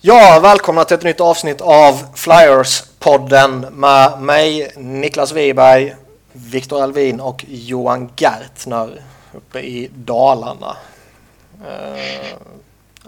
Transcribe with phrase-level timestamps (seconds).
[0.00, 5.96] Ja, välkomna till ett nytt avsnitt av Flyers-podden med mig, Niklas Wiberg,
[6.32, 10.76] Viktor Alvin och Johan Gertner uppe i Dalarna.
[11.62, 11.98] Uh,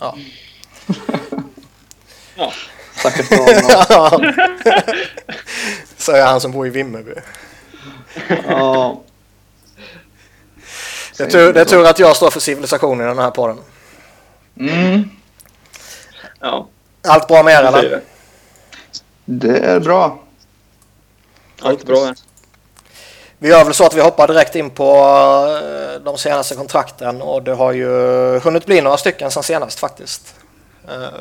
[0.01, 0.17] ja.
[2.37, 2.53] ja.
[2.95, 4.35] Stackars Dalarna.
[5.97, 7.15] Säger han som bor i Vimmerby.
[8.49, 9.03] Ja.
[11.17, 13.59] Det är, tur, det är tur att jag står för civilisationen i den här podden.
[14.61, 15.11] Mm.
[16.41, 16.69] Ja.
[17.03, 18.01] Allt bra med er eller?
[19.25, 20.19] Det är bra.
[21.63, 22.15] Allt bra här.
[23.39, 24.93] Vi gör väl så att vi hoppar direkt in på
[25.63, 27.89] eh, de senaste kontrakten och det har ju
[28.39, 30.35] hunnit bli några stycken sen senast faktiskt.
[30.89, 31.19] Eh,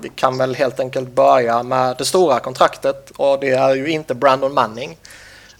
[0.00, 4.14] vi kan väl helt enkelt börja med det stora kontraktet och det är ju inte
[4.14, 4.98] Brandon Manning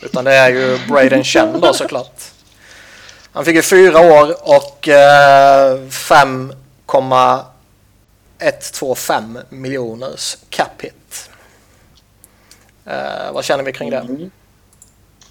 [0.01, 2.21] utan det är ju Braden Chen då såklart.
[3.33, 4.89] Han fick ju fyra år och
[8.39, 11.31] 5,125 miljoners cap hit.
[12.85, 13.97] Eh, vad känner vi kring det?
[13.97, 14.31] Mm.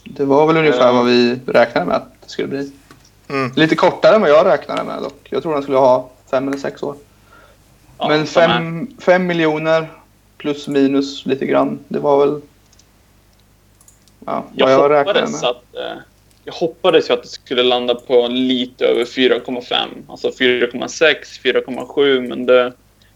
[0.03, 2.71] Det var väl ungefär vad vi räknade med att det skulle bli.
[3.29, 3.51] Mm.
[3.55, 5.27] Lite kortare än vad jag räknade med dock.
[5.29, 6.95] Jag tror han skulle ha fem eller sex år.
[7.97, 9.91] Ja, Men fem, fem miljoner
[10.37, 11.79] plus minus lite grann.
[11.87, 12.41] Det var väl
[14.25, 15.49] ja, Jag, vad jag, räknade hoppades med.
[15.49, 16.01] att, eh,
[16.43, 19.87] jag hoppades ju att det skulle landa på lite över 4,5.
[20.07, 22.73] Alltså 4,6, 4,7 men det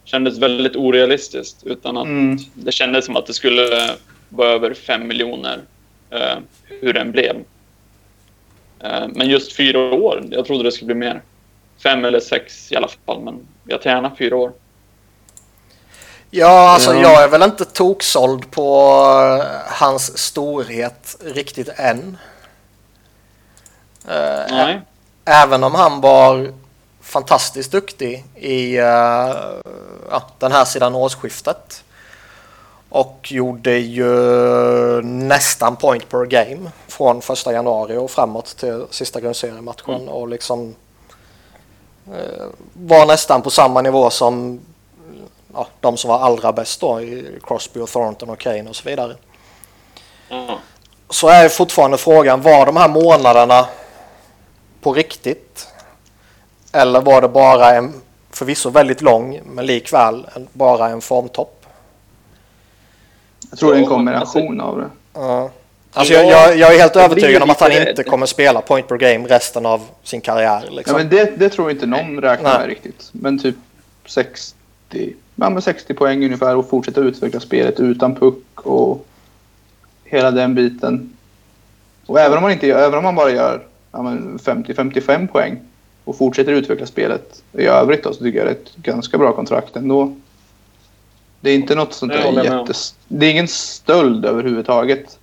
[0.09, 1.63] kändes väldigt orealistiskt.
[1.63, 2.37] Utan att Mm.
[2.53, 3.95] Det kändes som att det skulle
[4.29, 5.59] vara över 5 miljoner
[6.09, 7.35] eh, hur den blev.
[8.79, 11.21] Eh, men just fyra år, jag trodde det skulle bli mer.
[11.83, 14.51] Fem eller sex i alla fall, men jag tar gärna fyra år.
[16.31, 17.01] Ja, alltså Ja.
[17.01, 18.91] jag är väl inte toksåld på
[19.41, 22.17] eh, hans storhet riktigt än.
[24.07, 24.81] Eh, Nej.
[25.25, 26.53] Även om han var
[27.09, 28.83] fantastiskt duktig i eh,
[30.09, 31.83] ja, den här sidan årsskiftet.
[32.89, 34.11] Och gjorde ju
[35.01, 39.95] nästan point per game från första januari och framåt till sista grundseriematchen.
[39.95, 40.09] Mm.
[40.09, 40.75] Och liksom
[42.07, 44.59] eh, var nästan på samma nivå som
[45.53, 48.89] ja, de som var allra bäst då i Crosby och Thornton och Kane och så
[48.89, 49.15] vidare.
[50.29, 50.59] Ja.
[51.09, 53.67] Så är fortfarande frågan, var de här månaderna
[54.81, 55.67] på riktigt?
[56.73, 57.93] Eller var det bara en,
[58.31, 61.65] förvisso väldigt lång, men likväl bara en formtopp?
[63.49, 64.89] Jag tror det är en Ja, kombination av det.
[65.13, 65.49] Ja.
[65.93, 68.87] Alltså Ja, jag, jag, jag är helt övertygad om att han inte kommer spela point
[68.87, 70.61] per game resten av sin karriär.
[70.65, 70.97] Ja, Liksom.
[70.97, 72.59] men det, det tror inte någon räknar Nej.
[72.59, 73.09] med riktigt.
[73.11, 73.55] Men typ
[74.05, 74.55] 60,
[75.35, 79.05] ja, men 60 poäng ungefär och fortsätta utveckla spelet utan puck och
[80.03, 81.13] hela den biten.
[82.05, 85.59] Och även om man, inte, gör- även om man bara gör ja, men 50-55 poäng
[86.09, 89.31] och fortsätter utveckla spelet i övrigt då, så tycker jag det är ett ganska bra
[89.33, 90.13] kontrakt ändå.
[91.41, 92.95] Det är inte något sånt Det där jättes...
[93.07, 95.19] Det är ingen stöld överhuvudtaget.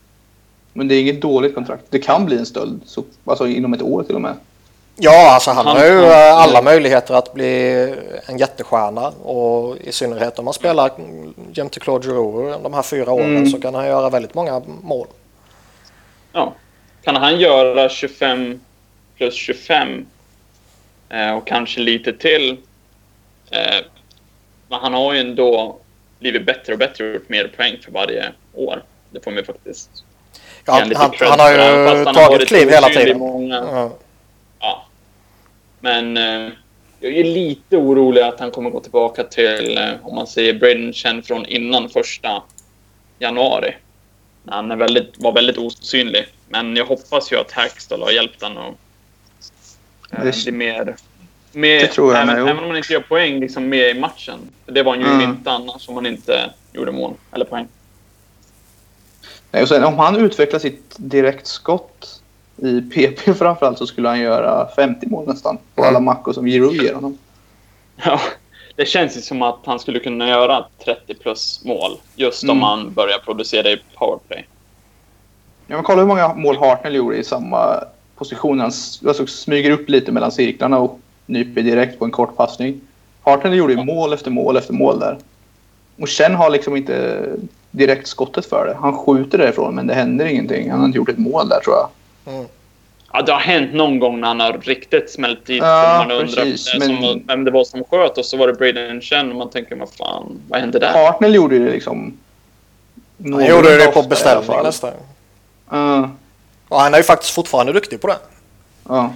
[0.72, 1.82] Men det är inget dåligt kontrakt.
[1.90, 4.34] Det kan bli en stöld, så, alltså inom ett år till och med.
[4.96, 7.72] Ja, alltså han Han- har ju han- alla möjligheter att bli
[8.26, 10.90] en jättestjärna och i synnerhet om man spelar
[11.52, 13.46] jämte Claude Giroux de här fyra åren Mm.
[13.50, 15.06] så kan han göra väldigt många mål.
[16.32, 16.52] ja.
[17.04, 18.60] Kan han göra 25
[19.16, 20.04] plus 25 eh,
[21.36, 22.50] och kanske lite till.
[23.50, 23.84] Eh,
[24.68, 25.78] men han har ju ändå
[26.18, 28.82] blivit bättre och bättre och gjort mer poäng för varje år.
[29.10, 30.04] Det får man faktiskt
[30.66, 33.18] Ja, han, han, han har ju han har tagit varit kliv hela tiden.
[33.18, 33.96] Många, Ja.
[34.60, 34.86] Ja.
[35.80, 36.52] Men eh,
[37.00, 40.92] jag är lite orolig att han kommer gå tillbaka till, eh, om man säger Braden
[40.92, 42.42] Chen från innan första
[43.18, 43.74] januari.
[44.46, 46.26] Han är väldigt, var väldigt osynlig.
[46.48, 48.76] Men jag hoppas ju att Hackstall har hjälpt honom att
[50.10, 50.96] eh, Det- bli mer...
[51.52, 54.00] mer det tror jag även, med, även om man inte gör poäng, liksom mer i
[54.00, 54.38] matchen.
[54.66, 55.30] Det var han ju Mm.
[55.30, 57.68] inte annars om man inte gjorde mål eller poäng.
[59.50, 62.20] Nej, och sen om han utvecklar sitt direktskott
[62.56, 65.58] i PP framförallt så skulle han göra 50 mål nästan.
[65.74, 65.88] På Mm.
[65.88, 67.18] alla mackor som Giroud ger honom.
[68.04, 68.20] Ja,
[68.76, 71.98] det känns ju som att han skulle kunna göra 30 plus mål.
[72.14, 72.62] Just om Mm.
[72.62, 74.46] han börjar producera i powerplay.
[75.66, 77.84] Ja, men kolla hur många mål Hartnell gjorde i samma
[78.18, 78.60] position.
[78.60, 82.80] Han s- alltså, smyger upp lite mellan cirklarna och nyper direkt på en kort passning.
[83.22, 85.18] Hartnell gjorde ju mål efter mål efter mål där.
[86.00, 87.26] Och Chen har liksom inte
[87.70, 88.76] direkt skottet för det.
[88.80, 90.70] Han skjuter därifrån men det händer ingenting.
[90.70, 91.88] Han har inte gjort ett mål där tror jag.
[93.12, 95.62] Ja, det har hänt någon gång när han har riktigt smält dit.
[95.62, 98.52] Ja, man undrar precis, men- som, vem det var som sköt och så var det
[98.54, 100.92] Braden Chen och man tänker, vad fan, vad hände där?
[100.92, 102.16] Hartnell gjorde ju det liksom...
[103.32, 104.92] Han gjorde det på beställning nästan.
[105.70, 106.10] Ja,
[106.68, 108.18] Och han är ju faktiskt fortfarande duktig på det.
[108.88, 109.12] ja.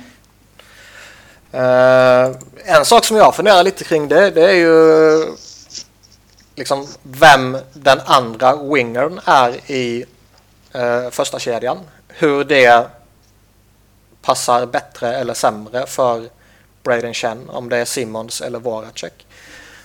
[1.53, 2.31] Eh,
[2.65, 5.25] en sak som jag funderar lite kring det, det är ju
[6.55, 10.05] liksom vem den andra wingern är i
[10.73, 11.79] eh, första kedjan.
[12.09, 12.87] Hur det
[14.23, 16.29] passar bättre eller sämre för
[16.83, 19.27] Braden Chen, om det är Simmons eller Voracek.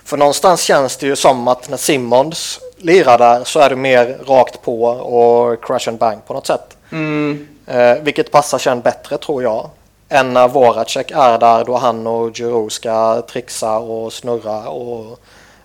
[0.04, 4.18] För någonstans känns det ju som att när Simmons lirar där så är det mer
[4.26, 6.76] rakt på och crash and bang på något sätt.
[6.90, 7.55] Mm.
[7.66, 9.70] Eh, vilket passar Chen bättre tror jag.
[10.08, 15.20] Än när Voracek är där då han och Giroud ska trixa och snurra och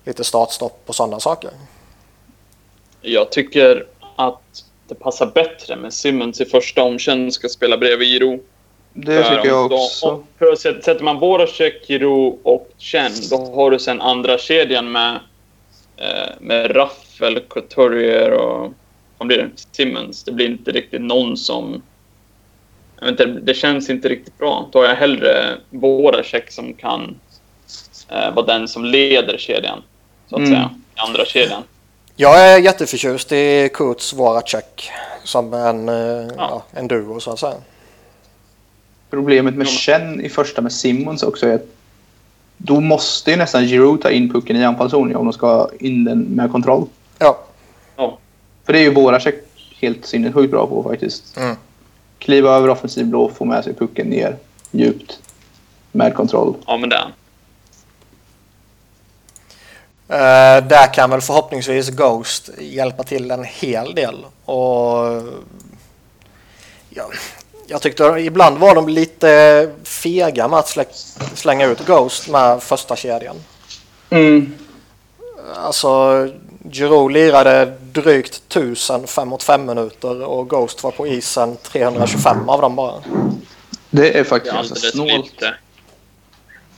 [0.05, 1.49] lite startstopp och sådana saker.
[3.01, 4.41] Jag tycker att
[4.87, 8.39] det passar bättre med Simmons i första om Chen ska spela bredvid Giroud.
[8.93, 10.07] Det För tycker jag då- också.
[10.07, 14.91] om- För sätter sätter man Voracek, Giroud och Chen, då har du sen andra kedjan
[14.91, 15.19] med,
[15.97, 18.71] eh, med Raffel, Couturier och
[19.17, 19.49] vad blir det?
[19.71, 20.23] Simmons.
[20.23, 21.81] Det blir inte riktigt någon som...
[23.03, 24.69] Jag vet inte, det känns inte riktigt bra.
[24.71, 27.15] Då har jag hellre Voracek som kan
[28.09, 29.81] eh, vara den som leder kedjan,
[30.29, 30.51] så att Mm.
[30.51, 30.69] säga.
[30.95, 31.63] I andra kedjan.
[32.15, 34.91] Jag är jätteförtjust i Kurtz Voracek
[35.23, 36.63] som en, eh, ja.
[36.71, 37.53] en duo så att säga.
[39.09, 41.65] Problemet med Ja, Chen i första med Simmons också är att
[42.57, 46.03] då måste ju nästan Giroud ta in pucken i anfallszon om de ska ha in
[46.03, 46.87] den med kontroll.
[47.19, 47.39] Ja,
[47.95, 48.17] Ja,
[48.65, 49.35] För det är ju Voracek
[49.79, 51.37] helt sinnessjukt bra på faktiskt.
[51.37, 51.55] Mm.
[52.21, 54.37] Kliva över offensiv blå, få med sig pucken ner
[54.71, 55.19] djupt
[55.91, 56.55] med kontroll.
[56.67, 57.07] ja men det.
[60.07, 64.25] Eh, där kan väl förhoppningsvis Ghost hjälpa till en hel del.
[64.45, 65.23] Och
[66.89, 67.09] ja,
[67.67, 72.95] jag tyckte ibland var de lite fega med att slä- slänga ut Ghost med första
[72.95, 73.35] kedjan.
[74.09, 74.53] Mm.
[75.55, 75.89] Alltså
[76.69, 82.61] Giroud lirade drygt 1000 5 mot 5 minuter och Ghost var på isen 325 av
[82.61, 82.93] dem bara.
[83.89, 85.25] Det är Det faktiskt är ganska alldeles för snålt.
[85.25, 85.53] lite.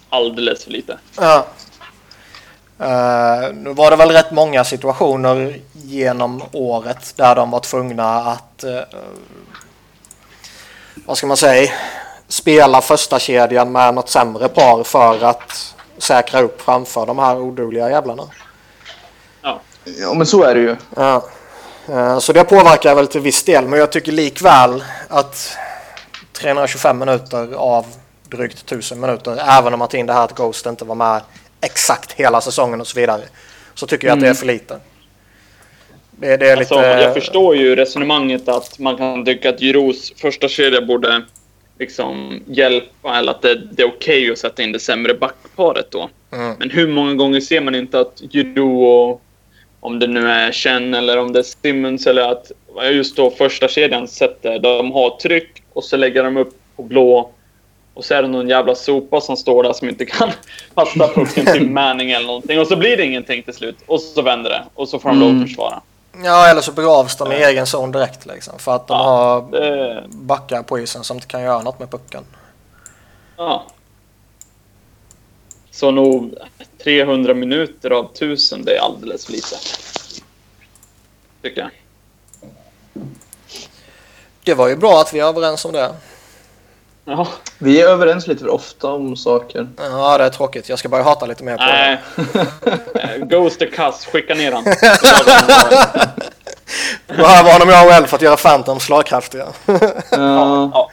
[0.10, 0.98] Alldeles för lite.
[1.18, 1.46] Ja.
[2.80, 8.64] Eh, nu var det väl rätt många situationer genom året där de var tvungna att
[8.64, 8.80] eh,
[11.06, 11.72] vad ska man säga
[12.28, 17.90] spela första kedjan med något sämre par för att säkra upp framför de här odugliga
[17.90, 18.24] jävlarna.
[19.86, 20.14] Ja.
[20.14, 20.76] Men så är det ju.
[20.96, 21.26] Ja.
[21.90, 25.58] Eh, Så det påverkar väl till viss del men jag tycker likväl att
[26.34, 27.86] 325 minuter av
[28.30, 31.22] drygt 1000 minuter även om man tar in det här att Ghost inte var med
[31.62, 33.22] exakt hela säsongen och så vidare
[33.74, 34.36] så tycker jag att det är Mm.
[34.36, 34.80] för lite.
[36.12, 36.88] Det, det är Alltså, lite...
[36.88, 41.22] jag förstår ju resonemanget att man kan tycka att Giroux första kedja borde
[41.80, 46.10] liksom hjälpa eller att det, det är okej att sätta in det sämre backparet då.
[46.32, 46.56] Mm.
[46.60, 48.58] Men hur många gånger ser man inte att Giroux
[48.88, 49.22] och
[49.84, 52.52] om det nu är Chen eller om det är Simmons eller att
[52.92, 57.30] just då första kedjan sätter, de har tryck och så lägger de upp på blå
[57.94, 60.32] och så är det någon jävla sopa som står där som inte kan
[60.74, 64.22] passa pucken till Manning eller någonting och så blir det ingenting till slut och så
[64.22, 65.42] vänder det och så får de lov Mm.
[65.44, 65.82] att försvara.
[66.24, 68.60] Ja, eller så begravs de i egen zon direkt liksom.
[68.60, 71.92] För att de Ja, har Det, backar på isen som inte kan göra något med
[71.92, 72.24] pucken.
[73.38, 73.64] ja.
[75.72, 76.36] Så nog
[76.84, 79.56] 300 minuter av 1000, det är alldeles för lite.
[81.42, 81.70] Tycker jag.
[84.44, 85.94] Det var ju bra att vi är överens om det.
[87.06, 87.28] Ja,
[87.58, 89.68] Vi är överens lite för ofta om saker.
[89.78, 90.70] Ja, det är tråkigt.
[90.70, 92.02] Jag ska börja hata lite mer på nej.
[92.16, 93.02] det.
[93.02, 94.64] Eh, Ghost är kass, skicka ner han.
[97.08, 99.48] Behöver honom jag själv för att göra Phantom slagkraftiga.
[99.66, 100.92] Ja, ja.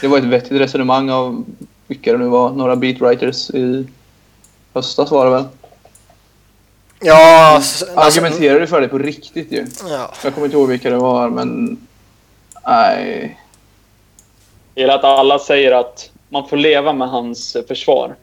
[0.00, 1.44] det var ett vettigt resonemang av
[1.86, 2.50] vilka det nu var.
[2.50, 3.86] Några beatwriters i
[4.74, 5.44] höstas var det väl?
[7.00, 9.66] Ja, s- alltså, Argumenterade för det på riktigt ju.
[9.88, 10.10] ja.
[10.24, 11.78] Jag kommer inte ihåg vilka det var, men...
[12.66, 13.40] Nej.
[14.74, 18.14] Gillar att alla säger att man får leva med hans försvar.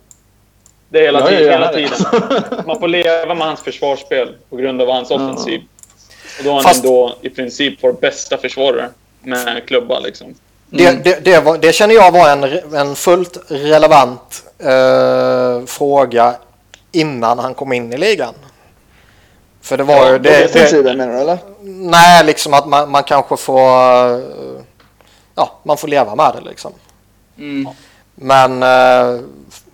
[0.89, 2.63] Det är hela, gör tiden, hela tiden.
[2.67, 5.15] Man får leva med hans försvarsspel på grund av hans Ja.
[5.15, 5.61] offensiv.
[6.37, 8.89] Och då har han Fast- då i princip vår bästa försvarare
[9.21, 10.35] med klubba liksom.
[10.73, 12.43] Det, det, det, var, det känner jag var en,
[12.75, 16.35] en fullt relevant eh, fråga
[16.91, 18.33] innan han kom in i ligan.
[19.61, 20.19] För det var Ja, ju...
[20.19, 21.37] Det, det, menar du eller?
[21.91, 23.59] nej, liksom att man, man kanske får...
[24.15, 24.61] eh,
[25.35, 26.71] ja, man får leva med det liksom.
[27.37, 27.67] Mm.
[28.15, 28.63] Men...
[28.63, 29.19] eh,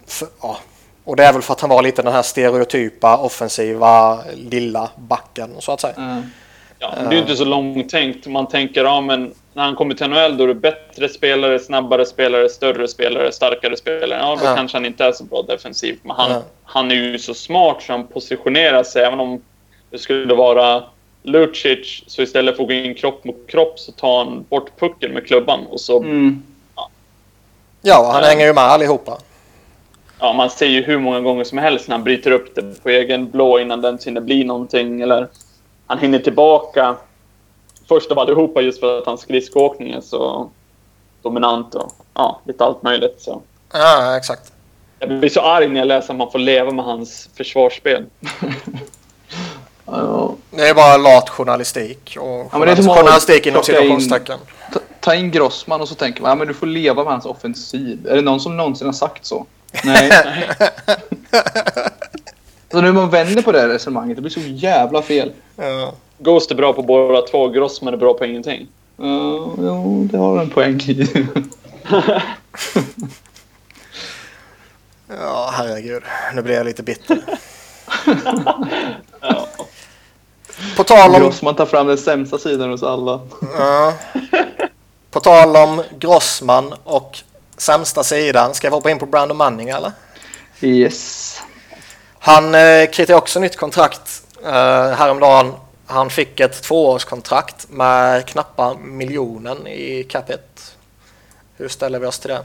[0.08, 0.58] f- ja.
[1.04, 5.50] Och det är väl för att han var lite den här stereotypa offensiva lilla backen
[5.60, 5.94] så att säga.
[5.98, 6.22] Ja.
[6.80, 8.28] Ja, det är ju inte så långt tänkt.
[8.28, 12.06] Man tänker, ja men när han kommer till NHL då är det bättre spelare, snabbare
[12.06, 14.20] spelare, större spelare, starkare spelare.
[14.20, 14.56] Ja, då Ja.
[14.56, 16.00] kanske han inte är så bra defensivt.
[16.04, 16.42] Men han, Ja.
[16.64, 19.04] han är ju så smart så han positionerar sig.
[19.04, 19.42] Även om
[19.90, 20.84] det skulle vara
[21.24, 25.12] Lucic, så istället för att gå in kropp mot kropp så tar han bort pucken
[25.12, 26.00] med klubban och så...
[26.00, 26.44] Mm.
[27.82, 28.30] Ja, han Ja.
[28.30, 29.18] hänger ju med allihopa.
[30.20, 32.90] ja, man ser ju hur många gånger som helst när han bryter upp det på
[32.90, 35.02] egen blå innan den hinner bli någonting.
[35.02, 35.28] Eller
[35.88, 36.96] han hinner tillbaka
[37.88, 40.50] först av allihopa just för att hans skridskoåkning är så
[41.22, 43.16] dominant och ja, lite allt möjligt.
[43.22, 43.42] Så.
[43.74, 44.52] Ja, exakt.
[45.00, 48.06] Jag blir så arg när jag läser att man får leva med hans försvarsspel.
[49.92, 52.18] Ja, Det är bara lat journalistik.
[52.20, 54.40] Och Ja, men det är som att journalistik inom situationstecken.
[54.74, 57.26] ta, ta in Grossman och så tänker man ja, men du får leva med hans
[57.26, 58.08] offensiv.
[58.10, 59.46] Är det någon som någonsin har sagt så?
[59.84, 60.12] Nej.
[62.72, 65.32] så nu man vänder på det här resonemanget, det blir så jävla fel.
[65.56, 65.94] Ja.
[66.18, 68.68] Ghost är bra på båda två, Grossman är bra på ingenting.
[68.98, 71.08] Ja, jo, det har en poäng i.
[75.08, 76.04] ja, herregud.
[76.36, 77.20] Nu blir jag lite bitter.
[79.22, 79.48] Ja.
[80.78, 81.22] På tal om...
[81.22, 83.22] Grossman tar fram den sämsta sidan hos alla.
[83.58, 83.94] Ja.
[85.12, 87.20] På tal om Grossman och
[87.58, 88.54] sämsta sidan.
[88.54, 89.92] Ska vi hoppa in på Brandon Manning eller?
[90.62, 91.42] Yes.
[92.20, 94.52] Han eh, kritade också nytt kontrakt eh,
[94.92, 95.54] häromdagen.
[95.90, 100.40] Han fick ett tvåårskontrakt med knappa miljonen i capita.
[101.56, 102.44] Hur ställer vi oss till det?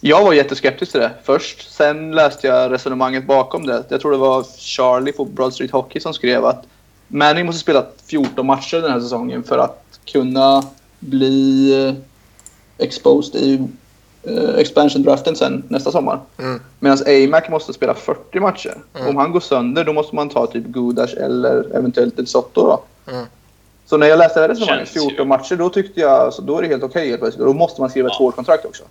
[0.00, 1.72] Jag var jätteskeptisk till det först.
[1.72, 3.84] Sen läste jag resonemanget bakom det.
[3.88, 6.64] Jag tror det var Charlie på Broad Street Hockey som skrev att
[7.08, 10.64] Manning måste spela 14 matcher den här säsongen för att kunna
[10.98, 11.94] bli eh,
[12.78, 13.68] exposed i
[14.58, 16.20] expansion draften sen nästa sommar.
[16.38, 16.60] Mm.
[16.78, 18.74] Medan AMAC måste spela 40 matcher.
[18.94, 19.08] Mm.
[19.08, 22.82] Om han går sönder då måste man ta typ Gudas eller eventuellt ett Sotto då.
[23.12, 23.26] Mm.
[23.86, 26.58] Så när jag läste det resonemanget, Känns ju- 14 matcher, då tyckte jag alltså, då
[26.58, 27.46] är det helt okej helt plötsligt.
[27.46, 28.18] Då måste man skriva ett Ja.
[28.18, 28.82] tvåårskontrakt också.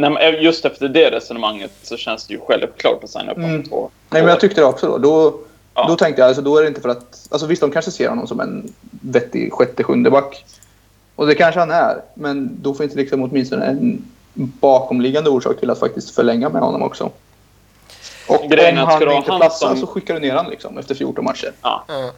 [0.00, 3.62] Man- Just efter det resonemanget så känns det ju självklart att signa upp honom Mm.
[3.62, 4.98] på två Nej, men jag tyckte det också då.
[4.98, 5.38] Då,
[5.74, 5.86] Ja.
[5.88, 7.26] då tänkte jag, alltså, då är det inte för att...
[7.30, 10.44] Alltså visst, de kanske ser honom som en vettig sjätte, sjunde back.
[11.22, 12.02] Och det kanske han är.
[12.14, 16.82] Men då finns det liksom åtminstone en bakomliggande orsak till att faktiskt förlänga med honom
[16.82, 17.10] också.
[18.28, 20.94] Och Grejen om han inte han platsar som- så skickar du ner honom liksom efter
[20.94, 21.52] 14 matcher.
[21.62, 21.84] Ja.
[21.88, 22.10] Mm.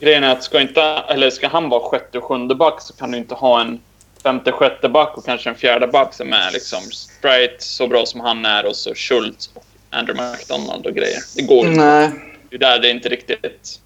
[0.00, 3.10] Grejen är att ska, inte, eller ska han vara sjätte och sjunde back så kan
[3.10, 3.80] du inte ha en
[4.22, 8.20] femte, sjätte back och kanske en fjärde back som är liksom Sprite så bra som
[8.20, 11.20] han är och så Schultz och Andrew McDonald och grejer.
[11.36, 11.80] Det går inte.
[11.84, 12.10] Nej.
[12.50, 13.80] Det är där det inte riktigt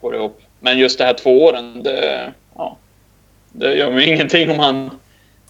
[0.00, 0.40] går ihop.
[0.60, 2.32] Men just det här två åren, det,
[3.52, 4.90] det gör mig ingenting om han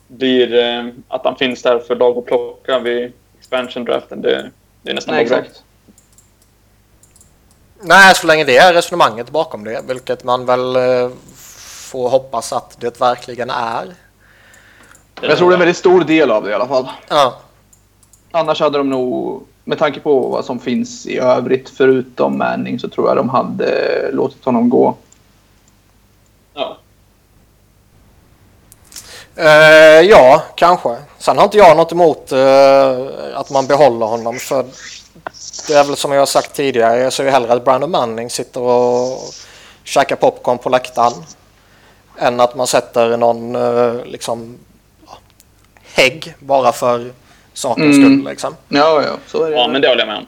[0.09, 0.55] blir...
[0.55, 4.23] Eh, att han finns där för lag att plocka vid expansion draften.
[4.23, 4.50] Det,
[4.83, 5.38] det är nästan Nej, bra.
[5.38, 5.62] exakt.
[7.81, 11.11] Nej, så länge det är resonemanget bakom det, vilket man väl eh,
[11.90, 13.95] får hoppas att det verkligen är.
[15.21, 16.88] Men Jag tror det är en väldigt stor del av det i alla fall.
[17.09, 17.40] Ja,
[18.31, 22.88] Annars hade de nog, med tanke på vad som finns i övrigt förutom Manning, så
[22.88, 24.97] tror jag de hade låtit honom gå.
[26.55, 26.78] Ja.
[29.38, 30.97] Eh, ja kanske.
[31.18, 32.97] Sen har inte jag något emot eh,
[33.35, 34.38] att man behåller honom.
[34.38, 34.64] För
[35.68, 38.30] det är väl som jag har sagt tidigare, jag ser ju hellre att Brandon Manning
[38.30, 39.18] sitter och
[39.85, 41.12] käkar popcorn på läktaren.
[42.18, 44.59] Än att man sätter någon eh, liksom
[45.95, 47.12] hägg bara för
[47.52, 48.02] sakens Mm.
[48.21, 48.30] skull.
[48.30, 48.57] Liksom.
[48.68, 49.57] Ja, ja, så är det.
[49.57, 50.26] ja, men det håller jag med om.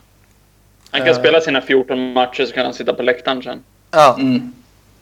[0.91, 1.19] Han kan Eh.
[1.19, 3.65] spela sina 14 matcher så kan han sitta på läktaren sen.
[3.91, 4.15] Ja.
[4.19, 4.53] Mm.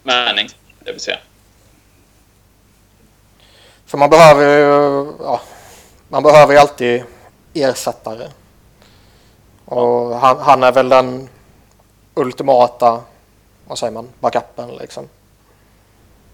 [0.02, 0.48] Manning,
[0.84, 1.16] det vill säga.
[3.88, 5.40] För man behöver ju, ja,
[6.08, 7.02] man behöver ju alltid
[7.54, 8.28] ersättare.
[9.64, 11.28] Och han, han är väl den
[12.14, 13.00] ultimata,
[13.66, 15.04] vad säger man, backupen liksom.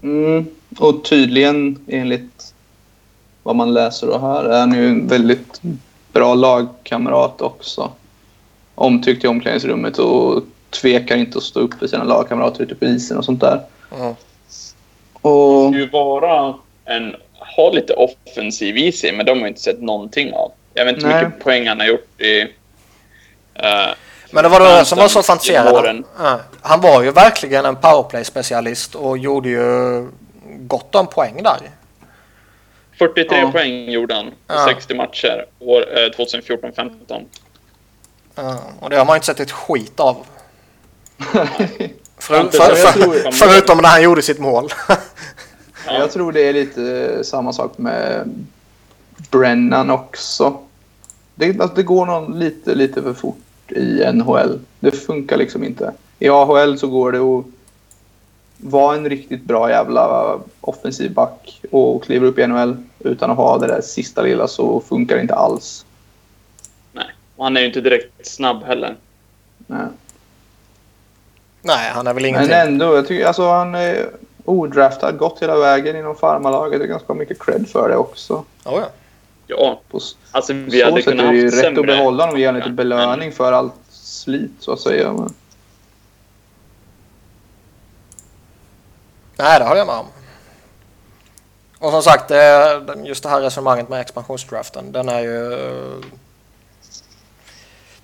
[0.01, 0.45] Mm.
[0.79, 2.53] Och tydligen, enligt
[3.43, 5.61] vad man läser och hör, är han ju en väldigt
[6.13, 7.91] bra lagkamrat också.
[8.75, 13.17] Omtyckt i omklädningsrummet och tvekar inte att stå upp för sina lagkamrater ute på isen
[13.17, 13.61] och sånt där.
[13.99, 14.15] Mm.
[15.21, 16.53] Och ju vara
[16.85, 17.15] en,
[17.55, 20.51] ha lite offensiv i sig, men de har inte sett någonting av.
[20.73, 22.41] Jag vet inte hur mycket poäng han har gjort i...
[23.53, 23.87] eh,
[24.31, 26.03] Men det var det som var så fantiserande.
[26.19, 30.07] Ja, han var ju verkligen en powerplay-specialist och gjorde ju
[30.59, 31.57] gott om poäng där.
[32.99, 33.51] 43 Ja.
[33.51, 34.65] poäng gjorde han på Ja.
[34.69, 37.25] 60 matcher år eh, 2014-15.
[38.35, 40.17] Ja, och det har man ju inte sett ett skit av.
[42.17, 44.69] För, för, för, förutom när han gjorde sitt mål.
[45.87, 45.99] Ja.
[45.99, 48.29] jag tror det är lite samma sak med
[49.31, 50.57] Brennan också.
[51.35, 54.59] Det, alltså, det går någon lite, lite för fort i NHL.
[54.79, 55.93] Det funkar liksom inte.
[56.19, 57.45] I AHL så går det att
[58.57, 63.57] vara en riktigt bra jävla offensiv back och kliva upp i NHL utan att ha
[63.57, 65.85] det där sista lilla så funkar det inte alls.
[66.93, 67.05] Nej.
[67.35, 68.95] Och han är ju inte direkt snabb heller.
[69.67, 69.87] Nej.
[71.61, 72.55] Nej, han är väl Men ingenting.
[72.55, 74.09] ändå, jag tycker alltså han är
[74.45, 76.79] odraftad, gått hela vägen inom farmarlaget.
[76.79, 78.33] Det är ganska mycket cred för det också.
[78.65, 78.89] Oh, ja.
[79.47, 79.99] Ja, På
[80.31, 82.45] alltså vi så hade sätt är kunnat det ju rätt att behålla honom och ge
[82.47, 85.13] honom lite belöning för allt slit så att säga.
[85.13, 85.33] Men,
[89.37, 90.05] Nej, det håller jag med om.
[91.79, 95.95] Och som sagt, det- just det här resonemanget med expansionsdraften, den är ju eh,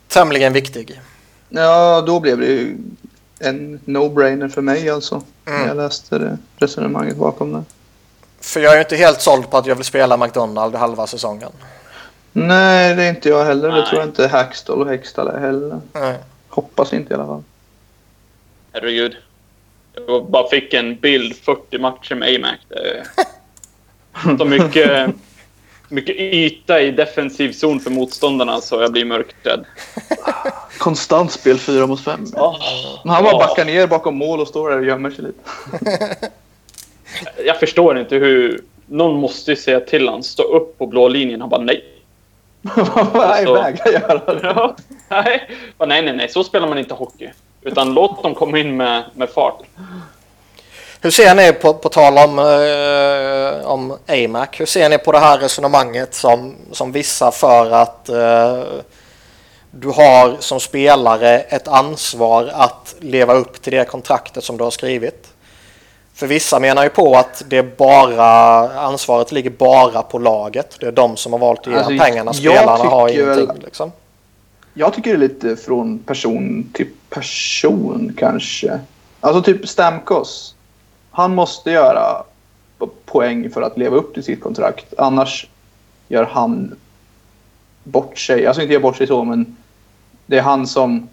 [0.07, 1.01] tämligen viktig.
[1.49, 2.77] ja, då blev det ju
[3.43, 5.21] en no-brainer för mig alltså.
[5.45, 5.77] När jag Mm.
[5.77, 7.63] läste det resonemanget bakom det.
[8.41, 11.51] För jag är inte helt såld på att jag vill spela McDonald halva säsongen.
[12.33, 13.69] Nej, det är inte jag heller.
[13.69, 13.85] Det Nej.
[13.89, 15.79] tror jag inte Hackstall och Hextall är heller.
[15.93, 16.15] Nej.
[16.49, 17.43] Hoppas inte i alla fall.
[18.73, 19.15] Herregud.
[20.07, 22.59] Jag bara fick en bild 40 matcher med AMAC.
[22.69, 25.09] Det så mycket,
[25.91, 29.65] mycket yta i defensiv zon för motståndarna så jag blir mörkrädd.
[30.77, 32.25] Konstant spel 4 mot 5.
[33.03, 36.29] Men han bara backar ner bakom mål och står där och gömmer sig lite.
[37.45, 38.61] Jag förstår inte hur...
[38.85, 41.41] Någon måste ju säga till han stå upp på blå linjen.
[41.41, 41.83] Han bara nej.
[43.13, 44.39] Nej, vägrar göra det.
[44.55, 44.75] Ja,
[45.09, 45.49] nej.
[45.77, 46.29] Nej, nej, nej.
[46.29, 47.29] Så spelar man inte hockey.
[47.61, 49.61] Utan låt dem komma in med, med fart.
[51.03, 55.19] Hur ser ni på, på tal om, eh, om AMAC, hur ser ni på det
[55.19, 58.63] här resonemanget som, som vissa för att eh,
[59.71, 64.71] du har som spelare ett ansvar att leva upp till det kontraktet som du har
[64.71, 65.27] skrivit?
[66.13, 68.29] För vissa menar ju på att det bara,
[68.79, 70.77] ansvaret ligger bara på laget.
[70.79, 72.33] Det är de som har valt att ge Alltså, pengarna.
[72.33, 73.63] Spelarna har tycker ingenting.
[73.63, 73.91] Liksom.
[74.73, 78.79] Jag tycker det är lite från person till person kanske.
[79.19, 80.55] Alltså typ Stamkos.
[81.11, 82.23] Han måste göra
[83.05, 84.93] poäng för att leva upp till sitt kontrakt.
[84.97, 85.47] Annars
[86.07, 86.75] gör han
[87.83, 88.47] bort sig.
[88.47, 89.57] Alltså inte gör bort sig så, men
[90.25, 91.09] det är han som,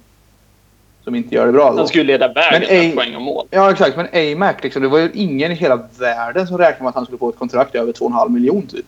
[1.05, 1.71] som inte gör det bra.
[1.71, 1.77] Då.
[1.77, 3.47] Han skulle leda vägen Men med poäng och mål.
[3.51, 3.97] Ja, exakt.
[3.97, 7.05] Men AMAC, liksom, det var ju ingen i hela världen som räknade med att han
[7.05, 8.87] skulle få ett kontrakt över 2,5 miljon typ.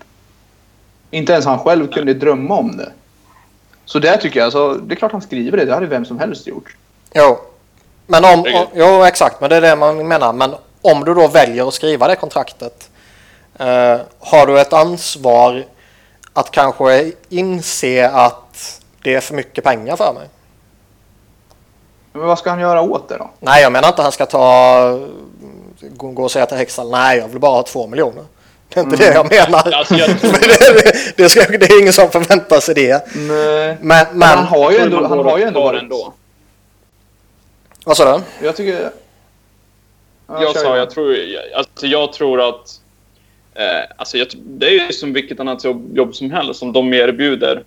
[1.10, 2.92] Inte ens han själv kunde drömma om det.
[3.84, 5.64] Så det tycker jag, alltså, det är klart han skriver det.
[5.64, 6.76] Det hade vem som helst gjort.
[7.14, 7.38] Jo,
[8.06, 10.32] men om, om, jo, exakt, men det är det man menar.
[10.32, 12.90] Men om du då väljer att skriva det kontraktet,
[13.58, 15.64] eh, har du ett ansvar
[16.32, 20.28] att kanske inse att det är för mycket pengar för mig?
[22.12, 23.30] Men vad ska han göra åt det då?
[23.38, 24.98] Nej, jag menar inte att han ska ta
[25.90, 28.24] gå och säga till Hexal, nej, jag vill bara ha två miljoner.
[28.68, 29.72] Det är inte det jag menar.
[29.74, 33.06] Alltså, jag det, det, ska, det är ingen som förväntar sig det.
[33.14, 33.76] Nej.
[33.80, 35.92] Men, Men han men har ju ändå, han har ju ändå varit...
[37.84, 38.46] vad sa du?
[38.46, 38.90] Jag tycker...
[40.30, 41.16] Ja, Jag kör sa, jag tror,
[41.54, 42.80] alltså jag tror att...
[43.54, 43.64] Eh,
[43.96, 46.62] alltså jag, det är ju som vilket annat jobb, jobb som helst.
[46.62, 47.62] Om de erbjuder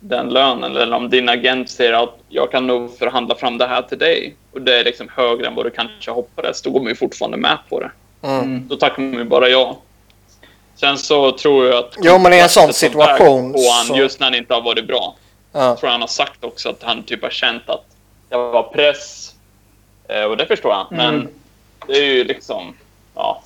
[0.00, 3.82] den lönen eller om din agent säger att jag kan nog förhandla fram det här
[3.82, 6.88] till dig och det är liksom högre än vad du kanske hoppades, då går man
[6.88, 7.90] ju fortfarande med på det.
[8.22, 8.40] Mm.
[8.40, 8.68] Mm.
[8.68, 9.78] Då tackar man ju bara ja.
[10.76, 11.94] Sen så tror jag att...
[12.02, 14.86] Jo, men i en sån situation På han, så- just när han inte har varit
[14.86, 15.16] bra.
[15.52, 15.64] Ja.
[15.64, 17.84] Jag tror han har sagt också att han typ har känt att
[18.28, 19.34] det var press.
[20.08, 20.86] Eh, och det förstår jag.
[20.90, 21.28] Men Mm.
[21.86, 22.76] Det är ju liksom...
[23.14, 23.42] Ja.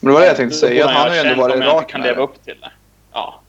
[0.00, 0.84] Men det var det jag tänkte säga.
[0.86, 2.70] Att han har ju ändå varit rak kan leva upp till det.
[3.12, 3.40] Ja.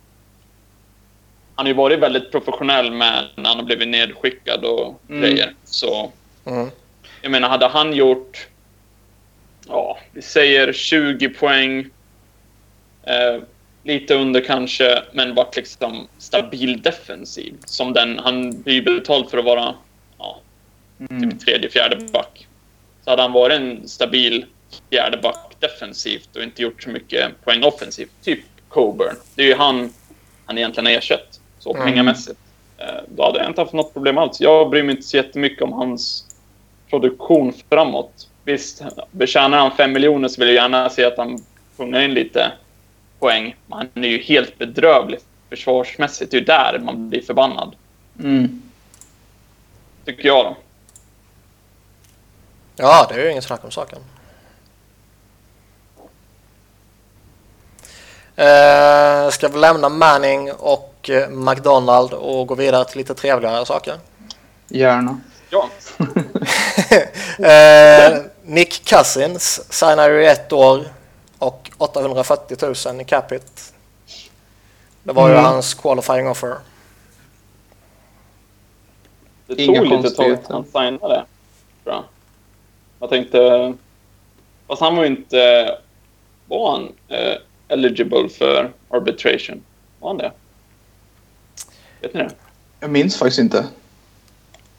[1.55, 5.21] Han har ju varit väldigt professionell med när han har blivit nedskickad och Mm.
[5.21, 5.53] grejer.
[5.63, 6.11] Så
[6.45, 6.69] Mm.
[7.21, 8.47] jag menar, hade han gjort...
[9.67, 11.79] Ja, vi säger 20 poäng.
[13.03, 13.41] Eh,
[13.83, 17.53] lite under kanske, men varit liksom stabil defensiv.
[17.65, 19.75] Som den, han blir betald för att vara
[20.17, 20.39] ja,
[21.09, 21.31] Mm.
[21.31, 22.47] typ tredje, fjärde back.
[23.03, 24.45] Så hade han varit en stabil
[24.89, 28.39] fjärde back defensivt och inte gjort så mycket poäng offensivt, typ
[28.69, 29.15] Coburn.
[29.35, 29.93] Det är ju han
[30.45, 31.85] han egentligen har ersatt, så Mm.
[31.87, 32.39] pengamässigt.
[32.77, 32.85] Eh,
[33.15, 34.41] Då hade jag inte haft något problem alls.
[34.41, 36.25] Jag bryr mig inte så jättemycket om hans
[36.89, 38.27] produktion framåt.
[38.45, 41.43] Visst, betjänar han fem miljoner så vill jag gärna se att han
[41.77, 42.51] pungar in lite
[43.19, 43.55] poäng.
[43.67, 46.31] Men han är ju helt bedrövlig försvarsmässigt.
[46.31, 47.75] Det är ju där man blir förbannad,
[48.19, 48.61] Mm.
[50.05, 50.45] tycker jag.
[50.45, 50.55] Då.
[52.75, 53.99] Ja, det är ju ingen snack om saken.
[58.35, 63.95] Eh, ska vi lämna Manning och eh, McDonald och gå vidare till lite trevligare saker?
[64.67, 65.19] Gärna.
[65.49, 65.69] Ja,
[67.47, 70.85] eh, Nick Cousins signar ju ett år
[71.39, 72.57] och 840
[72.91, 73.45] 000 i capita.
[75.03, 75.45] Det var ju Mm.
[75.45, 76.55] hans qualifying offer.
[79.47, 81.25] det Inga tog lite tag att han signade.
[81.83, 82.03] Tror
[83.03, 83.09] jag.
[83.09, 83.73] tänkte...
[84.67, 85.77] Fast han var ju inte...
[86.47, 87.37] Var han eh,
[87.67, 89.63] eligible för arbitration?
[89.99, 90.31] Var han det?
[92.01, 92.29] Vet ni det?
[92.79, 93.65] Jag minns faktiskt inte.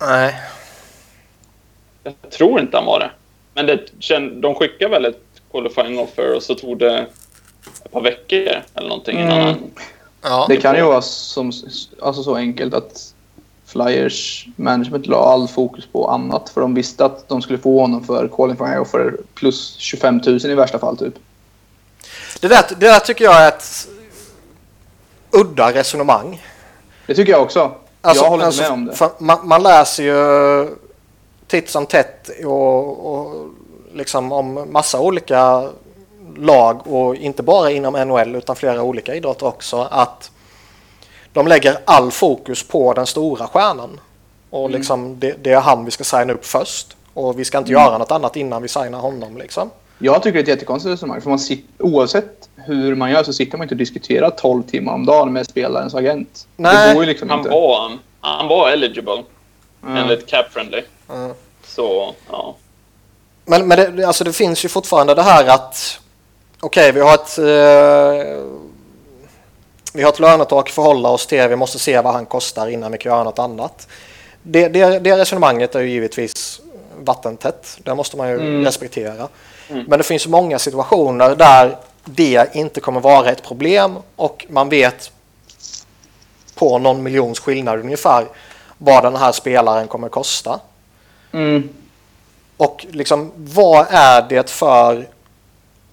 [0.00, 0.34] Nej,
[2.02, 3.10] Jag tror inte han var det.
[3.54, 7.06] Men det, de skickade väl ett qualifying offer och så tog det
[7.84, 9.44] ett par veckor eller någonting innan Mm.
[9.46, 9.70] han...
[10.22, 10.46] Ja.
[10.48, 11.52] Det kan ju vara som,
[12.02, 13.13] alltså så enkelt att
[13.66, 16.48] Flyers management la all fokus på annat.
[16.48, 20.40] För de visste att de skulle få honom för qualifying och för plus 25 000
[20.44, 21.14] i värsta fall typ.
[22.40, 23.88] Det, där, det där tycker jag är ett
[25.31, 26.42] udda resonemang.
[27.07, 27.72] Det tycker jag också.
[28.00, 29.24] Alltså, jag håller alltså, inte med om det.
[29.24, 30.68] Man, man läser ju
[31.46, 33.48] titt som tätt och, och
[33.92, 35.68] liksom om massa olika
[36.37, 40.31] lag och inte bara inom NHL utan flera olika idrotter också att
[41.35, 44.01] de lägger all fokus på den stora stjärnan.
[44.51, 44.73] Och Mm.
[44.73, 46.97] liksom det, det är han vi ska signa upp först.
[47.14, 47.83] Och vi ska inte Mm.
[47.83, 49.70] göra något annat innan vi signar honom liksom.
[49.99, 51.20] Jag tycker det är ett jättekonstigt resonemang.
[51.20, 54.92] För man sit, oavsett hur man gör så sitter man inte och diskuterar 12 timmar
[54.92, 56.47] om dagen med spelarens agent.
[56.57, 57.51] Nej, det går ju liksom Han inte.
[57.51, 59.23] var, han var eligible
[59.83, 59.88] Ja.
[59.99, 60.83] enligt cap friendly.
[61.12, 61.33] Mm.
[61.66, 62.55] Så, ja.
[63.44, 66.01] Men, men det, alltså det finns ju fortfarande det här att
[66.61, 68.44] okej, vi har ett eh,
[69.96, 71.48] vi har ett lönetak att förhålla oss till.
[71.48, 73.88] Vi måste se vad han kostar innan vi kan göra något annat.
[74.42, 76.61] Det, det, det resonemanget är ju givetvis
[77.04, 77.78] vattentätt.
[77.85, 78.64] Det måste man ju Mm.
[78.64, 79.28] respektera.
[79.70, 79.85] Mm.
[79.88, 85.11] Men det finns många situationer där det inte kommer vara ett problem och man vet
[86.54, 88.26] på någon miljons skillnad ungefär
[88.78, 90.61] vad den här spelaren kommer kosta.
[91.33, 91.68] Mm.
[92.57, 95.09] Och liksom, vad är det för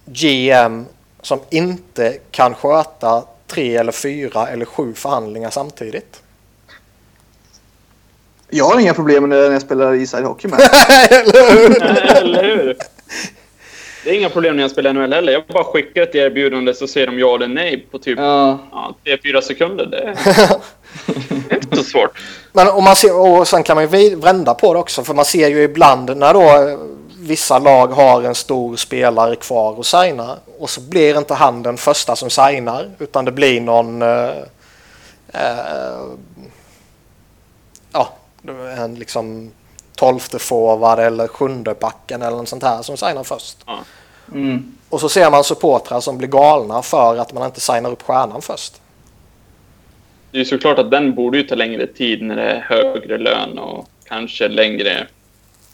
[0.04, 0.86] GM
[1.22, 6.22] som inte kan sköta tre eller fyra eller sju förhandlingar samtidigt?
[8.50, 10.60] Jag har inga problem med det när jag spelar iside hockey med.
[11.10, 11.82] eller hur?
[12.16, 12.76] Eller hur?
[14.04, 15.32] Det är inga problem när jag spelar NHL heller.
[15.32, 18.58] Jag bara skickar ett erbjudande så säger de ja eller nej på typ ja.
[18.72, 19.86] ja, 3-4 sekunder.
[19.86, 20.14] Det är,
[21.48, 22.18] det är inte så svårt.
[22.52, 25.24] Men om man ser, och sen kan man ju vända på det också för man
[25.24, 26.78] ser ju ibland när då
[27.22, 31.76] vissa lag har en stor spelare kvar att signa och så blir inte han den
[31.76, 34.38] första som signar utan det blir någon eh,
[35.28, 36.06] eh,
[37.92, 38.08] ja,
[38.78, 39.52] en liksom
[39.96, 43.56] tolfte forward eller sjunde backen eller något sånt här som signar först.
[44.32, 44.76] Mm.
[44.88, 48.42] Och så ser man supportrar som blir galna för att man inte signar upp stjärnan
[48.42, 48.80] först.
[50.30, 53.58] Det är såklart att den borde ju ta längre tid när det är högre lön
[53.58, 55.06] och kanske längre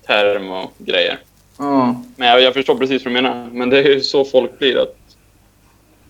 [0.07, 1.19] term och grejer.
[1.59, 2.03] Ja.
[2.17, 3.49] Men jag, jag förstår precis vad du menar.
[3.53, 4.83] Men det är ju så folk blir.
[4.83, 4.97] att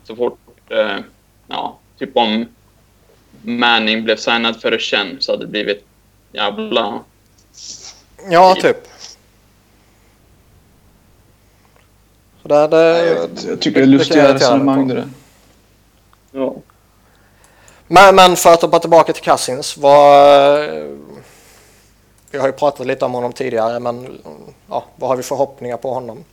[0.04, 0.98] Så fort, eh,
[1.46, 2.46] ja, typ om
[3.42, 5.84] Manning blev signad för Chen så hade det blivit
[6.32, 7.00] jävla...
[8.30, 8.76] Ja, typ.
[12.42, 15.08] Så där, det, Jag, jag tycker det är lustiga resonemang det där.
[16.32, 16.54] Ja.
[17.86, 19.76] Men, men för att hoppa tillbaka till Cousins.
[19.76, 20.70] Vad,
[22.30, 24.18] vi har ju pratat lite om honom tidigare, men
[24.68, 26.24] ja, vad har vi för förhoppningar på honom?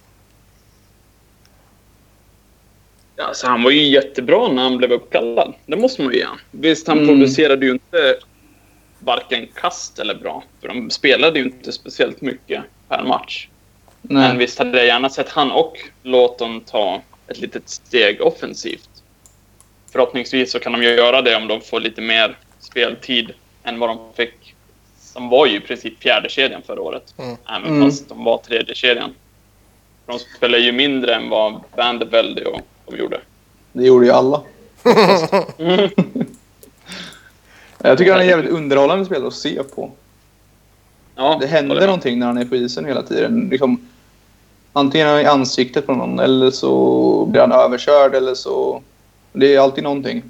[3.18, 5.54] Alltså, han var ju jättebra när han blev uppkallad.
[5.66, 6.26] Det måste man ju ge.
[6.52, 7.08] Visst, han Mm.
[7.08, 8.18] producerade ju inte
[9.00, 10.44] varken kast eller bra.
[10.62, 13.48] För de spelade ju inte speciellt mycket per match.
[14.02, 14.38] Men Nej.
[14.38, 18.90] visst hade jag gärna sett han och Låton ta ett litet steg offensivt.
[19.92, 23.32] Förhoppningsvis så kan de göra det om de får lite mer speltid
[23.64, 24.45] än vad de fick.
[25.16, 27.14] De var ju i princip fjärde kedjan förra året.
[27.18, 27.36] Mm.
[27.50, 27.90] Även Mm.
[27.90, 29.10] fast de var tredje kedjan.
[30.06, 33.20] De spelar ju mindre än vad Vandervelde och de gjorde.
[33.74, 34.42] Det gjorde ju alla.
[37.78, 39.92] Jag tycker han är jävligt underhållande spelare att se på.
[41.16, 41.86] Ja, Det händer med.
[41.86, 43.48] någonting när han är på isen hela tiden.
[43.52, 43.88] Liksom,
[44.74, 48.82] antingen i ansiktet på någon eller så blir han överkörd eller så...
[49.34, 50.24] Det är alltid någonting.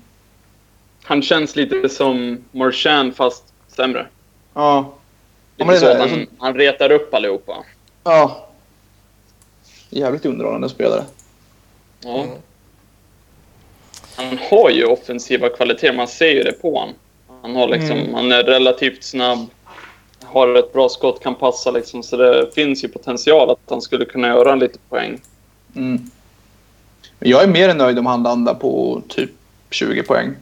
[1.04, 4.08] Han känns lite som Marchand fast sämre.
[4.56, 4.91] Ja.
[5.58, 7.63] Ja, det är så så här, han, alltså- han retar upp allihopa.
[8.04, 8.48] Ja.
[9.89, 11.04] Jävligt underhållande spelare.
[12.04, 12.24] Ja.
[12.24, 12.30] Mm.
[14.15, 16.96] Han har ju offensiva kvaliteter, man ser ju det på honom.
[17.41, 18.13] Han, har liksom, Mm.
[18.13, 19.46] han är relativt snabb,
[20.24, 22.04] har ett bra skott, kan passa liksom.
[22.04, 25.22] Så det finns ju potential att han skulle kunna göra en lite poäng.
[25.76, 26.10] Mm.
[27.20, 29.30] Jag är mer än nöjd om han landar på typ
[29.70, 30.34] 20 poäng.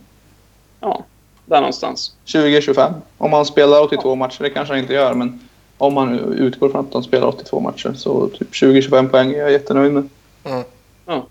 [0.80, 1.06] Ja,
[1.46, 2.14] där någonstans.
[2.26, 2.94] 20-25.
[3.18, 6.86] Om han spelar 82 matcher, det kanske han inte gör, men om man utgår från
[6.88, 10.10] att han spelar 82 matcher så typ 20-25 poäng är jag jättenöjd med.
[10.44, 10.64] Mm.
[11.06, 11.26] Ja.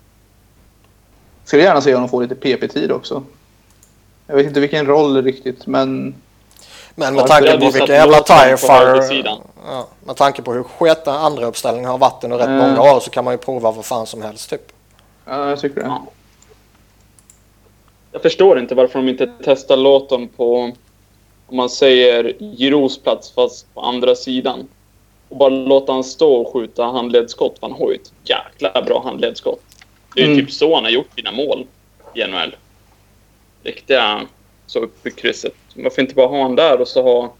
[1.45, 3.23] Skulle gärna se honom få lite PP-tid också.
[4.27, 6.15] Jag vet inte vilken roll riktigt, men
[6.95, 8.73] Men med tanke på satt jävla Låton tire på fire...
[8.73, 9.39] högersidan.
[9.67, 12.59] Ja, med tanke på hur sket den andra uppställningen har varit under rätt Mm.
[12.59, 14.73] många år så kan man ju prova vad fan som helst typ.
[15.25, 15.87] ja, jag tycker det.
[15.87, 16.03] Ja.
[18.13, 20.73] Jag förstår inte varför de inte testar Låton på,
[21.47, 24.69] om man säger Giroux plats fast på andra sidan.
[25.29, 27.59] Och bara låta han stå och skjuta handledsskott.
[27.61, 29.63] Han har ju ett jäkla bra handledsskott.
[30.15, 30.39] Det är Mm.
[30.39, 31.67] typ så han har gjort sina mål
[32.15, 32.57] i NHL.
[33.65, 34.21] riktiga
[34.67, 35.55] så upp i krysset.
[35.75, 37.35] Varför inte bara ha honom där och så ha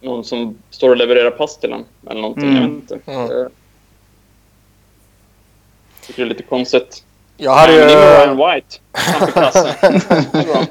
[0.00, 2.48] någon som står och levererar pass till honom eller någonting.
[2.48, 2.62] Mm.
[2.62, 3.10] Jag vet inte.
[3.12, 3.28] Mm.
[3.28, 3.50] Jag
[6.06, 7.04] tycker det är lite konstigt.
[7.36, 8.78] Jag hade ju, Ryan White.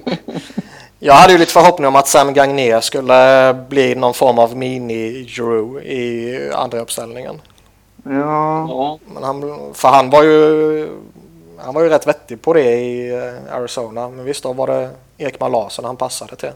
[0.99, 5.81] Jag hade ju lite förhoppning om att Sam Gagner skulle bli någon form av mini-Drew
[5.81, 7.41] i andra uppställningen.
[8.03, 10.87] Ja, Ja, Men han, för han var ju
[11.57, 14.09] han var ju rätt vettig på det i eh, Arizona.
[14.09, 16.51] Men visst, då var det Ekman Larsson han passade till.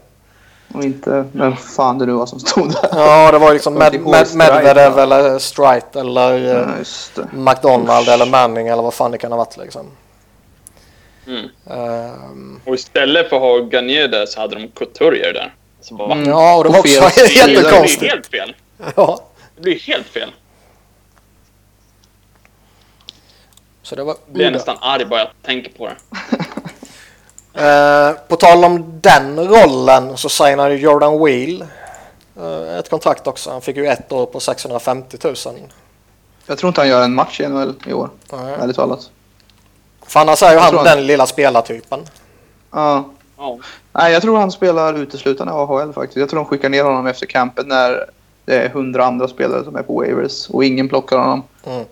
[0.74, 2.88] Och inte vem fan det nu var som stod där.
[2.92, 6.68] Ja, det var liksom Jag Med, ihåg Med, Medvedev eller Strite eller eh,
[7.16, 7.22] Ja.
[7.32, 9.86] McDonald eller Manning eller vad fan det kan ha varit liksom.
[11.26, 11.46] mm.
[11.70, 15.54] Ehm, Och istället för att ha Garnier där så hade de Couturier där.
[15.80, 16.28] Så bara, Mm.
[16.28, 17.46] ja, och det var också fel sida.
[17.46, 18.12] Det blir jättekonstigt.
[18.12, 18.54] helt fel.
[18.96, 19.24] Ja,
[19.56, 20.30] Det blir helt fel.
[23.82, 24.56] så det var Jag blir udda.
[24.56, 25.96] nästan arg bara jag tänker på det.
[27.58, 31.64] Eh, på tal om den rollen så signade Jordan Wheel
[32.40, 33.50] eh, ett kontrakt också.
[33.50, 35.34] Han fick ju ett år på 650 000.
[36.46, 38.54] Jag tror inte han gör en match i NHL i år, Nej.
[38.60, 39.10] ärligt talat.
[40.06, 42.00] För annars är ju Jag han tror den lilla spelartypen.
[42.70, 43.04] Ja.
[43.38, 43.58] Ja.
[43.92, 46.16] Nej, jag tror han spelar uteslutande AHL faktiskt.
[46.16, 48.04] Jag tror de skickar ner honom efter campet när
[48.44, 51.42] det är hundra andra spelare som är på waivers och ingen plockar honom.
[51.66, 51.84] Mm.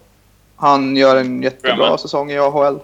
[0.56, 2.78] Han gör en jättebra säsong i AHL.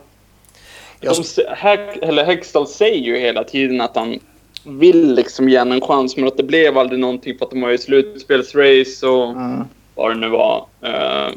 [1.03, 1.17] Jag-
[1.63, 4.19] De, eller Hextall säger ju hela tiden att han
[4.65, 7.71] vill liksom ge en chans, men att det blev aldrig någonting för att de var
[7.71, 9.65] i slutspelsrace och Mm.
[9.95, 10.67] vad det nu var.
[10.83, 11.29] Eh,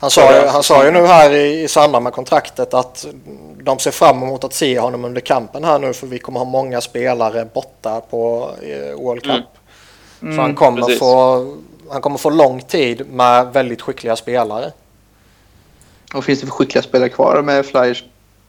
[0.00, 3.06] Han sa, ju, han sa ju nu här i, i samband med kontraktet att
[3.62, 6.44] de ser fram emot att se honom under kampen här nu för vi kommer ha
[6.44, 9.44] många spelare borta på eh, World Cup.
[10.22, 10.36] Mm.
[10.36, 10.98] Så han kommer, precis.
[10.98, 11.46] få,
[11.90, 14.72] han kommer få lång tid med väldigt skickliga spelare.
[16.14, 18.04] Och finns det för skickliga spelare kvar med Flyers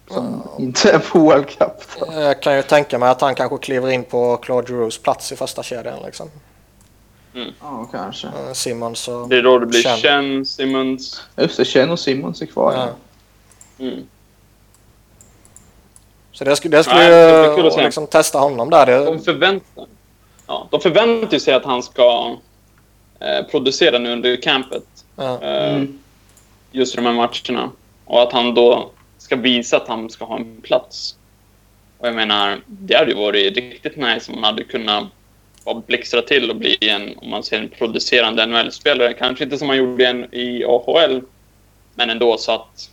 [0.09, 1.71] som inte är på World Cup?
[1.99, 2.13] Då?
[2.13, 5.35] Jag kan ju tänka mig att han kanske kliver in på Claude Giroux plats i
[5.35, 5.99] första kedjan.
[6.05, 6.29] Liksom.
[7.61, 8.27] Ja, kanske.
[8.27, 9.97] Eh, Simmons och det är då det blir Chen.
[9.97, 11.21] Chen, Simmons.
[11.37, 12.73] Just det, Chen och Simmons är kvar.
[12.73, 12.87] Ja.
[13.85, 14.07] Mm.
[16.31, 18.85] Så det skulle, det skulle Nej, det kul liksom testa honom där.
[18.85, 19.85] Det, De förväntar,
[20.47, 22.35] ja, de förväntar sig att han ska
[23.19, 24.83] eh, producera nu under campet.
[25.15, 25.41] ja.
[25.41, 25.97] Eh, Mm.
[26.73, 27.71] Just i de här matcherna.
[28.05, 28.89] Och att han då
[29.31, 31.15] ska visa att han ska ha en plats.
[31.97, 35.03] Och jag menar, det hade ju varit riktigt nice om man hade kunnat
[35.65, 39.13] bara blixtra till och bli en, om man säger en producerande NHL-spelare.
[39.13, 41.21] Kanske inte som man gjorde en i AHL,
[41.95, 42.89] men ändå så att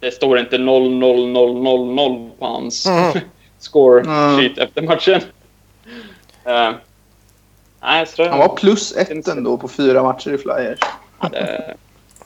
[0.00, 3.12] det står inte 0 0 0 0 0 på hans Mm.
[3.58, 4.38] score Mm.
[4.40, 5.20] sheet efter matchen.
[6.44, 6.72] Eh,
[7.82, 10.78] nej, så det, Han var plus ett ändå på fyra matcher i Flyers.
[11.18, 11.74] hade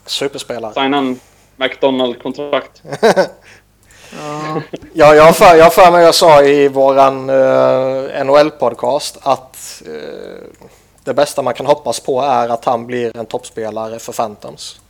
[0.07, 0.73] Superspelare.
[0.75, 1.21] signa en
[1.57, 2.83] McDonald-kontrakt.
[2.83, 3.25] Ja.
[4.93, 10.45] Ja, jag har för, jag för mig jag sa i våran eh, NHL-podcast att eh,
[11.05, 14.81] det bästa man kan hoppas på är att han blir en toppspelare för Phantoms.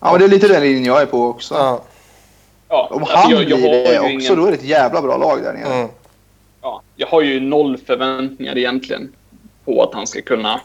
[0.00, 1.54] ja, men det är lite den linjen jag är på också.
[1.54, 1.80] Ja,
[2.68, 4.64] Ja, Om alltså, han jag, jag blir har det också, ingen- då är det ett
[4.64, 5.74] jävla bra lag där nere.
[5.74, 5.88] mm.
[6.62, 9.12] ja, jag har ju noll förväntningar egentligen
[9.64, 10.60] på att han ska kunna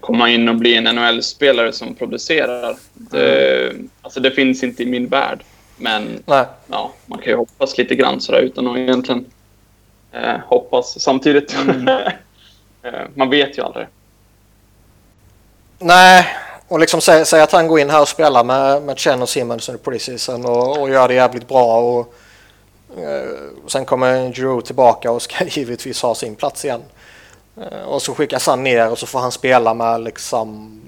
[0.00, 2.76] komma in och bli en NHL-spelare som producerar.
[2.92, 5.42] Det, alltså det finns inte i min värld.
[5.76, 9.24] Men Nej, ja, man kan ju hoppas lite grann sådär utan att egentligen
[10.12, 11.54] eh, hoppas samtidigt.
[12.82, 13.86] eh, man vet ju aldrig.
[15.78, 16.26] Nej,
[16.68, 19.28] och liksom säga säg att han går in här och spelar med, med Chen och
[19.28, 21.78] Simmons under preseason och, och gör det jävligt bra.
[21.80, 22.14] Och,
[22.98, 23.30] eh,
[23.66, 26.82] sen kommer Giroux tillbaka och ska givetvis ha sin plats igen.
[27.56, 30.80] Eh, och så skickas han ner och så får han spela med liksom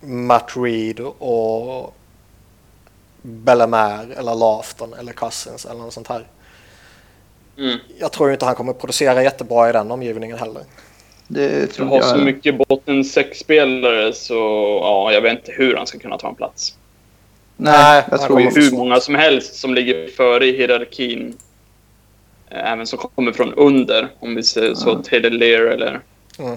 [0.00, 1.94] Matt Reed och
[3.22, 6.26] Bellemare eller Lafton eller Cousins eller något sånt här.
[7.58, 7.78] Mm.
[7.98, 10.62] Jag tror inte han kommer producera jättebra i den omgivningen heller.
[11.28, 12.04] Det tror har jag.
[12.04, 14.34] så mycket botten sex-spelare så
[14.82, 16.76] ja, jag vet inte hur han ska kunna ta en plats.
[17.56, 21.36] Nej, jag tror Det är hur många som helst som ligger före i hierarkin.
[22.50, 24.90] Eh, Även som kommer från under, om vi säger så.
[24.90, 25.02] Mm.
[25.02, 26.00] Taylor Lear eller...
[26.38, 26.56] Mm.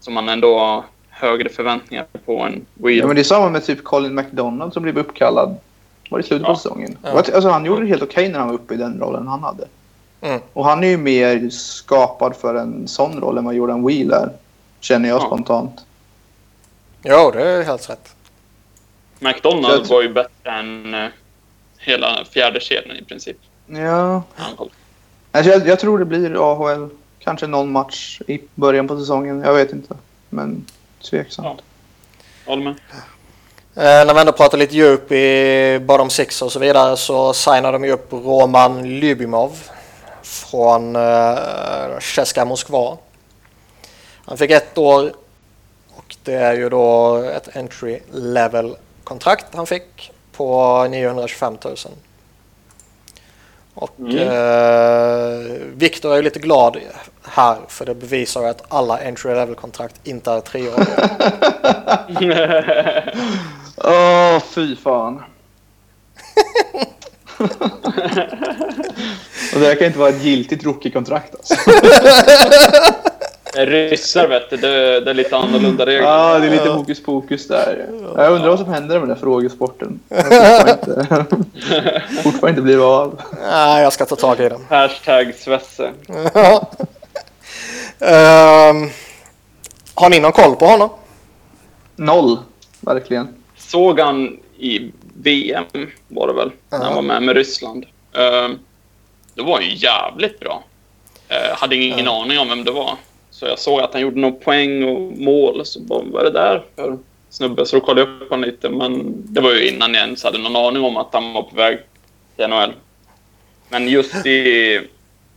[0.00, 2.98] Som man ändå har högre förväntningar på en Wheel.
[2.98, 5.56] Ja, men det är samma med typ Colin McDonald som blev uppkallad.
[6.10, 6.56] Var det i slutet på Ja.
[6.56, 6.96] säsongen?
[7.02, 7.10] Ja.
[7.10, 9.68] Alltså, han gjorde det helt okej när han var uppe i den rollen han hade.
[10.20, 10.40] Mm.
[10.52, 14.28] Och han är ju mer skapad för en sån roll än vad Jordan Wheel är.
[14.80, 15.26] Känner jag Ja.
[15.26, 15.86] spontant.
[17.04, 18.14] Jo, det är helt rätt.
[19.18, 21.08] McDonald var ju bättre än eh,
[21.78, 23.36] hela fjärde kedjan i princip.
[23.66, 24.22] Ja.
[25.32, 26.88] Alltså, jag, jag tror det blir AHL.
[27.18, 29.42] Kanske någon match i början på säsongen.
[29.44, 29.94] Jag vet inte.
[30.28, 30.66] Men
[31.10, 31.46] tveksamt.
[31.46, 32.50] Ja.
[32.50, 32.74] Håller med.
[33.74, 37.72] Eh, när vi ändå pratar lite djup i bottom six och så vidare så signade
[37.72, 39.68] de ju upp Roman Lybimov
[40.22, 42.96] från eh, Cheska Moskva.
[44.24, 45.12] Han fick ett år
[45.96, 51.76] och det är ju då ett entry level kontrakt han fick på 925 000.
[53.74, 54.18] Och Mm.
[54.18, 55.38] eh,
[55.74, 56.76] Viktor är ju lite glad
[57.22, 61.10] här för det bevisar att alla entry level kontrakt inte är treåriga.
[63.76, 65.22] Åh, fy fan.
[69.54, 71.54] Och det här kan inte vara ett giltigt rookie-kontrakt alltså.
[73.54, 76.08] Ryssar vet du, det, det är lite annorlunda regler.
[76.08, 77.88] Ja, det är lite hokus pokus där.
[78.16, 80.00] Jag undrar vad som händer med den där frågesporten.
[80.08, 83.22] Fortfarande inte, fortfarande inte blir av.
[83.42, 84.60] Nej, jag ska ta tag i den.
[84.68, 85.90] Hashtag Svesse.
[86.34, 86.70] Ja.
[87.98, 88.90] Ehm,
[89.94, 90.90] har ni någon koll på honom?
[91.96, 92.38] Noll,
[92.80, 93.28] verkligen.
[93.56, 95.64] Såg han i VM
[96.08, 97.86] var det väl, när han var med med Ryssland.
[98.18, 98.56] Uh,
[99.34, 100.62] det var ju jävligt bra.
[101.28, 102.96] Eh, hade ingen aning om vem det var.
[103.42, 105.66] Så jag såg att han gjorde någon poäng och mål.
[105.66, 106.98] Så bara, vad är det där för
[107.30, 107.66] snubbe?
[107.66, 108.68] Så då kollade jag upp honom lite.
[108.68, 111.56] Men det var ju innan jag ens hade någon aning om att han var på
[111.56, 111.78] väg
[112.36, 112.72] till NHL.
[113.68, 114.80] Men just i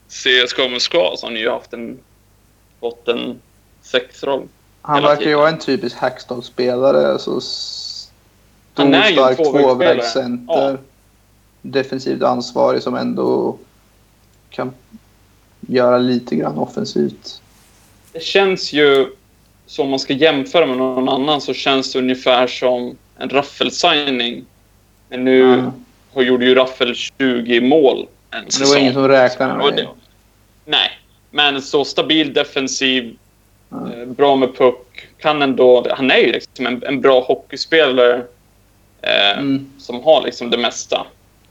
[0.10, 2.00] CSKA Moskva så har han ju haft en,
[2.80, 3.40] fått en
[3.82, 4.48] sexroll.
[4.82, 7.20] Han verkar ju vara en typisk Hackstall-spelare.
[7.20, 10.72] Så stor, stark tvåvägscenter.
[10.72, 10.78] Ja.
[11.62, 13.58] Defensivt ansvarig som ändå
[14.50, 14.74] kan
[15.60, 17.42] göra lite grann offensivt.
[18.16, 19.08] Det känns ju,
[19.66, 24.46] som om man ska jämföra med någon annan, så känns det ungefär som en Raffel-signing.
[25.10, 25.72] Men nu Mm.
[26.14, 29.88] har gjorde ju Raffel 20 mål en Men det var ingen som räknade med det-.
[30.66, 30.90] Nej,
[31.32, 33.16] men så stabil defensiv,
[33.72, 34.14] Mm.
[34.14, 35.08] bra med puck.
[35.18, 38.22] Kan ändå, han är ju liksom en, en bra hockeyspelare
[39.02, 39.70] eh, Mm.
[39.80, 41.08] som har liksom det mesta.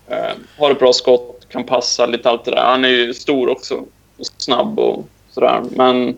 [0.09, 2.65] Eh, har ett bra skott, kan passa, lite allt det där.
[2.65, 3.75] Han är ju stor också
[4.19, 5.63] och snabb och sådär.
[5.71, 6.17] Men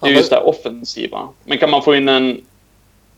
[0.00, 1.28] det Ja, är just det offensiva.
[1.44, 2.44] Men kan man få in en,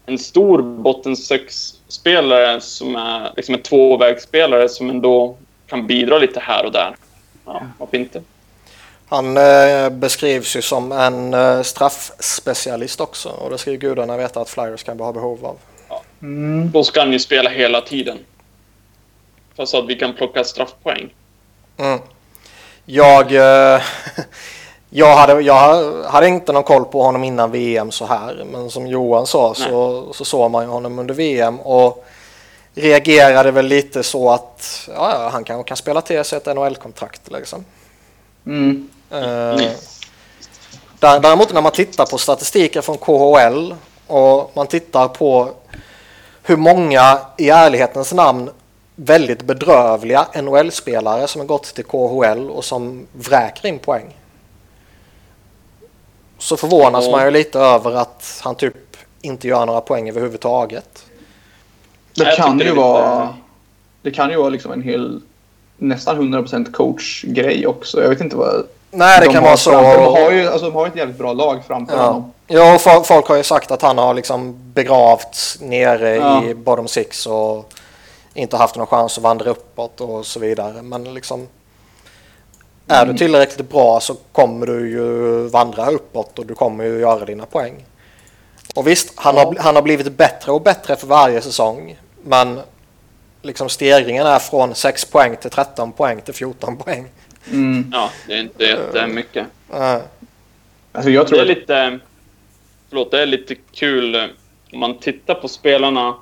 [0.06, 5.36] en stor botten sex-spelare som är liksom en tvåvägsspelare som ändå
[5.66, 6.96] kan bidra lite här och där.
[7.44, 8.22] Ja, varför inte?
[9.08, 14.40] Han eh, beskrivs ju som en eh, straffspecialist också och det ska ju gudarna veta
[14.40, 15.56] att Flyers kan ha behov av.
[16.22, 16.70] Mm.
[16.70, 18.18] Då ska han ju spela hela tiden.
[19.64, 21.14] Så att vi kan plocka straffpoäng.
[21.76, 21.98] Mm.
[22.84, 23.82] Jag, eh,
[24.90, 28.86] jag, hade, jag hade inte någon koll på honom innan VM så här men som
[28.86, 32.04] Johan sa så, så såg man ju honom under VM och
[32.74, 37.64] reagerade väl lite så att ja, han kanske kan spela till sig ett NHL-kontrakt liksom.
[38.46, 38.88] Mm.
[40.98, 43.74] Där- Däremot när man tittar på statistiken från KHL
[44.06, 45.48] och man tittar på
[46.42, 48.50] hur många i ärlighetens namn
[48.96, 54.16] väldigt bedrövliga NHL-spelare som har gått till KHL och som vräker in poäng.
[56.38, 57.10] Så förvånas Ja.
[57.10, 58.74] man ju lite över att han typ
[59.20, 61.04] inte gör några poäng överhuvudtaget.
[62.14, 63.20] Det kan ju det var vara...
[63.24, 63.34] lite-
[64.02, 65.20] Det kan ju vara liksom en hel...
[65.80, 68.02] Nästan 100% coach-grej också.
[68.02, 68.66] Jag vet inte vad...
[68.90, 69.70] Nej, det de kan vara så.
[69.70, 69.96] framför.
[70.04, 72.32] De har ju alltså, de har ett jävligt bra lag framför Ja, honom.
[72.46, 76.44] ja och fo- folk har ju sagt att han har liksom begravts nere Ja.
[76.44, 77.72] i bottom six och
[78.34, 80.82] inte haft någon chans att vandra uppåt och så vidare.
[80.82, 81.48] Men liksom
[82.88, 83.12] är Mm.
[83.14, 87.46] du tillräckligt bra så kommer du ju vandra uppåt och du kommer ju göra dina
[87.46, 87.84] poäng.
[88.74, 89.44] Och visst, han, Ja.
[89.44, 91.98] har, han har blivit bättre och bättre för varje säsong.
[92.24, 92.60] Men
[93.42, 97.06] liksom stegringen är från 6 poäng till 13 poäng till 14 poäng.
[97.50, 97.90] Mm.
[97.92, 99.46] Ja, det är inte jättemycket.
[99.74, 99.96] Uh,
[100.92, 101.98] Alltså jag tror Det är lite...
[102.88, 104.16] Förlåt, det är lite kul
[104.72, 106.14] om man tittar på spelarna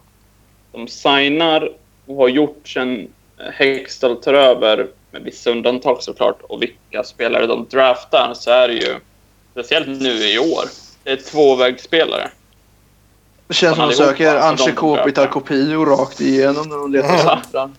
[0.72, 1.72] de signar
[2.06, 3.08] och har gjort sen
[3.52, 8.74] Hextall tar över, med vissa undantag såklart, och vilka spelare de draftar, så är det
[8.74, 8.94] ju,
[9.52, 10.64] speciellt nu i år,
[11.04, 12.30] det är tvåvägsspelare.
[13.48, 15.26] Det känns som de söker alltså, Anche de Kopitar draftar.
[15.26, 17.70] Kopio rakt igenom när de letar Ja.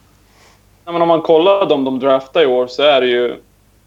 [0.86, 3.32] Nej, men om man kollar dem de draftar i år så är det ju,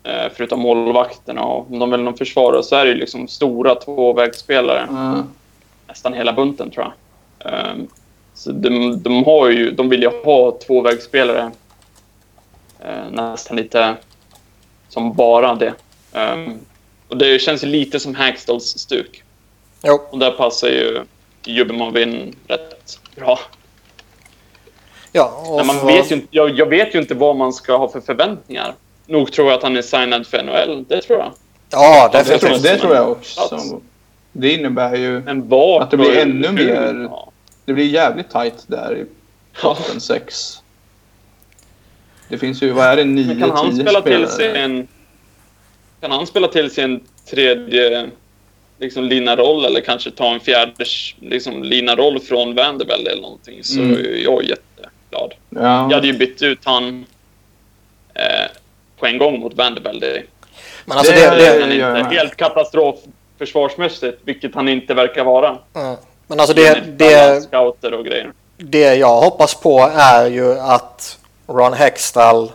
[0.02, 3.74] eh, förutom målvakterna och om de vill någon försvarare, så är det ju liksom stora
[3.74, 4.80] tvåvägsspelare.
[4.90, 5.22] Mm.
[5.88, 7.52] nästan hela bunten tror jag.
[7.52, 7.88] Ehm,
[8.34, 11.50] så de, de, har ju, de vill ju ha tvåvägsspelare
[13.10, 13.96] nästan lite
[14.88, 15.74] som bara det.
[16.12, 16.58] Ehm,
[17.08, 19.22] och det känns ju lite som Hackstalls stuk.
[19.82, 20.00] jo.
[20.10, 21.04] Och där passar ju
[21.44, 23.38] Jubbemovin rätt bra.
[25.12, 27.76] Ja, och Men man vet ju inte, jag, jag vet ju inte vad man ska
[27.76, 28.74] ha för förväntningar.
[29.06, 31.32] Nog tror jag att han är signad för NHL, det tror jag.
[31.70, 32.62] Ja, Det, tror, definitivt.
[32.62, 33.48] det tror jag också.
[33.48, 33.64] Plats.
[34.32, 35.16] Det innebär ju...
[35.80, 37.32] Att det blir ännu mer- Ja.
[37.64, 39.04] Det det blir jävligt tight där i
[39.62, 39.76] Ja.
[39.78, 40.59] botten 6.
[42.30, 44.88] Det finns ju, vad är det, 9 Men kan han spela till sig en...
[46.00, 47.00] Kan han spela till sig en
[47.30, 48.08] tredje
[48.78, 50.84] liksom, lina-roll eller kanske ta en fjärde
[51.20, 53.92] liksom, lina-roll från Vanderbilt eller någonting så Mm.
[53.96, 55.34] är jag jätteglad.
[55.50, 55.60] Ja.
[55.90, 57.04] Jag hade ju bytt ut han
[58.14, 58.50] eh,
[58.98, 60.00] på en gång mot Vanderbilt.
[60.00, 60.22] Det,
[60.84, 62.18] Men alltså Det- det, det det, är jag inte med.
[62.18, 62.96] helt katastrof
[63.38, 65.58] försvarsmässigt, vilket han inte verkar vara.
[65.72, 65.98] ja.
[66.26, 68.32] men alltså det, det, Scouter och grejer.
[68.56, 71.18] det jag hoppas på är ju att
[71.50, 72.52] Ron Hextall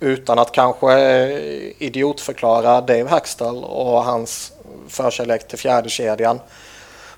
[0.00, 4.52] utan att kanske eh, idiotförklara Dave Hextall och hans
[4.88, 6.40] förkärlek till fjärde kedjan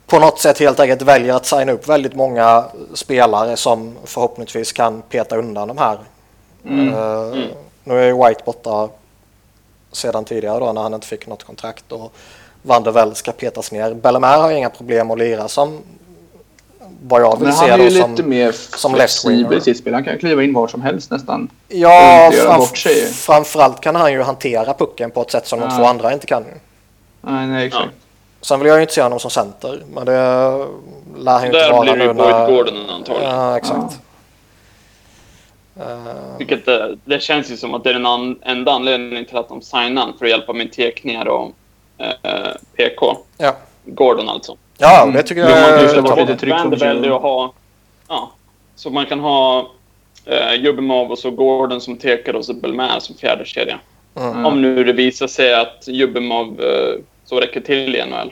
[0.06, 2.64] på något sätt helt enkelt väljer att signa upp väldigt många
[2.94, 5.98] spelare som förhoppningsvis kan peta undan de här.
[6.64, 6.94] Mm.
[6.94, 7.44] Eh,
[7.84, 8.88] Nu är ju White borta
[9.92, 12.12] sedan tidigare då när han inte fick något kontrakt och
[12.62, 13.94] Van der Vel ska petas ner.
[13.94, 15.82] Bellemare har inga problem att lira som
[17.02, 18.10] vad jag vill Men se han är ju då som...
[18.10, 19.36] lite mer som left winger.
[19.38, 19.94] flexibel i sitt spel.
[19.94, 21.48] Han kan kliva in var som helst nästan.
[21.68, 25.76] Ja, framf- framförallt kan han ju hantera pucken på ett sätt som de Ja.
[25.76, 26.44] två andra inte kan.
[27.20, 27.90] Nej, nej exakt.
[28.40, 30.12] Sen vill jag ju inte se honom som center, men det
[31.18, 32.46] lär han ju inte Där vara blir det ju Boyd.
[32.56, 33.30] Gordon antagligen.
[33.34, 33.98] Ja, exakt.
[35.80, 39.36] Eh, Vilket det, det känns ju som att det är den an, enda anledningen till
[39.36, 41.52] att de signar för att hjälpa med tekningar och
[41.98, 43.16] eh, PK.
[43.38, 43.56] ja.
[43.84, 44.56] Gordon alltså.
[44.80, 45.14] Ja, Mm.
[45.14, 47.52] det tycker Jo, jag man kan ju är släppa lite och ha...
[48.08, 48.32] Ja.
[48.76, 49.70] Så man kan ha
[50.24, 53.78] eh, Jubimov och så Gordon som tekare och så Belmare som fjärde kedja.
[54.16, 54.46] Mm.
[54.46, 58.30] Om nu det visar sig att Jubimov eh, så räcker till i NHL.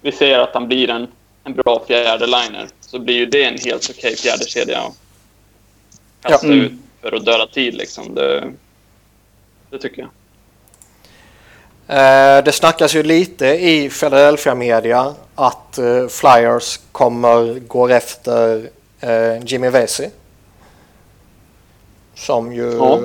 [0.00, 1.06] Vi ser att han blir en,
[1.44, 6.46] en bra fjärde liner så blir ju det en helt okej fjärde kedja att kasta
[6.46, 6.52] Ja.
[6.52, 6.64] Mm.
[6.66, 8.14] ut för att döda tid liksom.
[8.14, 8.44] Det,
[9.70, 10.10] det tycker jag.
[11.88, 18.68] Eh, det snackas ju lite i Philadelphia media att eh, Flyers kommer gå efter
[19.00, 20.08] eh, Jimmy Vesey.
[22.14, 23.00] Som ju Ja.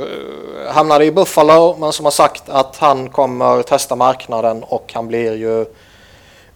[0.72, 5.36] hamnade i Buffalo men som har sagt att han kommer testa marknaden och han blir
[5.36, 5.66] ju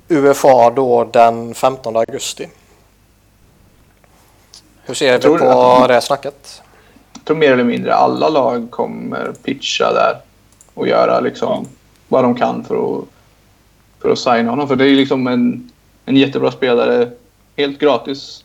[0.07, 2.49] UFA då den 15 augusti.
[4.86, 6.61] Hur ser du på att- det snacket?
[7.13, 10.17] Jag tror mer eller mindre alla lag kommer pitcha där
[10.74, 11.67] och göra liksom
[12.12, 13.05] vad de kan för att,
[14.01, 14.68] för att signa honom.
[14.68, 15.72] För det är ju liksom en,
[16.05, 17.09] en jättebra spelare
[17.57, 18.43] helt gratis.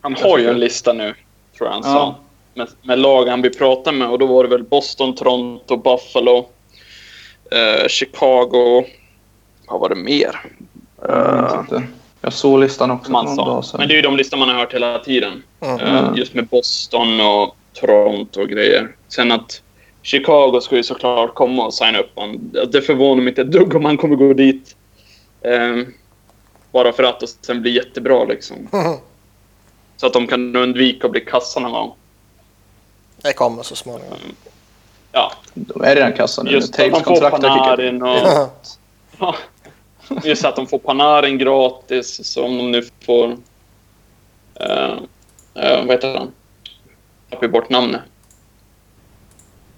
[0.00, 1.14] Han har ju en lista nu,
[1.56, 1.90] tror jag han Ja.
[1.92, 2.14] sa.
[2.54, 6.48] Med, med lag han vill prata med och då var det väl Boston, Toronto, Buffalo,
[7.50, 8.84] eh, Chicago.
[9.68, 10.40] Vad var det mer?
[11.02, 11.82] Jag inte.
[12.20, 13.44] Jag såg listan också någon sa.
[13.44, 13.78] dag sedan.
[13.78, 15.42] Men det är ju de listor man har hört hela tiden.
[15.60, 15.80] Mm.
[15.80, 16.10] Eh.
[16.16, 18.94] Just med Boston och Toronto och grejer.
[19.08, 19.62] Sen att
[20.06, 22.50] Chicago ska ju såklart komma och signa upp honom.
[22.72, 24.76] Det förvånar mig inte ett dugg om han kommer gå dit.
[25.40, 25.76] Eh,
[26.72, 28.68] bara för att och sen bli jättebra liksom.
[29.96, 31.94] Så att de kan undvika att bli kassa någon gång.
[33.16, 34.18] Det kommer så småningom.
[35.12, 36.50] Ja, De är redan kassa nu.
[36.50, 38.02] just att de får Panarin in.
[38.02, 38.18] och...
[39.18, 39.36] Ja.
[40.24, 43.28] Just att de får Panarin gratis, så om de nu får...
[43.28, 45.00] Uh,
[45.54, 46.32] vad heter han?
[47.30, 48.02] Tappade bort namnet.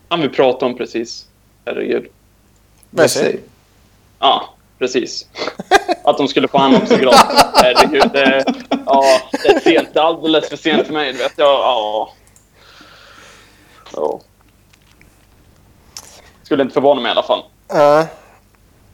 [0.09, 1.26] Han vi pratade om precis.
[1.66, 2.06] Herregud.
[2.90, 3.36] Vesey.
[4.18, 5.26] Ja, precis.
[6.04, 7.44] Att de skulle få han också gratis.
[7.54, 8.11] Herregud.
[8.12, 8.44] Det,
[8.86, 9.88] ja, det är sent.
[9.92, 11.12] Det är alldeles för sent för mig.
[11.12, 11.48] Vet jag.
[11.48, 12.12] Ja.
[13.92, 14.20] ja.
[16.42, 17.42] Skulle inte förvåna mig i alla fall.
[17.72, 18.04] Eh,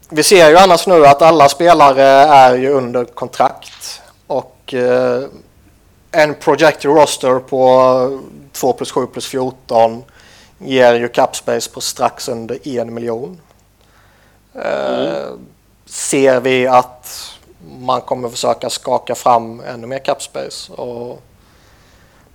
[0.09, 5.23] vi ser ju annars nu att alla spelare är ju under kontrakt och eh,
[6.11, 8.21] en projected roster på
[8.53, 10.03] 2 plus 7 plus 14
[10.65, 13.41] ger ju capspace på strax under en miljon.
[14.55, 15.33] Eh,
[15.87, 17.33] Ser vi att
[17.79, 21.23] man kommer försöka skaka fram ännu mer capspace och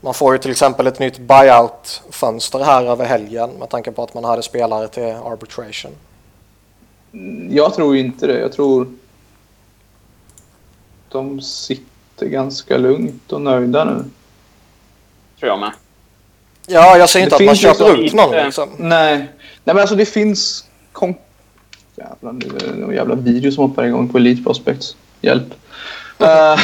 [0.01, 4.13] man får ju till exempel ett nytt buyout-fönster här över helgen med tanke på att
[4.13, 5.91] man hade spelare till arbitration.
[7.49, 8.39] Jag tror inte det.
[8.39, 8.87] Jag tror
[11.09, 14.03] de sitter ganska lugnt och nöjda nu.
[15.39, 15.71] Tror jag med.
[16.69, 18.69] Ja, jag säger inte Det att man köper liksom ut någon liksom.
[18.77, 19.27] Nej, Nej
[19.63, 20.65] men alltså det finns...
[20.91, 21.15] Kon-
[21.95, 24.95] jävlar, nu är det någon jävla video som hoppar igång på Elite Prospects.
[25.21, 25.53] Hjälp.
[26.21, 26.59] Eh,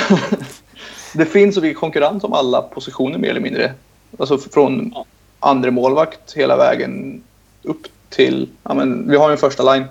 [1.13, 3.73] det finns så mycket konkurrens om alla positioner mer eller mindre.
[4.19, 4.93] Alltså från
[5.39, 7.23] andra målvakt hela vägen
[7.63, 8.49] upp till...
[8.63, 9.85] Ja, men, vi har ju en första line.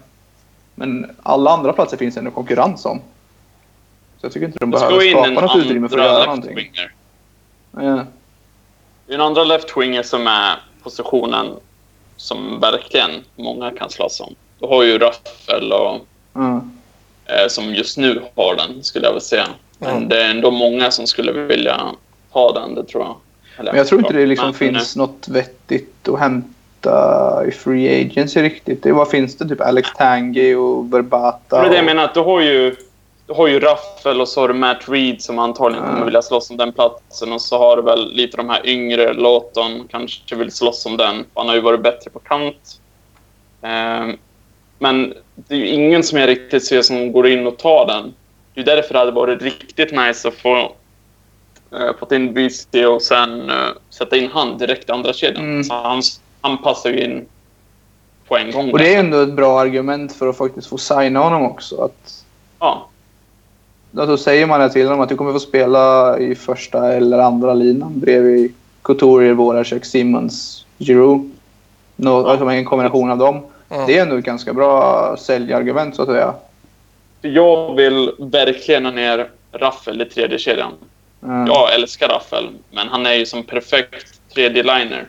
[0.75, 2.99] Men alla andra platser finns det ändå konkurrens om.
[4.21, 6.25] Så jag tycker inte de Det ska behöver skapa en något utrymme för att göra
[6.25, 6.73] någonting.
[7.73, 8.05] Ja.
[9.09, 11.53] En andra left-winger som är positionen
[12.17, 14.35] som verkligen många kan slåss om.
[14.59, 16.61] Du har ju Raffel och, Ja.
[17.27, 19.47] eh, som just nu har den, skulle jag vilja säga.
[19.79, 20.09] Men Mm.
[20.09, 21.81] det är ändå många som skulle vilja
[22.31, 23.17] ha den, det tror jag.
[23.59, 28.01] Eller, Men jag tror inte det liksom men, finns något vettigt att hämta i Free
[28.07, 28.83] Agency riktigt.
[28.83, 29.49] Det, vad finns det?
[29.49, 31.61] Typ Alex Tangi och Verbata.
[31.61, 32.77] Det är det jag menar, att du har ju,
[33.27, 36.05] du har ju Raffel och så har du Matt Reed som antagligen kommer Ja.
[36.05, 37.33] vilja slåss om den platsen.
[37.33, 41.25] Och så har du väl lite de här yngre, Lawton kanske vill slåss om den.
[41.35, 42.81] Han har ju varit bättre på kant.
[43.63, 44.17] Ehm,
[44.79, 48.15] men det är ju ingen som jag riktigt ser som går in och tar den.
[48.55, 50.73] Det är därför det hade varit riktigt nice att få
[51.75, 55.45] uh, fått in BC och sen eh, sätta in han direkt i andra kedjan.
[55.45, 55.65] Mm.
[55.65, 56.03] Så han,
[56.41, 57.27] han passar ju in
[58.29, 58.73] på en gång.
[58.73, 61.85] Och det är ändå ett bra argument för att faktiskt få signa honom också.
[61.85, 62.25] Att,
[62.59, 62.89] Ja,
[63.97, 67.55] alltså säger man det till honom att du kommer få spela i första eller andra
[67.55, 71.31] linan bredvid Couturier, Voracek, Simmons, Giroud.
[71.97, 72.31] Nå, Ja.
[72.31, 73.43] Alltså en kombination av dem.
[73.69, 73.87] Mm.
[73.87, 76.35] Det är ändå ett ganska bra säljargument så att säga.
[77.21, 80.73] Jag vill verkligen ha ner Raffel i tredje kedjan.
[81.23, 81.47] Mm.
[81.47, 85.09] Jag älskar Raffel, men han är ju som perfekt tredje liner.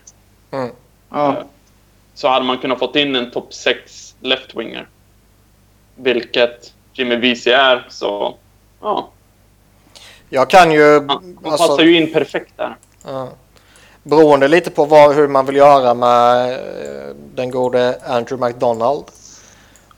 [0.51, 0.69] Mm.
[1.09, 1.35] Ja.
[2.13, 4.87] Så hade man kunnat fått in en topp 6 left-winger,
[5.95, 8.35] vilket Jimmy Vesey är, så
[8.85, 9.09] ja.
[10.29, 10.93] Jag kan ju...
[10.93, 12.75] Han, han alltså- passar ju in perfekt där.
[13.05, 13.29] Ja.
[14.03, 19.03] Beroende lite på vad, hur man vill göra med eh, den gode Andrew McDonald.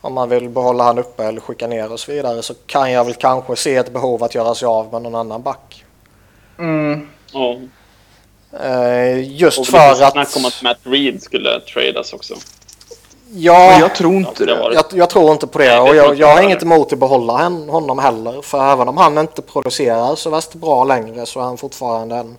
[0.01, 3.05] Om man vill behålla han uppe eller skicka ner och så vidare så kan jag
[3.05, 5.85] väl kanske se ett behov att göra sig av med någon annan back.
[6.59, 7.07] Mm.
[7.31, 7.57] Ja.
[8.59, 10.11] Eh, just Och för att...
[10.11, 12.35] snack om att Matt Reed skulle tradas också.
[13.29, 16.27] Men Ja, jag tror inte det jag, jag tror inte på det och jag, jag
[16.35, 17.33] har inget emot att behålla
[17.69, 18.41] honom heller.
[18.41, 22.37] För även om han inte producerar så värst bra längre så är han fortfarande en,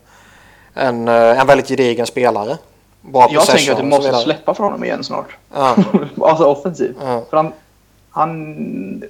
[0.74, 2.58] en, eh, en väldigt gedigen spelare.
[3.00, 5.36] Bra Jag tänker att du måste släppa för honom igen snart.
[5.54, 5.76] Ja,
[6.20, 6.96] alltså offensivt.
[7.00, 7.22] ja.
[7.30, 7.52] För han,
[8.10, 9.02] han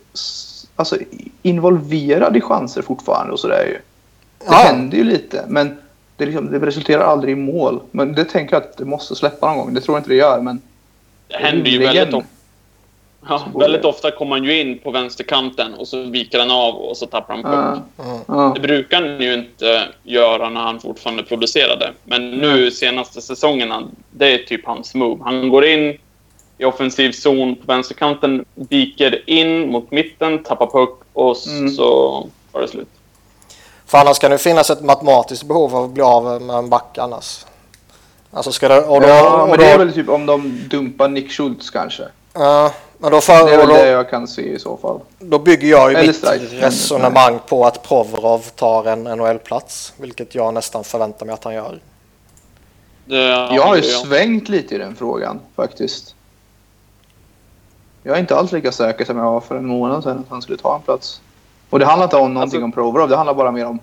[0.76, 0.96] alltså,
[1.42, 3.72] involverad i chanser fortfarande och sådär ju.
[3.72, 4.54] Det Ja.
[4.56, 5.78] händer ju lite, men
[6.16, 7.80] det, liksom, det resulterar aldrig i mål.
[7.90, 9.74] Men det tänker jag att det måste släppa någon gång.
[9.74, 10.60] Det tror jag inte det gör, men
[11.28, 12.28] Det händer ju väldigt ofta.
[13.28, 16.96] Ja, väldigt ofta kommer han ju in på vänsterkanten och så viker han av och
[16.96, 17.82] så tappar han puck.
[18.06, 18.20] Mm.
[18.28, 18.52] ja.
[18.54, 21.92] Det brukar han ju inte göra när han fortfarande producerade.
[22.04, 25.24] Men nu senaste säsongerna, det är typ hans move.
[25.24, 25.98] Han går in
[26.58, 31.68] i offensiv zon på vänsterkanten, viker in mot mitten, tappar puck och Mm.
[31.70, 32.10] så
[32.52, 32.88] var det slut.
[33.86, 36.98] För annars kan det finnas ett matematiskt behov av att bli av med en back
[36.98, 37.44] annars.
[38.30, 38.80] Alltså ska det...
[38.84, 41.70] Och då, ja, och men då, det är väl typ om de dumpar Nick Schultz
[41.70, 42.02] kanske.
[42.34, 44.76] Ja, men då, Det för, är och väl det då, jag kan se i så
[44.76, 45.00] fall.
[45.18, 46.66] då bygger jag ju Eller mitt strike.
[46.66, 49.92] resonemang på att Provorov tar en NHL-plats.
[49.96, 51.80] Vilket jag nästan förväntar mig att han gör.
[53.04, 56.14] Det, Jag har ju det- svängt lite i den frågan faktiskt.
[58.02, 60.42] Jag är inte alls lika säker som jag var för en månad sedan att han
[60.42, 61.20] skulle ta en plats.
[61.70, 63.78] Och det handlar inte om någonting Alltså- om Provorov, det handlar bara mer om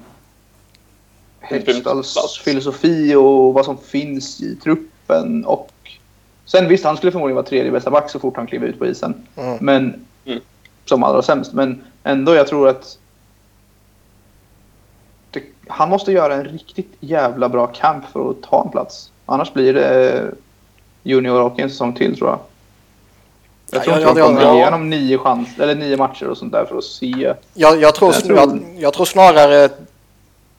[1.84, 2.38] Plats.
[2.40, 5.46] filosofi och vad som finns i truppen.
[5.46, 5.72] Och
[6.46, 8.86] sen visst, han skulle förmodligen vara tredje bästa back så fort han kliver ut på
[8.88, 9.14] isen.
[9.36, 9.58] Mm.
[9.62, 10.40] Men Mm.
[10.86, 11.54] som allra sämst.
[11.54, 12.98] Men ändå, jag tror att
[15.32, 19.12] det, han måste göra en riktigt jävla bra camp för att ta en plats.
[19.26, 20.32] Annars blir det
[21.04, 22.40] junior och en säsong till tror jag.
[23.72, 24.58] Jag Ja, tror inte ja, de kommer ja.
[24.58, 27.34] ge honom nio, chans, eller nio matcher och sånt där för att se.
[27.54, 29.70] Jag, jag, tror, Jag tror- Jag, jag tror snarare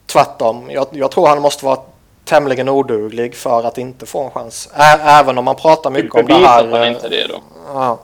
[0.07, 0.69] tvärtom.
[0.71, 1.79] Jag, jag tror han måste vara
[2.25, 4.69] tämligen oduglig för att inte få en chans.
[4.73, 4.83] Ä,
[5.19, 6.81] även om man pratar mycket om det Bevisa här.
[6.83, 7.39] eh, inte det då.
[7.73, 7.99] Ja.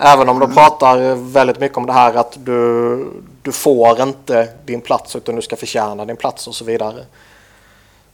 [0.00, 3.12] Även om de pratar väldigt mycket om det här att du,
[3.42, 7.04] du får inte din plats utan du ska förtjäna din plats och så vidare.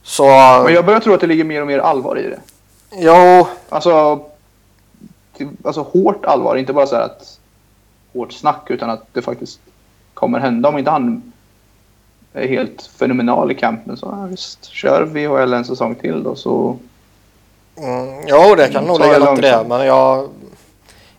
[0.03, 0.23] Så,
[0.63, 2.39] Men jag börjar tro att det ligger mer och mer allvar i det.
[2.91, 4.19] jo, Alltså,
[5.37, 7.39] till- alltså hårt allvar, inte bara så här att
[8.13, 9.59] hårt snack utan att det faktiskt
[10.13, 10.69] kommer hända.
[10.69, 11.31] Om inte han
[12.43, 16.77] är helt fenomenal i campen så ja, visst, kör VHL en säsong till då så...
[17.77, 20.29] mm, jo det kan Mm, nog ta ligga något i det men jag,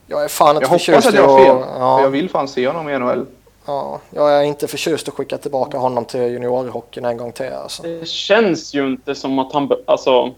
[0.06, 1.56] jag är fan inte Jag hoppas förtjust att i jag har fel.
[1.56, 3.26] att- ja, Jag vill fan se honom i NHL.
[3.66, 7.52] ja, jag är inte förtjust att skicka tillbaka honom till juniorhockeyn en gång till.
[7.52, 7.82] Alltså.
[7.82, 9.70] Det känns ju inte som att han...
[9.86, 10.30] Alltså,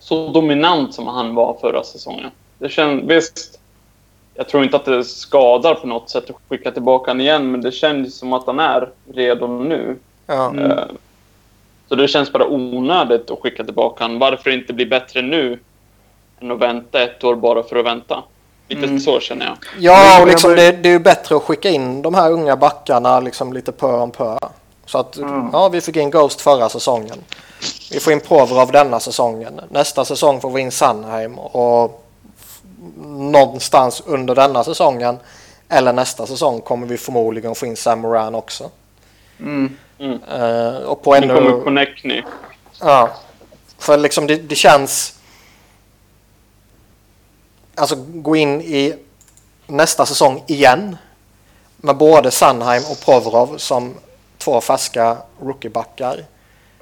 [0.00, 2.30] så dominant som han var förra säsongen.
[2.58, 3.02] Det känns...
[3.10, 3.60] Visst,
[4.34, 7.60] jag tror inte att det skadar på något sätt att skicka tillbaka honom igen, men
[7.60, 9.96] det känns som att han är redo nu.
[10.28, 10.46] Ja.
[10.50, 10.70] Mm.
[10.70, 10.84] Eh,
[11.88, 14.18] Så det känns bara onödigt att skicka tillbaka honom.
[14.18, 15.58] Varför inte bli bättre nu
[16.40, 18.22] än att vänta ett år bara för att vänta?
[18.68, 19.00] Lite Mm.
[19.00, 19.56] så känner jag.
[19.78, 23.20] Ja, och liksom det, det är ju bättre att skicka in de här unga backarna
[23.20, 24.38] liksom lite pö om pö.
[24.86, 25.48] Så att, Mm.
[25.52, 27.18] ja, vi fick in Ghost förra säsongen.
[27.92, 29.60] Vi får in Provorov denna säsongen.
[29.70, 32.04] Nästa säsong får vi in Sandheim och
[33.06, 35.18] någonstans under denna säsongen
[35.68, 38.70] eller nästa säsong kommer vi förmodligen få in Sam Moran också.
[39.40, 39.76] Mm.
[39.98, 40.22] Mm.
[40.22, 41.34] Eh, och på Nu ännu...
[41.34, 42.22] kommer Connectny.
[42.80, 43.10] Ja.
[43.78, 45.20] För liksom det, det känns...
[47.74, 48.94] Alltså gå in i
[49.66, 50.96] nästa säsong igen.
[51.76, 53.94] Med både Sandheim och Provorov som
[54.38, 56.24] två färska rookiebackar.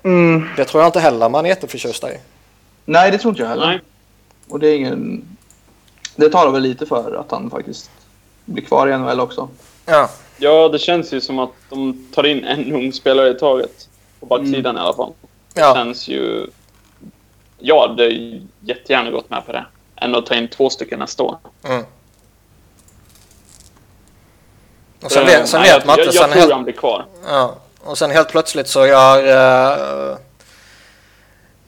[0.03, 0.49] Mm.
[0.57, 2.19] Det tror jag inte heller man är jätteförtjust i.
[2.85, 3.67] Nej, det tror inte jag heller.
[3.67, 3.81] Nej.
[4.49, 5.25] Och det är ingen...
[6.17, 7.91] Det talar väl lite för att han faktiskt
[8.45, 9.49] blir kvar i NHL också.
[9.87, 10.11] Ja.
[10.39, 13.89] Ja, det känns ju som att de tar in en ung spelare i taget.
[14.21, 15.13] På backsidan i alla fall.
[15.55, 15.75] Det ja.
[15.75, 16.47] känns ju...
[17.59, 19.67] Ja, det är jättegärna gått med på det.
[19.97, 21.39] Än att ta in två stycken nästa år.
[21.65, 21.85] Mm.
[25.03, 26.17] Och sen, Eh, vet, sen nej, vet man jag, inte.
[26.17, 27.07] jag, jag tror helt, han blir kvar.
[27.27, 27.55] ja.
[27.85, 30.17] Och sen helt plötsligt så gör uh,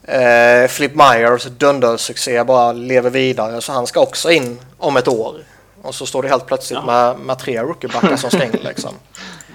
[0.09, 3.61] uh, Flip Myers dundersuccé bara lever vidare.
[3.61, 5.35] Så han ska också in om ett år.
[5.83, 6.87] Och så står det helt plötsligt Ja.
[6.87, 8.95] med, med tre rookiebackar som springer liksom.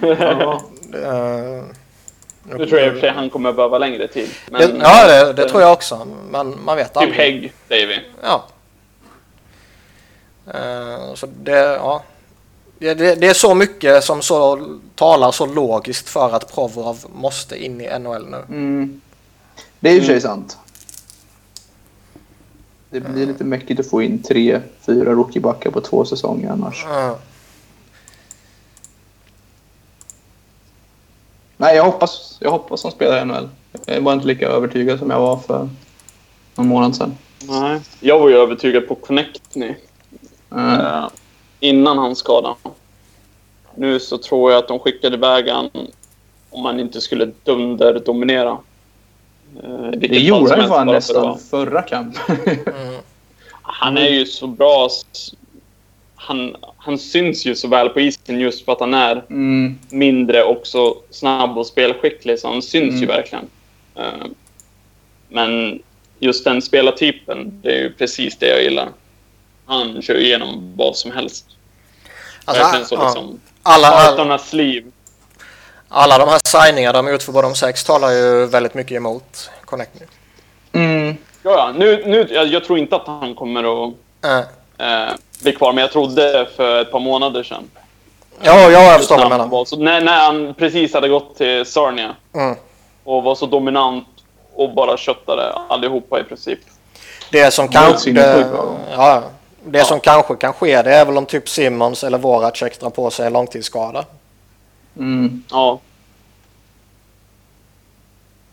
[0.00, 0.62] Ja.
[0.94, 1.64] Uh,
[2.58, 4.28] Nu tror jag i och för sig han kommer behöva längre tid.
[4.50, 6.06] Men, det, ja, det, det tror jag också.
[6.30, 7.16] Men man vet Typ aldrig.
[7.20, 8.00] Hägg, säger vi.
[8.22, 8.44] Ja.
[10.54, 12.02] Eh, så det, ja.
[12.78, 17.64] Det, det, det är så mycket som så talar så logiskt för att Provorov måste
[17.64, 18.36] in i NHL nu.
[18.48, 19.00] Mm.
[19.80, 20.20] Det är sig Mm.
[20.20, 20.58] sant.
[22.94, 26.84] Det blir lite mäckigt att få in tre, fyra rookiebackar på två säsonger annars.
[26.88, 27.18] Ja.
[31.56, 33.48] Nej, jag hoppas, jag hoppas han spelar i NHL.
[33.86, 35.68] Jag är bara inte lika övertygad som jag var för
[36.54, 37.14] någon månad sedan.
[37.48, 37.80] Nej.
[38.00, 39.74] Jag var ju övertygad på Connectny
[40.52, 40.80] Mm.
[40.80, 41.08] eh,
[41.60, 42.56] innan hans skada.
[43.74, 45.70] Nu så tror jag att de skickade iväg han
[46.50, 48.52] om man inte skulle dunderdominera.
[48.52, 48.73] I vilket
[49.96, 52.16] Det fall gjorde han fan nästan förra kamp.
[52.28, 52.58] Mm.
[53.62, 54.88] Han är ju så bra.
[56.14, 59.78] Han, han syns ju så väl på isen just för att han är mm.
[59.90, 62.38] mindre och så snabb och spelskicklig.
[62.38, 63.00] Så han syns Mm.
[63.00, 63.44] ju verkligen.
[63.94, 64.26] Eh,
[65.28, 65.82] Men
[66.18, 68.88] just den spelartypen, det är ju precis det jag gillar.
[69.66, 71.46] Han kör igenom vad som helst.
[72.46, 73.40] Verkligen så Alltså, liksom.
[73.62, 74.92] alla, alla, Parternas liv.
[75.94, 78.92] Alla de här signingarna de har gjort för både de sex talar ju väldigt mycket
[78.96, 80.06] emot Connect nu.
[80.80, 81.16] Mm.
[81.42, 81.72] Ja, ja.
[81.76, 84.38] Nu, nu, jag, jag tror inte att han kommer att Eh,
[85.02, 85.10] eh,
[85.42, 87.70] bli kvar, men jag trodde för ett par månader sedan.
[88.42, 89.64] ja, ja, jag förstår vad du menar.
[89.64, 92.56] så, när, när han precis hade gått till Sarnia Mm.
[93.04, 94.04] och var så dominant
[94.54, 96.58] och bara köttade allihopa i princip.
[97.30, 98.12] Det som kanske...
[98.12, 98.46] Det,
[98.96, 99.22] ja,
[99.64, 99.84] det Ja.
[99.84, 103.30] som kanske kan ske det är väl om typ Simmons eller Voracek drar på sig
[103.30, 104.04] långtidsskada.
[104.96, 105.42] Mm.
[105.50, 105.80] Ja.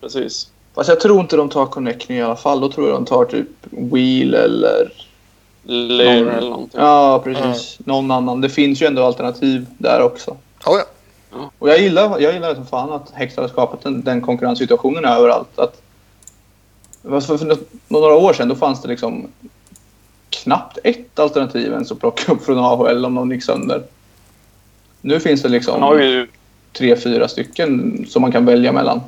[0.01, 0.51] Precis.
[0.75, 2.59] Fast jag tror inte de tar Connecting i alla fall.
[2.61, 4.91] Då tror jag de tar typ Wheel eller...
[5.63, 6.81] Lear Någon- eller någonting.
[6.81, 7.77] Ja, precis.
[7.85, 8.41] Någon annan.
[8.41, 10.31] Det finns ju ändå alternativ där också.
[10.65, 10.83] Oh, ja.
[11.59, 15.59] Och jag gillar, jag gillar som fan att Hextall har skapat den, den konkurrenssituationen överallt.
[15.59, 15.81] Att,
[17.01, 19.27] för, för några år sedan då fanns det liksom
[20.29, 23.83] knappt ett alternativ ens att plocka upp från AHL om någon gick sönder.
[25.01, 26.27] Nu finns det Han liksom har ju,
[26.73, 29.01] tre, fyra stycken som man kan välja mellan.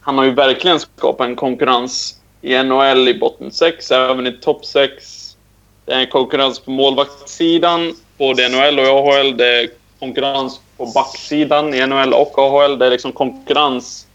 [0.00, 4.64] han har ju verkligen skapat en konkurrens i NHL i botten 6, även i topp
[4.64, 5.36] 6.
[5.84, 9.36] Det är en konkurrens på målvaktssidan, både NHL och AHL.
[9.36, 12.78] Det är konkurrens på backsidan i NHL och AHL.
[12.78, 14.06] Det är liksom konkurrens,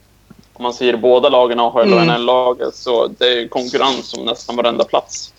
[0.53, 2.07] om man säger båda lagen, AHL och Mm.
[2.07, 2.75] NHL-laget.
[2.75, 5.33] Så det är konkurrens om nästan varenda plats.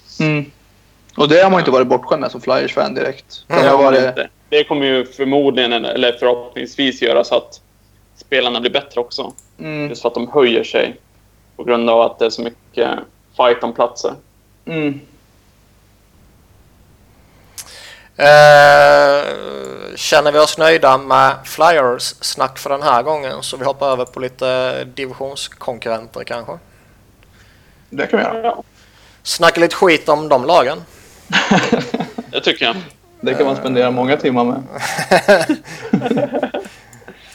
[1.16, 3.44] Och det har man inte varit bortskämd med som Flyers-fan direkt.
[3.48, 3.62] Mm.
[3.62, 4.28] Det har varit, inte.
[4.50, 7.60] Det kommer ju förmodligen, eller förhoppningsvis, göra så att
[8.16, 9.32] spelarna blir bättre också.
[9.58, 10.96] mm, Just för att de höjer sig
[11.56, 12.88] på grund av att det är så mycket
[13.36, 14.14] fight om platser.
[14.64, 15.00] mm.
[18.16, 19.24] Eh,
[19.96, 24.04] känner vi oss nöjda med Flyers snack för den här gången så vi hoppar över
[24.04, 26.58] på lite divisionskonkurrenter kanske.
[27.90, 28.56] Det kan vi göra.
[29.22, 30.82] Snacka lite skit om de lagen.
[32.30, 32.76] det tycker jag.
[33.20, 34.62] Det kan man spendera många timmar med.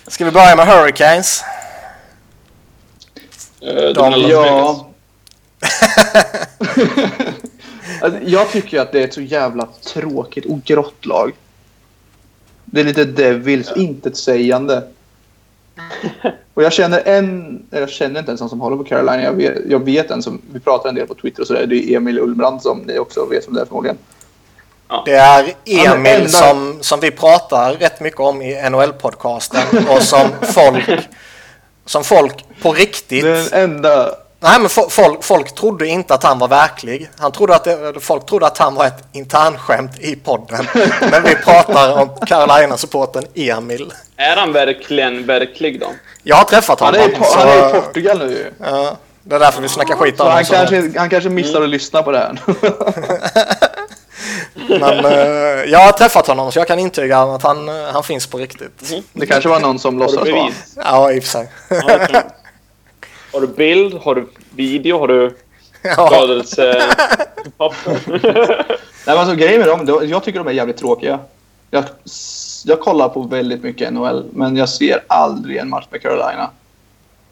[0.07, 1.43] Ska vi börja med Hurricanes?
[3.61, 4.21] Eh, De.
[4.29, 4.87] Ja.
[8.01, 11.31] alltså, jag tycker att det är ett så jävla tråkigt och grått lag.
[12.65, 14.83] Det är lite Devils, intetsägande.
[16.53, 19.23] Och jag känner en, jag känner inte ens någon som håller på Carolina.
[19.23, 21.65] Jag vet, jag vet en som, vi pratar en del på Twitter och sådär.
[21.65, 23.97] Det är Emil Ullbrand som ni också vet som det är förmodligen.
[25.05, 30.01] Det är Ja, Emil enda- som, som vi pratar rätt mycket om i NHL-podcasten och
[30.01, 30.89] som folk,
[31.85, 34.09] som folk på riktigt Den enda
[34.39, 37.09] Nej, men fo- folk, folk trodde inte att han var verklig.
[37.19, 40.67] Han trodde att det, folk trodde att han var ett internskämt i podden.
[41.11, 43.93] Men vi pratar om Carolina-supporten Emil.
[44.17, 45.87] Är han verkligen verklig då?
[46.23, 47.09] Jag har träffat Han honom.
[47.09, 48.51] är, i, så, han är i Portugal nu ju.
[48.65, 50.67] ja, det är därför vi snackar skit Så om han honom.
[50.67, 52.39] kanske, han kanske missar att lyssna på det här.
[54.69, 55.11] Men eh,
[55.71, 58.93] jag har träffat honom så jag kan intyga att han, eh, han finns på riktigt.
[59.13, 60.49] Det kanske var någon som låtsades vara.
[60.75, 61.49] Ja, i och för sig.
[61.69, 62.21] Ja,
[63.33, 63.93] har du bild?
[63.93, 64.99] Har du video?
[64.99, 65.35] Har du
[67.57, 67.73] Ja.
[69.07, 71.19] Nej, men alltså, grejen med dem, de- jag tycker de är jävligt tråkiga.
[71.71, 71.83] Jag,
[72.65, 76.49] jag kollar på väldigt mycket NHL, men jag ser aldrig en match med Carolina.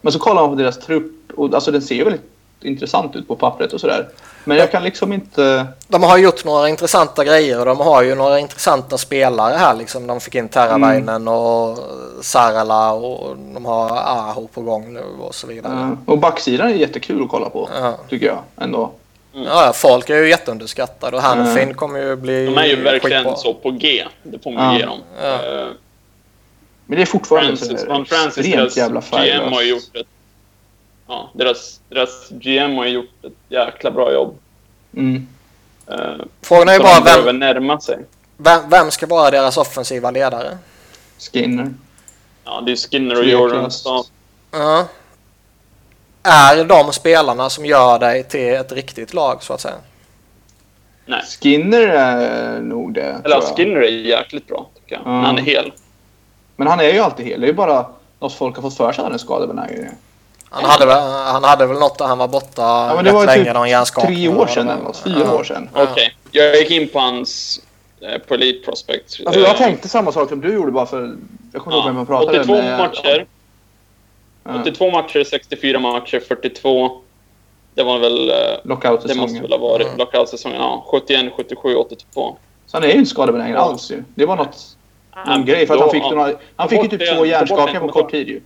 [0.00, 2.22] Men så kollar man på deras trupp och alltså, den ser ju väldigt
[2.62, 4.08] intressant ut på pappret och sådär.
[4.44, 5.66] Men jag kan liksom inte...
[5.88, 9.74] De har gjort några intressanta grejer och de har ju några intressanta spelare här.
[9.74, 10.06] Liksom.
[10.06, 11.78] De fick in Terravainen och
[12.22, 15.72] Sarala och de har Aho på gång nu och så vidare.
[15.74, 17.98] Uh, och backsidan är jättekul att kolla på, Ja.
[18.08, 18.90] tycker jag ändå.
[19.32, 23.36] Ja, folk är ju jätteunderskattade och Hanfin kommer ju bli De är ju verkligen skitbra.
[23.36, 24.04] så på G.
[24.22, 24.78] Det får man Ja.
[24.80, 24.98] ge dem.
[25.22, 25.32] Ja.
[25.34, 25.66] Eh,
[26.86, 30.06] Men det är fortfarande Francis, så Van Francis, deras jävla GM har gjort ett...
[31.06, 34.38] Ja, deras, deras GM har gjort ett jäkla bra jobb.
[34.96, 35.26] Mm.
[35.90, 37.98] Uh, Frågan är ju bara vem, närma sig.
[38.36, 40.58] vem, vem ska vara deras offensiva ledare?
[41.32, 41.74] Skinner.
[42.44, 43.24] Ja, det är Skinner och.
[43.24, 43.70] Jordan.
[44.50, 44.86] Ja.
[46.22, 49.74] Är de spelarna som gör dig till ett riktigt lag så att säga?
[51.06, 51.22] Nej.
[51.40, 53.40] Skinner är nog det, Eller.
[53.40, 55.02] Skinner är jäkligt bra, tycker jag.
[55.04, 55.10] Ja.
[55.10, 55.72] När han är hel.
[56.56, 57.40] Men han är ju alltid hel.
[57.40, 57.86] Det är ju bara
[58.20, 59.88] något folk har fått för sig att han är skadebenägen.
[60.54, 63.12] Han hade, väl, han hade väl något där han var borta Ja, men rätt det
[63.12, 64.16] var länge, typ någon hjärnskakning.
[64.16, 64.96] tre år sedan eller något.
[64.96, 65.34] Fyra Ja.
[65.34, 65.68] år sedan.
[65.74, 65.82] Ja.
[65.92, 66.16] Okej.
[66.30, 67.60] Jag gick in på hans
[68.00, 69.20] eh, på Elite Prospect.
[69.26, 71.16] Alltså jag Eh, tänkte samma sak som du gjorde bara för...
[71.52, 72.78] Jag kommer inte ihåg vem man pratade 82 med.
[72.78, 73.26] matcher.
[74.44, 74.60] Ja.
[74.60, 77.00] 82 matcher, 64 matcher, 42.
[77.74, 78.30] Det var väl...
[78.30, 79.42] eh, Det måste Lockout-säsongen.
[79.42, 79.98] väl ha varit Mm.
[79.98, 80.60] lockout-säsongen.
[80.60, 82.36] Ja, 71, 77, 82.
[82.66, 83.60] Så han är ju inte skadebenägen Ja.
[83.62, 84.04] alls ju.
[84.14, 84.76] Det var något...
[85.26, 87.88] Ja, grej för att då- han fick, några, han fick ju typ två hjärnskakningar på
[87.88, 88.40] kort tid ju.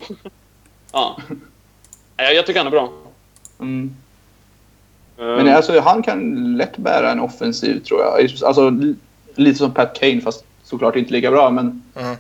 [0.93, 1.17] Ja.
[2.19, 2.93] Nej, jag tycker han är bra.
[3.61, 3.95] Mm.
[5.19, 8.31] Eh, Men alltså, han kan lätt bära en offensiv tror jag.
[8.45, 8.95] Alltså li-
[9.35, 12.17] lite som Pat Kane fast såklart inte lika bra men Mm.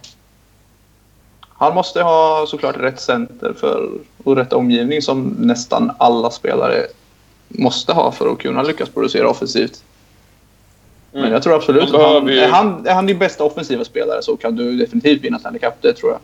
[1.48, 3.90] han måste ha såklart rätt center för,
[4.24, 6.86] och rätt omgivning som nästan alla spelare
[7.48, 9.82] måste ha för att kunna lyckas producera offensivt.
[11.12, 11.32] Men mm.
[11.32, 14.56] jag tror absolut att han, är, han, är han din bästa offensiva spelare så kan
[14.56, 16.20] du definitivt vinna Stanley Cup, det tror jag.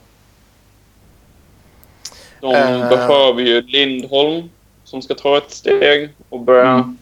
[2.45, 2.89] De Eh.
[2.89, 4.51] behöver ju Lindholm
[4.85, 6.99] som ska ta ett steg och börja Mm.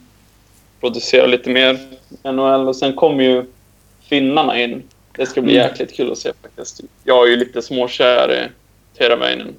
[0.80, 1.78] producera lite mer
[2.22, 2.68] NHL.
[2.68, 3.44] Och sen kommer ju
[4.08, 4.82] finnarna in.
[5.16, 5.68] Det ska bli Mm.
[5.68, 6.80] jäkligt kul att se faktiskt.
[7.04, 8.48] Jag är ju lite småkär i
[8.98, 9.54] Teravainen.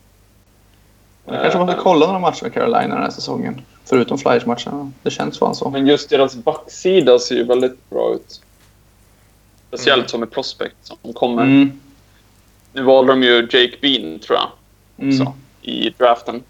[1.25, 3.61] Jag kanske måste Eh, kolla några matcher med Carolina den här säsongen.
[3.86, 4.91] Förutom Flyers-matcherna.
[5.03, 5.69] Det känns fan så.
[5.69, 8.41] Men just deras backsida ser ju väldigt bra ut.
[9.67, 10.07] Speciellt Mm.
[10.07, 11.43] som en prospect som kommer.
[11.43, 11.79] Mm.
[12.73, 14.47] Nu valde de ju Jake Bean, tror jag,
[14.97, 15.27] Mm.
[15.64, 16.43] I draften.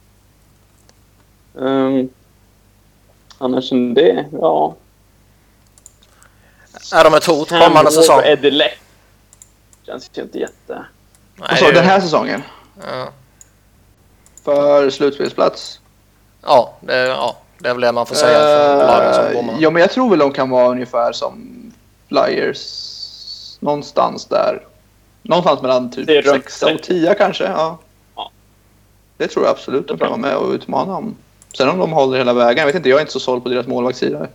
[1.53, 2.09] Um,
[3.37, 4.75] annars än det, ja.
[6.93, 8.17] Är de ett hot kommande säsong?
[8.19, 8.79] och Eddie Leck.
[9.85, 10.85] Känns ju inte jätte...
[11.35, 12.41] Nej, det du, är- den här säsongen?
[12.81, 13.09] Ja,
[14.43, 15.79] För slutspelsplats?
[16.41, 19.55] ja, det, är- ja, det är väl det man får säga för lagen som Eh,
[19.59, 21.49] ja, men jag tror väl de kan vara ungefär som
[22.07, 22.59] Flyers.
[23.59, 24.67] Någonstans där.
[25.21, 26.87] Någonstans mellan Det är typ runt 6 och sex.
[26.87, 27.43] 10 kanske.
[27.43, 27.77] Ja.
[29.23, 31.15] Det tror jag absolut de Det är kan vara med och utmana om.
[31.57, 32.57] Sen om de håller hela vägen.
[32.57, 34.27] Jag vet inte, jag är inte så såld på deras målvaktssida.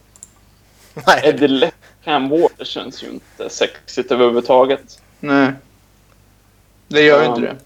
[1.06, 1.74] Nej, Eddie Leck,
[2.04, 5.00] Cam Ward, det känns ju inte sexigt överhuvudtaget.
[5.20, 5.52] Nej.
[6.88, 7.30] Det gör ju Ja.
[7.30, 7.56] inte det.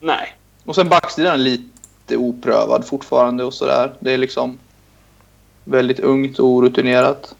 [0.00, 0.36] Nej.
[0.64, 3.92] Och sen backsidan är lite oprövad fortfarande och sådär.
[4.00, 4.58] Det är liksom
[5.64, 7.34] väldigt ungt och orutinerat.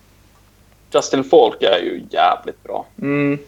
[0.95, 2.87] Justin Falk är ju jävligt bra.
[3.03, 3.39] Mm.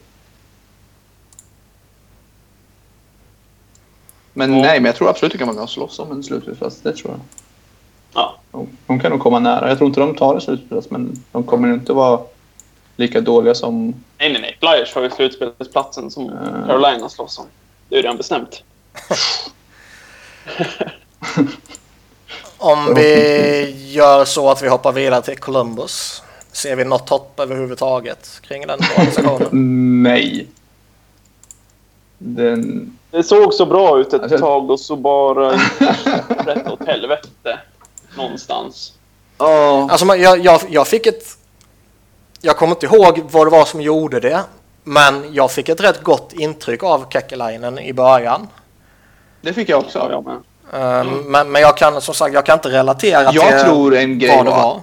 [4.39, 4.63] Men Ja.
[4.63, 6.81] nej, men jag tror absolut att man kan slåss om en slutspelsplats.
[6.81, 7.21] Det tror jag.
[8.15, 8.37] Ja.
[8.53, 9.69] De, de kan nog komma nära.
[9.69, 12.21] Jag tror inte de tar en slutspelsplats, men de kommer inte vara
[12.97, 13.87] lika dåliga som...
[14.19, 14.57] Nej, nej, nej.
[14.61, 16.67] Flyers har ju slutspelsplatsen som Mm.
[16.67, 17.45] Carolina slåss om.
[17.89, 18.63] Det är ju redan bestämt.
[22.59, 26.23] om vi gör så att vi hoppar vidare till Columbus.
[26.53, 30.03] Ser vi något hopp överhuvudtaget kring den organisationen?
[30.03, 30.47] Nej.
[32.19, 32.93] Den...
[33.11, 35.51] Det såg så bra ut ett Alltså- tag och så bara
[36.29, 37.59] rätt åt helvete.
[38.17, 38.93] Någonstans.
[39.39, 39.89] Ja.
[39.91, 41.25] Alltså, jag, jag, jag fick ett...
[42.41, 44.41] Jag kommer inte ihåg vad det var som gjorde det.
[44.85, 48.49] Men jag fick ett rätt gott intryck av Kekkelainen i början.
[49.41, 49.99] Det fick jag också.
[49.99, 50.37] Ja, jag med.
[51.01, 54.19] Eh, Men, men jag kan som sagt jag kan inte relatera Jag till tror en
[54.19, 54.81] grej vad det var var.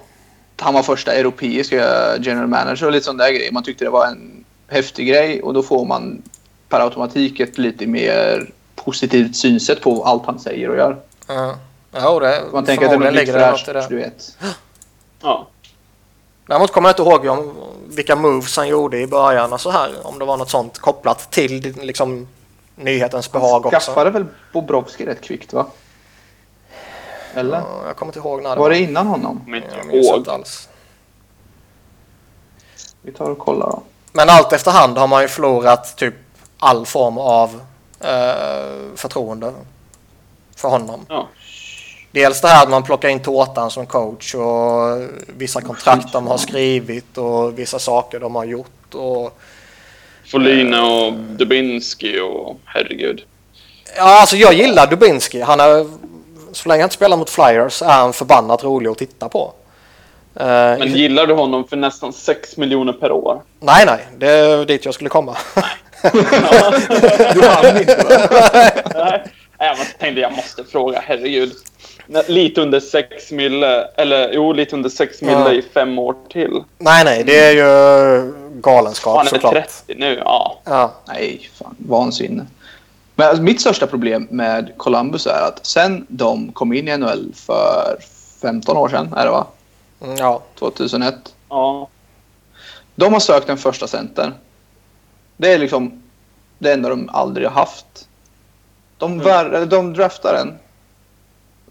[0.59, 1.85] han var första europeiska
[2.19, 3.49] general manager och lite sån där grej.
[3.51, 6.21] Man tyckte det var en häftig grej och då får man
[6.69, 10.97] per automatik ett lite mer positivt synsätt på allt han säger och gör.
[11.27, 11.55] Ja,
[12.03, 13.85] jo, det, Man tänker att det är något nytt fräscht, det.
[13.89, 14.37] du vet.
[15.21, 15.47] Ja.
[16.47, 17.53] Däremot kommer jag inte ihåg om,
[17.87, 19.91] vilka moves han gjorde i början och så här.
[20.03, 22.27] Om det var något sånt kopplat till liksom,
[22.75, 23.79] nyhetens behag också.
[23.79, 25.65] Skaffade väl Bobrovski rätt kvickt va?
[27.33, 27.57] Eller?
[27.57, 29.55] Ja, jag kommer inte ihåg när det Var det innan honom?
[29.55, 30.69] Inte Jag minns inte alls.
[33.01, 33.81] Vi tar och kollar då.
[34.11, 36.13] Men allt efterhand har man ju förlorat typ
[36.65, 37.61] all form av
[37.99, 39.53] eh, förtroende
[40.55, 41.05] för honom.
[41.09, 41.27] Ja.
[42.11, 46.37] Dels det här att man plockar in Tårtan som coach och vissa kontrakt de har
[46.37, 48.93] skrivit och vissa saker de har gjort.
[48.93, 49.37] Och,
[50.31, 53.23] Folina och Dubinski och herregud.
[53.97, 55.41] ja, alltså jag gillar Dubinski.
[55.41, 55.85] Han är,
[56.51, 59.53] så länge han inte spelar mot Flyers är han förbannat rolig att titta på.
[60.35, 63.41] Eh, Men gillar du honom för nästan 6 miljoner per år?
[63.59, 65.37] Nej, nej, det är dit jag skulle komma.
[67.33, 68.49] Du hann inte va?
[68.95, 69.23] Nej,
[69.59, 71.51] jag tänkte jag måste fråga, herregud.
[72.27, 75.51] Lite under 6 mille, eller jo, lite under 6 mille Ja.
[75.51, 76.63] i fem år till.
[76.77, 79.53] nej, nej, det är ju galenskap Han är såklart.
[79.53, 80.59] 30 nu, ja.
[80.65, 80.93] Ja.
[81.07, 81.75] Nej, fan.
[81.77, 82.45] Vansinne.
[83.15, 87.31] Men alltså, mitt största problem med Columbus är att sen de kom in i NHL
[87.35, 87.97] för
[88.41, 89.47] 15 år sedan, är det va?
[90.17, 90.41] Ja.
[90.59, 91.15] 2001.
[91.49, 91.87] ja.
[92.95, 94.33] De har sökt en första center.
[95.37, 96.01] Det är liksom
[96.59, 98.07] det enda de aldrig har haft.
[98.97, 99.25] De, Mm.
[99.25, 100.53] vär, de draftar en.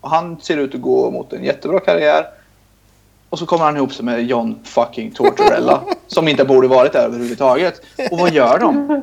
[0.01, 2.27] Och han ser ut att gå mot en jättebra karriär.
[3.31, 5.81] Och så kommer han ihop sig med John fucking Tortorella.
[6.07, 7.81] som inte borde varit där överhuvudtaget.
[8.11, 9.03] Och vad gör de?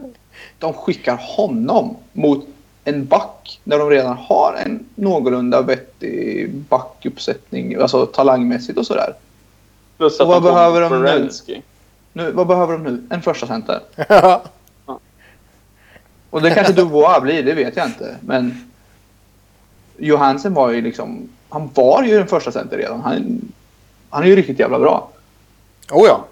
[0.59, 2.45] De skickar honom mot
[2.83, 3.59] en back.
[3.63, 7.75] När de redan har en någorlunda vettig backuppsättning.
[7.75, 9.13] Alltså talangmässigt och sådär.
[9.97, 11.29] Plus Och vad får behöver de nu?
[12.13, 13.03] Nu, vad behöver de nu?
[13.09, 13.79] En första center.
[16.29, 18.15] Och det kanske Dubois blir, det vet jag inte.
[18.21, 18.71] Men
[19.97, 21.29] Johansen var ju liksom...
[21.49, 23.01] Han var ju den första center redan.
[23.01, 23.41] Han,
[24.09, 25.09] han är ju riktigt jävla bra.
[25.91, 26.25] oh ja.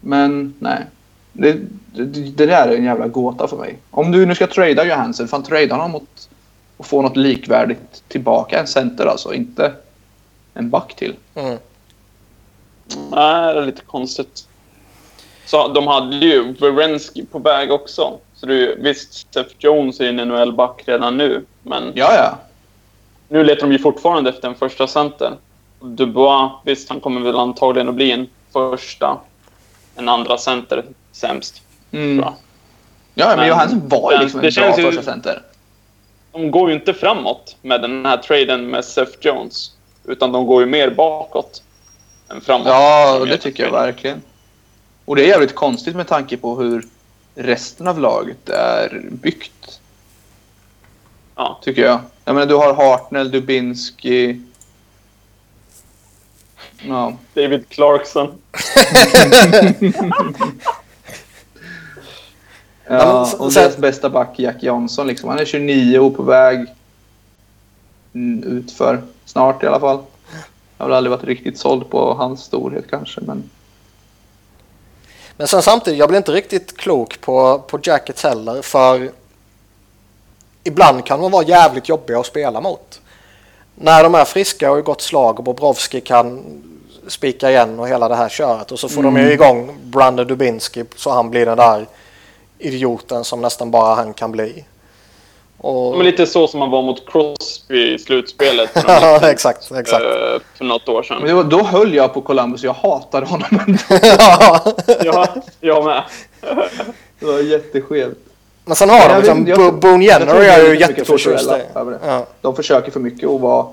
[0.00, 0.86] Men nej.
[1.32, 1.58] Det,
[1.92, 2.04] det,
[2.36, 3.78] det där är en jävla gåta för mig.
[3.90, 6.28] Om du nu ska trada Johansen, fan trada honom mot
[6.76, 8.60] och få något likvärdigt tillbaka.
[8.60, 9.72] En center alltså, inte
[10.54, 11.16] en back till.
[11.34, 11.58] Mm.
[13.10, 14.46] Nej, det är lite konstigt.
[15.50, 18.18] Så de hade ju Werenski på väg också.
[18.34, 21.44] Så ju, visst, Seth Jones är en NHL-back redan nu.
[21.62, 22.38] Men Ja, ja.
[23.28, 25.32] nu letar de ju fortfarande efter en första center.
[25.80, 29.18] Dubois, visst, han kommer väl antagligen att bli en första.
[29.96, 31.62] En andra center sämst.
[31.92, 32.18] Mm.
[32.18, 32.34] Jag.
[33.14, 35.42] Ja, men, Men- Johansen var ju liksom det en bra första center.
[36.32, 39.72] De går ju inte framåt med den här traden med Seth Jones.
[40.04, 41.62] Utan de går ju mer bakåt
[42.30, 42.66] än framåt.
[42.66, 44.22] Ja, De det tycker jag verkligen.
[45.10, 46.86] Och det är jävligt konstigt med tanke på hur
[47.34, 49.80] resten av laget är byggt,
[51.36, 51.58] Ja.
[51.62, 52.00] tycker jag.
[52.24, 54.40] Jag menar, du har Hartnell, Dubinski...
[56.82, 57.16] Ja.
[57.34, 58.28] David Clarkson.
[62.86, 65.28] ja och deras bästa back, Jack Jansson, liksom.
[65.28, 66.66] Han är 29 och på väg
[68.44, 69.02] utför.
[69.24, 70.02] Snart i alla fall.
[70.78, 73.50] Jag har väl aldrig varit riktigt såld på hans storhet kanske, men...
[75.40, 78.62] Men sen samtidigt, jag blir inte riktigt klok på, på Jackets heller.
[78.62, 79.10] För
[80.64, 83.00] ibland kan de vara jävligt jobbiga att spela mot.
[83.74, 86.42] När de är friska och i gott slag och Bobrovski kan
[87.08, 88.72] spika igen och hela det här köret.
[88.72, 91.86] Och så får de ju igång Brandon Dubinski så han blir den där
[92.58, 94.64] idioten som nästan bara han kan bli.
[95.62, 96.00] Och...
[96.00, 100.04] Är lite så som man var mot Crosby i slutspelet för, Ja, exakt, exakt.
[100.04, 101.28] eh, för något år men sedan.
[101.28, 102.62] det var, då höll jag på Columbus.
[102.62, 103.48] Jag hatade honom.
[104.02, 104.60] Ja.
[105.04, 105.26] Ja,
[105.60, 106.02] jag med.
[107.20, 108.18] det var jätteskevt.
[108.64, 111.62] Men sen har de liksom, Boone jag Jenner är ju jätteförtjust i.
[112.04, 112.26] Ja.
[112.40, 113.66] De försöker för mycket att vara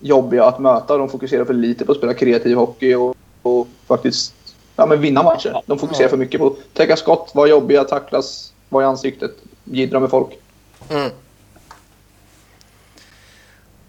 [0.00, 0.96] jobbiga att möta.
[0.96, 4.34] De fokuserar för lite på att spela kreativ hockey och, och faktiskt
[4.76, 5.62] ja, men vinna matcher.
[5.66, 6.10] De fokuserar Ja.
[6.10, 9.30] för mycket på att täcka skott, vara jobbiga, tacklas, vara i ansiktet,
[9.64, 10.28] jiddra med folk.
[10.90, 11.10] Mm.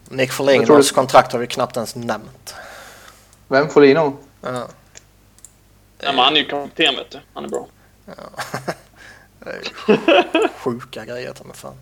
[0.10, 2.56] Nick Jag tror Folignos det- kontrakt har vi knappt ens nämnt.
[3.48, 4.18] Vem får Lino?
[4.42, 4.50] Ja.
[4.52, 4.68] Nej,
[6.16, 7.20] men han är ju kapten, vet du.
[7.34, 7.68] Han är bra.
[9.44, 9.62] Det är
[10.44, 11.76] ju Sjuka grejer ta mig fan.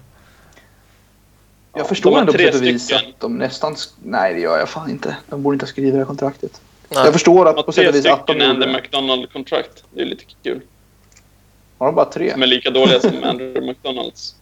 [1.73, 3.09] Jag Ja, förstår ändå på tre sätt och vis stycken.
[3.09, 3.75] att de nästan...
[4.03, 5.15] Nej, det gör jag fan inte.
[5.29, 6.61] De borde inte ha skrivit det här kontraktet.
[6.89, 7.03] Nej.
[7.05, 8.67] Jag förstår att på sätt tre och vis att de stycken det.
[8.73, 9.83] McDonald-kontrakt.
[9.93, 10.61] Det är lite kul.
[11.77, 12.31] Har de bara tre?
[12.31, 14.35] Som är lika dåliga som Andrew McDonalds.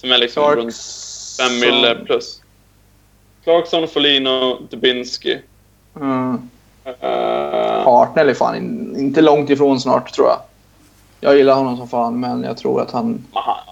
[0.00, 0.56] Som är liksom runt...
[0.56, 2.40] Clarkson Fem mille plus.
[3.44, 5.38] Clarkson, Folino, Dubinsky.
[5.96, 6.50] Mm.
[6.86, 10.38] Uh, Hartnell är fan in, inte långt ifrån snart tror jag.
[11.20, 13.26] Jag gillar honom som fan, men jag tror att han...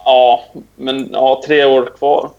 [0.05, 0.45] ja,
[0.77, 2.31] men ja, tre år kvar.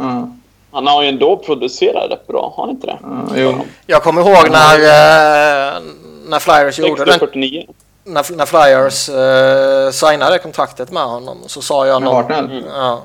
[0.00, 0.40] Mm.
[0.72, 2.98] Han har ju ändå producerat rätt bra, har han inte det?
[3.04, 3.64] Mm, jo.
[3.86, 5.82] Jag kommer ihåg när, eh,
[6.26, 7.68] när Flyers gjorde den 60-49.
[8.04, 12.44] när, när Flyers eh, signade kontraktet med honom så sa jag Med någon, Hartnell?
[12.44, 12.98] Mm.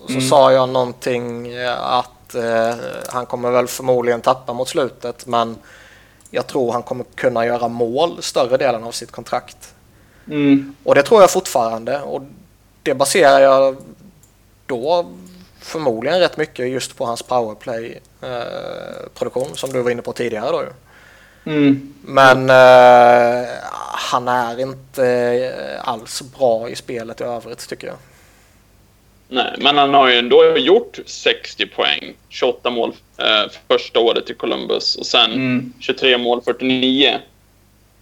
[0.00, 0.28] Ja, så Mm.
[0.28, 2.74] sa jag någonting eh, att eh,
[3.08, 5.56] han kommer väl förmodligen tappa mot slutet men
[6.30, 9.74] jag tror han kommer kunna göra mål större delen av sitt kontrakt.
[10.26, 10.74] Mm.
[10.84, 12.22] Och det tror jag fortfarande och
[12.82, 13.76] det baserar jag
[14.66, 15.06] då
[15.60, 20.62] förmodligen rätt mycket just på hans powerplay-produktion som du var inne på tidigare då.
[21.50, 21.94] Mm.
[22.02, 23.48] Men eh,
[23.92, 27.96] han är inte eh, alls bra i spelet i övrigt tycker jag.
[29.30, 34.34] Nej, men han har ju ändå gjort 60 poäng, 28 mål eh, första året i
[34.34, 35.72] Columbus och sen Mm.
[35.80, 37.18] 23 mål, 49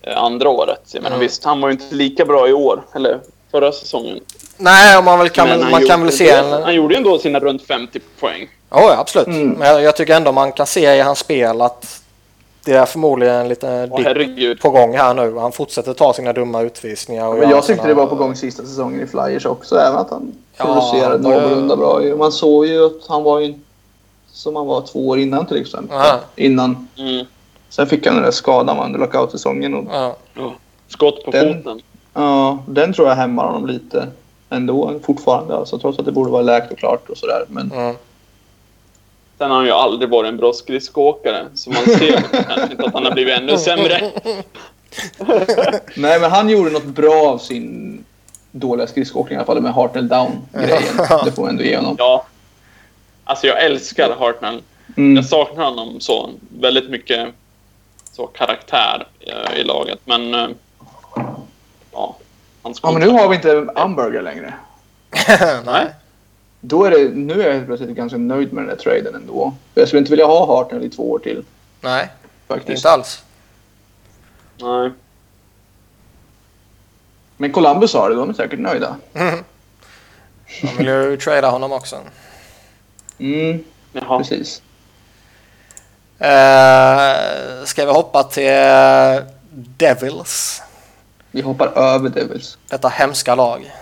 [0.02, 0.80] eh, andra året.
[0.92, 1.26] Jag menar, Mm.
[1.28, 3.18] visst, han var ju inte lika bra i år, eller
[3.50, 4.20] förra säsongen.
[4.56, 6.62] Nej, man, väl kan, Men man kan gjorde väl se ändå- en...
[6.62, 8.48] Han gjorde ju ändå sina runt 50 poäng.
[8.70, 9.26] Ja, ja, absolut.
[9.26, 9.50] Mm.
[9.50, 12.02] Men jag, jag tycker ändå man kan se i hans spel att
[12.66, 15.38] det är förmodligen en liten Åh, dipp på gång här nu.
[15.38, 17.28] Han fortsätter ta sina dumma utvisningar.
[17.28, 19.98] Och Men jag tyckte sina- det var på gång sista säsongen i Flyers också, även
[19.98, 22.00] att han Ja, producerade någorlunda bra.
[22.18, 23.54] Man såg ju att han var ju
[24.32, 25.96] som han var två år innan till exempel.
[25.96, 26.20] Ja.
[26.36, 26.88] Innan.
[26.98, 27.26] Mm.
[27.68, 29.74] Sen fick han den där skadan under lockout-säsongen.
[29.74, 30.16] Och, Ja.
[30.88, 31.80] Skott på Den- foten.
[32.14, 34.06] ja, den tror jag hämmar honom lite
[34.50, 35.56] ändå fortfarande.
[35.56, 37.44] Alltså, trots att det borde vara läkt och klart och sådär.
[37.48, 37.94] Men Mm.
[39.38, 42.94] Sen har han ju aldrig varit en bra skridskoåkare, så man ser kanske inte att
[42.94, 44.12] han har blivit ännu sämre.
[45.94, 48.04] Nej, men han gjorde något bra av sin
[48.50, 50.82] dåliga skridskoåkning i alla fall med Hartnell down-grejen.
[51.24, 51.96] Det får man ändå ge honom.
[51.98, 52.26] Ja.
[53.24, 54.62] Alltså jag älskar Hartnell.
[54.96, 55.16] Mm.
[55.16, 56.30] Jag saknar honom så
[56.60, 57.28] väldigt mycket
[58.12, 59.98] så karaktär eh, i laget.
[60.04, 60.48] Men eh,
[61.92, 62.16] ja,
[62.82, 64.54] Ja, men nu har vi inte Umberger längre.
[65.64, 65.86] Nej.
[66.60, 69.54] Då är det, nu är jag helt plötsligt ganska nöjd med den där traden ändå.
[69.74, 71.44] För jag skulle inte vilja ha Hartnell i två år till.
[71.80, 72.08] Nej,
[72.48, 72.68] Faktiskt.
[72.78, 73.22] inte alls.
[74.60, 74.90] Nej.
[77.36, 78.96] Men Columbus har det, de är säkert nöjda.
[79.14, 79.44] Mm.
[80.62, 81.96] De vill ju trada honom också.
[83.18, 84.18] Mm, Jaha.
[84.18, 84.62] precis.
[86.18, 90.62] Eh, ska vi hoppa till eh, Devils?
[91.30, 92.58] Vi hoppar över Devils.
[92.68, 93.72] Detta hemska lag.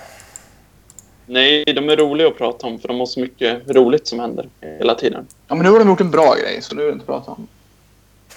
[1.27, 4.49] Nej, de är roliga att prata om för de har så mycket roligt som händer
[4.79, 5.27] hela tiden.
[5.49, 7.07] Ja, men nu har de gjort en bra grej, så nu är det inte att
[7.07, 7.47] prata om.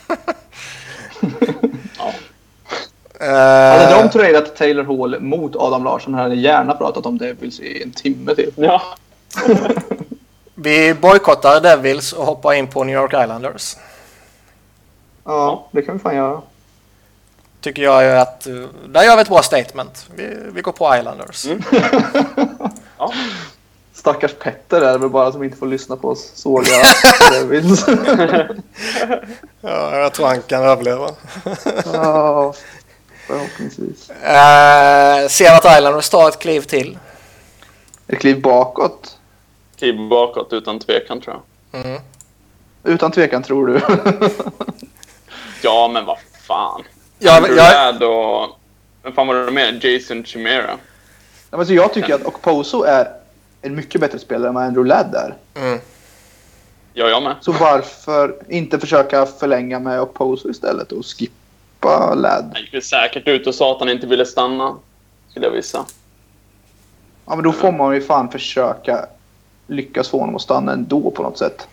[2.00, 2.14] Ja.
[3.20, 7.60] Hade Eh, de tradat Taylor Hall mot Adam Larsson hade jag gärna pratat om Devils
[7.60, 8.52] i en timme till.
[8.56, 8.82] Ja.
[10.56, 13.76] vi bojkottar Devils och hoppar in på New York Islanders.
[15.24, 16.42] Ja, det kan vi fan göra.
[17.62, 18.48] Tycker jag att...
[18.48, 18.54] eh,
[18.88, 20.08] Där gör vi ett bra statement.
[20.16, 21.46] Vi, vi går på Islanders.
[21.46, 21.62] Mm.
[23.16, 23.24] Ja.
[23.94, 26.66] Stackars Petter är det väl bara som inte får lyssna på oss såga
[27.32, 27.86] Devils.
[29.62, 31.10] Ja, jag tror han kan överleva.
[31.94, 32.54] ja,
[33.28, 34.10] förhoppningsvis.
[34.10, 36.98] Eh, ser att Islanders tar ett kliv till.
[38.08, 39.18] Ett kliv bakåt.
[39.78, 41.40] Kliv bakåt utan tvekan tror
[41.72, 41.86] jag.
[41.86, 42.02] Mm.
[42.84, 43.82] Utan tvekan tror du.
[45.62, 46.84] Ja, men vad fan.
[47.20, 48.60] Ja, men Andrew jag, Ladd och...
[49.04, 49.84] Vem fan var det med?
[49.86, 50.78] Jason Chimera.
[51.52, 53.12] Ja, men så jag tycker att Okposo är
[53.62, 55.36] en mycket bättre spelare än vad Andrew Ladd är.
[55.56, 55.80] mm.
[56.94, 57.36] Ja, jag med.
[57.42, 62.52] Så varför inte försöka förlänga med Okposo istället och skippa Ladd?
[62.54, 64.76] Han gick säkert ut och sa att han inte ville stanna.
[65.30, 65.86] Skulle jag vissa.
[67.26, 69.06] Ja, men då får man ju fan försöka
[69.68, 71.68] lyckas få honom att stanna ändå på något sätt.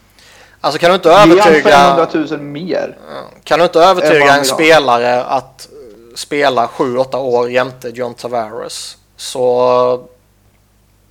[0.60, 1.62] Alltså kan du inte övertyga...
[1.62, 2.96] 500 000 mer.
[3.44, 5.68] Kan du inte övertyga en spelare att
[6.14, 10.06] spela 7-8 år jämte John Tavares så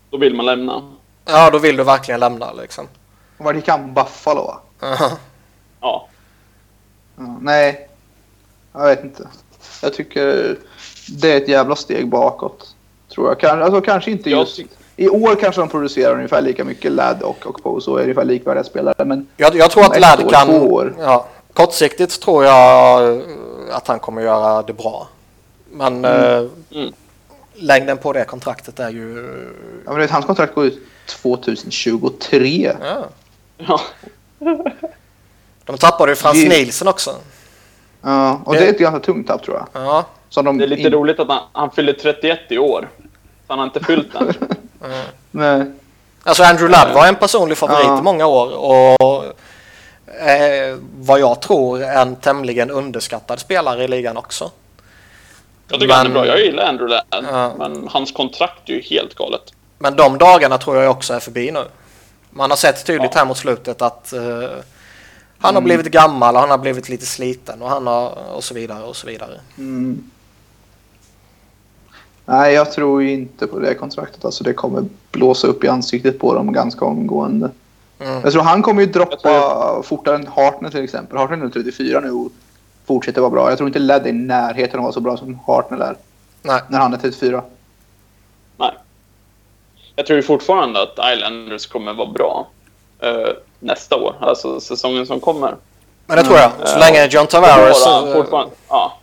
[0.09, 0.91] Då vill man lämna.
[1.25, 2.87] ja, då vill du verkligen lämna liksom.
[3.37, 4.59] Vad det kan Buffalo va?
[4.79, 5.11] Ja.
[5.81, 6.07] Ja,
[7.41, 7.89] nej,
[8.73, 9.27] jag vet inte.
[9.81, 10.57] Jag tycker
[11.07, 12.75] det är ett jävla steg bakåt.
[13.13, 13.39] Tror jag.
[13.39, 14.59] Kan, alltså, kanske inte Jag just...
[14.95, 19.05] I år kanske de producerar ungefär lika mycket Ladd och Okposo är ungefär likvärdiga spelare.
[19.05, 20.49] Men Jag, jag tror att Ladd kan...
[20.49, 20.95] år.
[20.99, 23.21] Ja, kortsiktigt tror jag
[23.71, 25.07] att han kommer göra det bra.
[25.71, 26.93] Men eh, Mm.
[27.55, 29.15] Längden på det kontraktet är ju...
[29.85, 32.71] ja, men vet, hans kontrakt går ut 2023.
[32.81, 33.05] Ja.
[33.57, 33.81] Ja.
[35.65, 37.15] De tappade ju Frans Det- Nielsen också.
[38.01, 39.83] Ja, och Det- det är ett ganska tungt tapp tror jag.
[39.83, 40.05] Ja.
[40.43, 42.89] De Det är lite in- roligt att han, han fyller 31 i år.
[43.47, 44.33] Han har inte fyllt den.
[44.85, 45.05] Mm.
[45.31, 45.71] Nej.
[46.23, 47.99] Alltså Andrew Ladd var en personlig favorit Ja.
[47.99, 49.23] i många år och
[50.29, 54.51] eh, vad jag tror en tämligen underskattad spelare i ligan också.
[55.73, 56.25] Jag tycker han är Men- bra.
[56.27, 57.25] Jag gillar Andrew Ladd.
[57.31, 57.53] Ja.
[57.57, 59.53] Men hans kontrakt är ju helt galet.
[59.79, 61.63] Men de dagarna tror jag också är förbi nu.
[62.29, 63.19] Man har sett tydligt Ja.
[63.19, 64.21] här mot slutet att eh,
[65.39, 68.83] han har blivit gammal, han har blivit lite sliten och han har och så vidare
[68.83, 69.39] och så vidare.
[69.57, 70.03] Mm.
[72.25, 74.25] Nej, jag tror ju inte på det kontraktet.
[74.25, 77.51] Alltså, det kommer blåsa upp i ansiktet på dem ganska omgående.
[77.99, 78.21] Mm.
[78.23, 81.17] Jag tror han kommer ju droppa Jag tror- fortare än Hartner till exempel.
[81.17, 82.31] Hartner är 34 nu och
[82.85, 83.49] fortsätter vara bra.
[83.49, 85.95] Jag tror inte Led är i närheten av att vara så bra som Hartner är
[86.41, 86.61] Nej.
[86.69, 87.43] när han är 34.
[88.57, 88.71] Nej.
[89.95, 92.47] Jag tror ju fortfarande att Islanders kommer vara bra
[92.99, 93.29] eh,
[93.59, 94.15] nästa år.
[94.19, 95.55] Alltså säsongen som kommer.
[96.05, 96.51] Men det tror jag.
[96.67, 97.85] Så länge John Tavares...
[97.85, 98.97] Vara, eh, fortfarande, ja,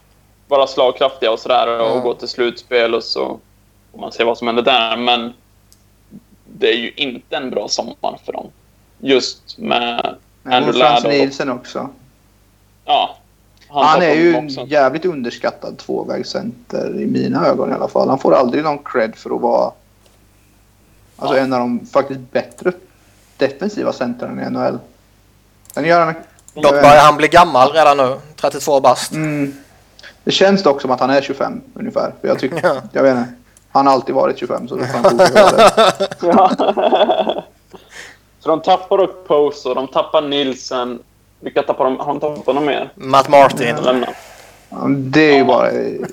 [0.48, 2.02] vara slagkraftiga och sådär och Mm.
[2.02, 3.38] gå till slutspel och så
[3.92, 4.96] får man se vad som händer där.
[4.96, 5.32] Men
[6.46, 8.46] det är ju inte en bra sommar för dem.
[8.98, 11.88] Just med Men Andrew Ladd och- Nielsen också.
[12.84, 13.16] Ja.
[13.72, 18.08] Han tar är ju en jävligt underskattad tvåvägscenter i mina ögon i alla fall.
[18.08, 19.72] Han får aldrig någon cred för att vara
[21.16, 21.42] alltså Ja.
[21.42, 22.72] en av de faktiskt bättre
[23.36, 24.78] defensiva centrarna i NHL.
[25.74, 26.14] Sen gör han...
[26.54, 28.16] Dock börjar han bli gammal redan nu.
[28.36, 29.12] 32 bast.
[29.12, 29.54] Mm.
[30.24, 32.14] Det känns dock som att han är 25 ungefär.
[32.20, 32.76] För jag, tycker, Ja.
[32.92, 33.32] jag vet inte.
[33.72, 35.56] Han har alltid varit 25 så han fortsätta vara
[35.98, 36.08] det.
[36.20, 36.50] Ja.
[38.40, 39.26] så de tappar dock
[39.64, 40.98] och de tappar Nilsen.
[41.40, 41.98] Vilka tappar de?
[41.98, 42.92] Har de tappat någon mer?
[42.94, 43.76] Matt Martin.
[44.70, 45.72] Ja, Det är ju bara...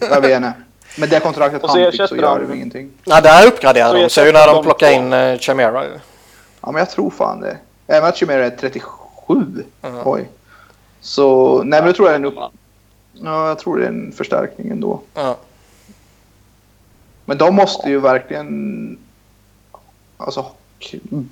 [0.09, 0.53] Jag vet inte.
[0.97, 2.91] Med det kontraktet Och så han fick så gör de- det ingenting.
[3.05, 5.83] Nej, där uppgraderar Så de jag sig ju när de plockar in uh, Chimera.
[5.83, 5.99] ju.
[6.61, 7.57] Ja, men jag tror fan det.
[7.87, 9.63] Även att Chimera är 37.
[9.81, 9.89] Ja.
[10.05, 10.29] Oj.
[11.01, 12.51] Så, nej men då tror jag det är en upp...
[13.13, 15.01] Ja, jag tror det är en förstärkning ändå.
[15.13, 15.35] Ja.
[17.25, 18.97] Men de måste ju verkligen
[20.17, 20.45] alltså,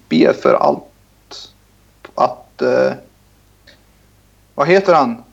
[0.09, 0.83] be för allt.
[2.15, 2.61] Att...
[2.61, 2.91] Eh,
[4.55, 5.23] vad heter han?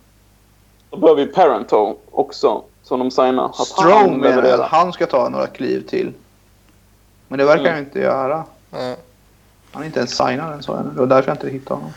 [0.91, 3.45] Då behöver vi Parento också, som de signar.
[3.45, 4.59] Att han Strong menar jag.
[4.59, 6.13] Han ska ta några kliv till.
[7.29, 7.75] Men det verkar Mm.
[7.75, 8.45] han inte göra.
[8.71, 8.95] Ja.
[9.73, 10.91] Han är inte ens signad än så ännu.
[10.91, 11.93] Det var därför jag inte hittade honom.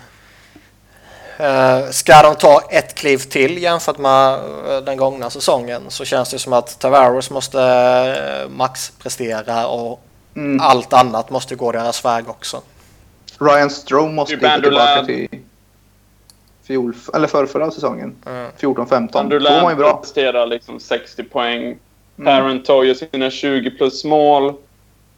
[1.37, 6.29] Eh, ska de ta ett kliv till jämfört med eh, den gångna säsongen så känns
[6.31, 10.01] det som att Tavares måste uh, maxprestera och
[10.35, 10.61] Mm.
[10.61, 12.61] allt annat måste gå deras väg också.
[13.39, 15.39] Ryan Strome måste hitta Andrew tillbaka till
[16.67, 18.15] fjol, eller förra, förra säsongen.
[18.25, 18.51] Mm.
[18.59, 19.17] 14-15.
[19.19, 19.97] Andrew Då var han ju Ladd bra.
[19.97, 21.61] presterar liksom 60 poäng.
[21.63, 21.77] Mm.
[22.25, 24.53] Parento gör sina 20 plus mål.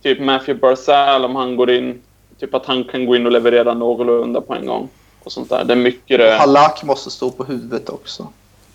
[0.03, 2.01] Typ Matthew Barzal om han går in.
[2.39, 4.89] Typ att han kan gå in och leverera någorlunda på en gång.
[5.23, 5.63] Och sånt där.
[5.63, 6.35] Det är mycket det.
[6.39, 8.27] Halak måste stå på huvudet också.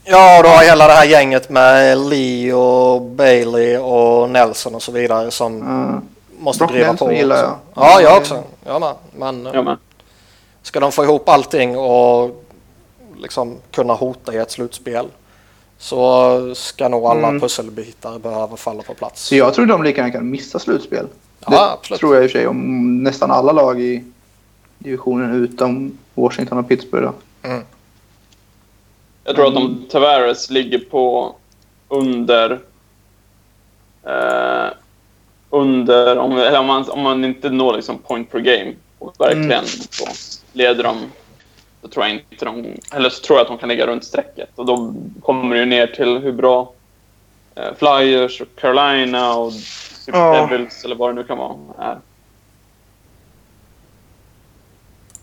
[0.05, 4.93] Ja, då har hela det här gänget med Lee och Bailey och Nelson och så
[4.93, 6.01] vidare som Mm.
[6.39, 7.14] måste Brock driva Nelson på.
[7.14, 7.55] gillar jag.
[7.75, 8.43] Ja, jag också.
[8.66, 8.95] Jag med.
[9.18, 9.77] Men eh, Ja, men.
[10.62, 12.41] ska de få ihop allting och
[13.23, 15.07] liksom kunna hota i ett slutspel
[15.79, 17.41] så ska nog alla Mm.
[17.41, 19.23] pusselbitar behöva falla på plats.
[19.23, 21.07] Så jag tror de lika gärna kan missa slutspel.
[21.41, 22.01] Ja, det absolut.
[22.01, 24.05] tror jag i och för sig om nästan alla lag i
[24.79, 27.11] divisionen utom Washington och Pittsburgh.
[27.43, 27.51] Då.
[29.25, 29.62] Jag tror att Mm.
[29.66, 31.35] om Tavares ligger på
[31.89, 32.51] under...
[34.05, 34.70] Eh,
[35.51, 36.18] under...
[36.18, 39.66] Om, eller om, man, om man inte når liksom point per game och verkligen Mm.
[39.91, 40.05] så
[40.53, 40.97] leder dem...
[41.83, 42.80] Så tror jag inte de...
[42.93, 44.49] Eller så tror jag att de kan ligga runt strecket.
[44.55, 46.72] Och då kommer det ner till hur bra
[47.55, 50.47] eh, Flyers och Carolina och typ Ja.
[50.51, 51.99] Devils eller vad det nu kan vara är.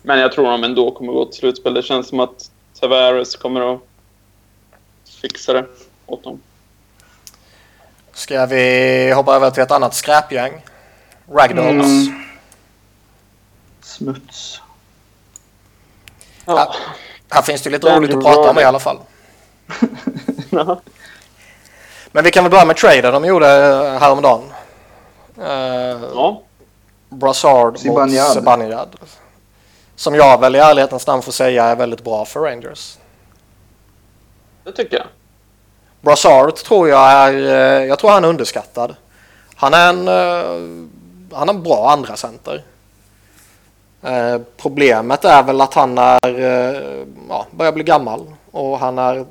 [0.01, 1.73] Men jag tror de ändå kommer gå till slutspel.
[1.73, 3.81] Det känns som att Tavares kommer att
[5.21, 5.65] fixa det
[6.05, 6.41] åt dem.
[8.13, 10.65] Ska vi hoppa över till ett annat skräpgäng?
[11.27, 12.07] Ragdolls.
[12.07, 12.23] Mm.
[13.81, 14.61] Smuts.
[16.55, 16.75] Ja.
[17.29, 18.99] Här finns det lite roligt att prata om i alla fall.
[20.51, 20.81] Ja.
[22.11, 23.45] Men vi kan väl börja med traden de gjorde
[24.01, 24.41] häromdagen.
[25.37, 25.45] Uh,
[26.13, 26.41] ja.
[27.09, 28.33] Brassard mot Zibanejad.
[28.33, 28.95] Zibanejad.
[29.95, 32.97] Som jag väl i ärlighetens namn får säga är väldigt bra för Rangers.
[34.63, 35.05] det tycker jag.
[36.01, 38.95] Brassard tror jag är, eh, jag tror han är underskattad.
[39.55, 42.63] Han är en, eh, han är en bra andra center.
[44.03, 49.25] Eh, Problemet är väl att han är, eh, ja, börjar bli gammal och han är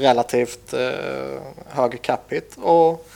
[0.00, 3.08] relativt eh, hög capita och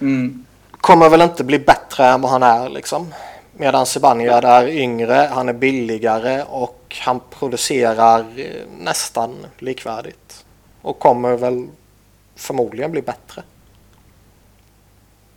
[0.00, 0.44] Mm.
[0.70, 3.14] kommer väl inte bli bättre än vad han är liksom.
[3.52, 10.44] Medan Zibanejad är yngre, han är billigare och han producerar eh, nästan likvärdigt.
[10.82, 11.66] Och kommer väl
[12.36, 13.42] förmodligen bli bättre.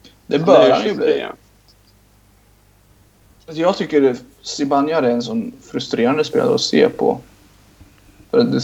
[0.04, 1.06] Det Det bör han ju bli.
[1.06, 1.32] det.
[3.48, 4.16] Alltså jag tycker
[4.48, 7.20] Zibanejad är en sån frustrerande spelare att se på.
[8.32, 8.62] Det,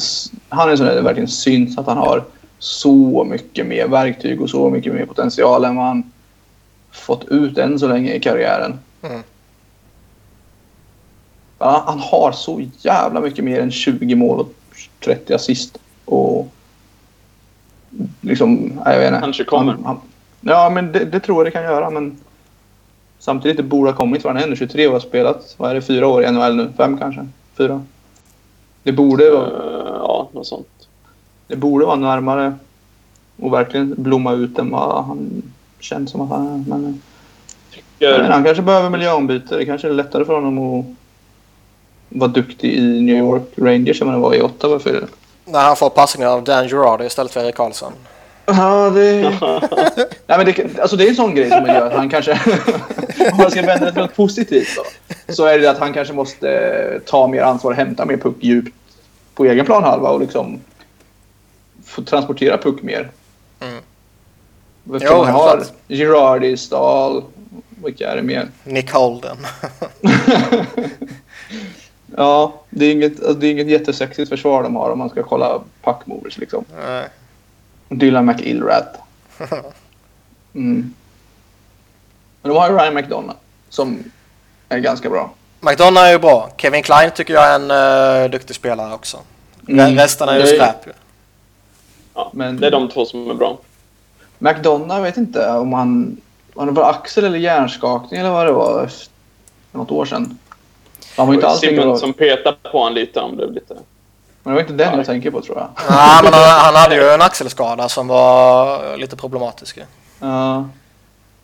[0.49, 2.23] han är en sån där det verkligen syns att han har
[2.59, 6.11] så mycket mer verktyg och så mycket mer potential än vad han
[6.91, 8.79] fått ut än så länge i karriären.
[9.01, 9.21] Mm.
[11.57, 14.53] Han, han har så jävla mycket mer än 20 mål och
[14.99, 15.77] 30 assist.
[16.05, 16.47] Och
[18.21, 19.19] liksom, jag vet inte.
[19.19, 19.73] Kanske kommer.
[19.73, 19.99] Han, han,
[20.41, 21.89] ja, men det, det tror jag det kan göra.
[21.89, 22.17] Men
[23.23, 25.75] samtidigt det borde ha kommit för han är ändå 23 och har spelat, vad är
[25.75, 26.73] det, fyra år i NHL nu?
[26.77, 27.27] Fem kanske?
[27.57, 27.81] Fyra?
[28.83, 30.87] Det borde vara, Eh, ja, något sånt.
[31.47, 32.53] det borde vara närmare
[33.41, 35.43] och verkligen blomma ut än vad han
[35.79, 36.69] känns som att han är.
[36.69, 36.99] Men,
[37.99, 39.57] men han kanske behöver miljöombyte.
[39.57, 40.85] Det kanske är lättare för honom att
[42.09, 44.79] vara duktig i New York Rangers än vad det var i Ottawa.
[44.79, 45.05] För
[45.45, 47.93] När han får passningar av Dan Girardi istället för Erik Karlsson.
[48.45, 49.21] Ja, det...
[50.27, 52.31] Nej, men det, alltså det är en sån grej som gör att han kanske...
[53.31, 54.83] om man ska vända det till något positivt då.
[55.33, 58.75] Så är det att han kanske måste ta mer ansvar och hämta mer puck djupt
[59.35, 60.61] på egen planhalva och liksom
[61.85, 63.11] få transportera puck mer.
[63.59, 63.81] Mm.
[64.85, 65.63] Jo, han helt har.
[65.87, 67.23] Girardi, Stahl,
[67.83, 68.47] vilka är det mer?
[68.63, 69.37] Nick Holden.
[72.17, 75.23] Ja, det är inget, alltså det är inget jättesexigt försvar de har om man ska
[75.23, 76.65] kolla puckmovers liksom.
[76.75, 77.05] Nej.
[77.99, 78.99] Dylan McIlrath.
[80.55, 80.93] Mm.
[82.41, 83.37] Men de har ju Ryan McDonough
[83.69, 84.03] som
[84.69, 85.31] är ganska bra.
[85.59, 86.49] McDonough är ju bra.
[86.57, 89.17] Kevin Klein tycker jag är en uh, duktig spelare också.
[89.67, 89.95] Mm.
[89.95, 90.95] Resten är ju Det är- skräp.
[92.13, 93.57] Ja, Men- Det är de två som är bra.
[94.39, 96.17] McDonough, vet inte om han...
[96.53, 98.87] Om det var axel eller hjärnskakning eller vad det var
[99.71, 100.37] för något år sedan.
[101.17, 101.59] Han var inte alls.
[101.59, 103.19] Simon som petade på honom lite.
[103.19, 103.75] Han blev lite...
[104.43, 104.97] Men det var inte den Nej.
[104.97, 105.69] jag tänker på tror jag.
[105.89, 109.79] Nej, men han, han hade ju en axelskada som var lite problematisk.
[110.19, 110.69] Ja.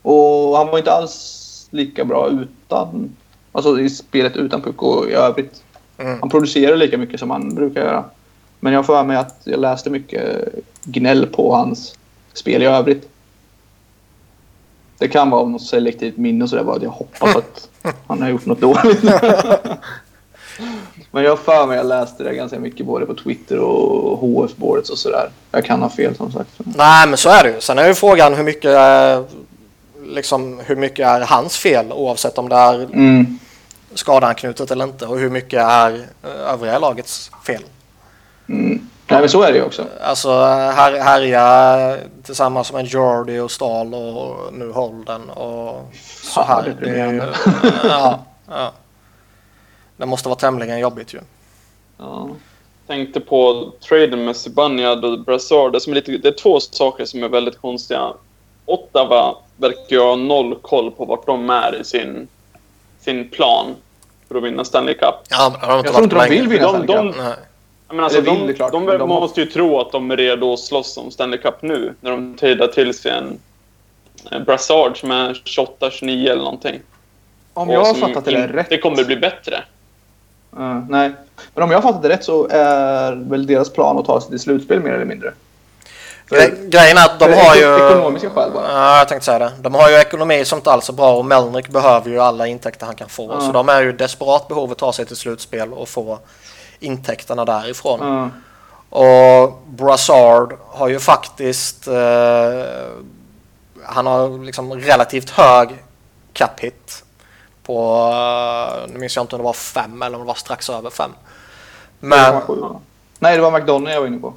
[0.01, 3.15] Och han var inte alls lika bra utan...
[3.51, 5.63] Alltså i spelet utan puck och i övrigt.
[5.97, 6.19] Mm.
[6.19, 8.03] Han producerar lika mycket som han brukar göra.
[8.59, 10.49] Men jag får för mig att jag läste mycket
[10.83, 11.95] gnäll på hans
[12.33, 13.09] spel i övrigt.
[14.97, 17.69] Det kan vara av något selektivt minne och sådär bara att jag hoppas att
[18.07, 19.03] han har gjort något dåligt.
[21.11, 24.97] Men jag för mig jag läste det ganska mycket både på Twitter och HF-boards och
[24.97, 25.29] sådär.
[25.51, 26.49] Jag kan ha fel som sagt.
[26.57, 27.61] Nej, men så är det ju.
[27.61, 29.21] Sen är ju frågan hur mycket, eh,
[30.05, 33.39] liksom, hur mycket är hans fel oavsett om det är Mm.
[33.93, 35.91] skadeanknutet eller inte och hur mycket är
[36.23, 37.61] eh, övriga lagets fel.
[38.49, 38.89] Mm.
[39.11, 39.85] Nej men så är det ju också.
[40.03, 45.89] Alltså här, härja tillsammans med Jordi och Stahl och nu Holden och
[46.23, 46.55] så Fan, här.
[46.55, 47.33] vad Det, är deprimerande.
[47.83, 48.19] ja,
[48.49, 48.71] ja.
[49.99, 51.19] Det måste vara tämligen jobbigt ju.
[51.97, 52.29] Ja.
[52.87, 55.71] Tänkte på traden med Zibanejad och Brassard.
[55.71, 58.13] Det, är som är lite, det är två saker som är väldigt konstiga.
[58.65, 62.27] Ottawa verkar ju ha noll koll på vart de är i sin,
[62.99, 63.65] sin plan
[64.27, 65.15] för att vinna Stanley Cup.
[65.29, 67.99] Ja, men de Jag tror inte de vill vinna De- Stanley de- Cup.
[67.99, 70.17] Alltså, vill de, det klart, de, men de har- måste ju tro att de är
[70.17, 71.93] redo att slåss om Stanley Cup nu.
[72.01, 73.39] När de tradar till sig en,
[74.31, 76.79] en Brassard som är 28-29 eller någonting.
[77.53, 78.81] Om jag har fattat det rätt.
[78.81, 79.63] kommer bli bättre.
[80.55, 81.11] Ja, nej.
[81.53, 84.39] Men om jag fattat det rätt så är väl deras plan att ta sig till
[84.39, 85.33] slutspel mer eller mindre.
[86.29, 87.61] Gre- Grejen är att de har ju...
[87.61, 88.71] eko- ekonomiska skäl bara.
[88.71, 89.51] Ja, jag tänkte säga det.
[89.61, 92.85] De har ju ekonomi som inte alls är bra och Melnick behöver ju alla intäkter
[92.85, 93.31] han kan få.
[93.33, 93.41] Ja.
[93.41, 96.19] Så de är ju desperat behov att ta sig till slutspel och få
[96.79, 97.99] intäkterna därifrån.
[98.01, 98.29] Ja.
[98.99, 101.87] Och Brassard har ju faktiskt...
[101.87, 101.93] Eh,
[103.83, 105.69] han har liksom relativt hög
[106.33, 107.03] cap hit.
[107.69, 110.89] På, nu minns jag inte om det var fem eller om det var strax över
[110.89, 111.11] fem.
[111.99, 112.55] Men, sju?
[113.19, 114.33] Nej, det var McDonald jag var inne på.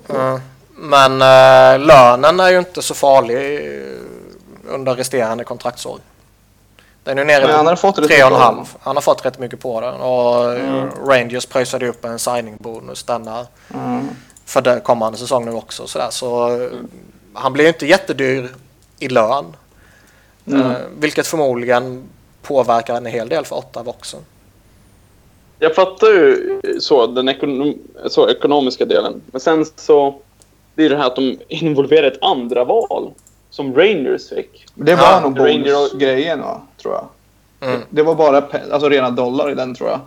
[0.70, 3.36] Men eh, lönen är ju inte så farlig
[4.68, 5.98] under resterande kontraktsår.
[7.04, 8.66] Den är nere Men han på hade fått rätt tre och en mycket av halv.
[8.80, 9.94] Han har fått rätt mycket på den.
[9.94, 10.88] Och eh, Mm.
[11.06, 14.08] Rangers pröjsade upp en signing-bonus denna Mm.
[14.44, 15.86] för den kommande säsong nu också.
[15.86, 16.08] Sådär.
[16.10, 16.68] Så eh,
[17.34, 18.50] han blir ju inte jättedyr
[18.98, 19.56] i lön.
[20.46, 20.70] Mm.
[20.70, 22.08] Eh, vilket förmodligen
[22.42, 24.16] påverkar en hel del för Ottawa också.
[25.58, 27.74] Jag fattar ju så, den ekonom,
[28.06, 29.20] så, ekonomiska delen.
[29.26, 30.14] Men sen så
[30.74, 33.10] blir det här att de involverar ett andra val
[33.50, 34.66] som Rangers fick.
[34.74, 36.60] Det var Ja, nog bonusgrejen, va?
[36.82, 37.08] Tror jag.
[37.68, 37.80] Mm.
[37.90, 38.42] Det var bara
[38.72, 40.00] alltså, rena dollar i den, tror jag.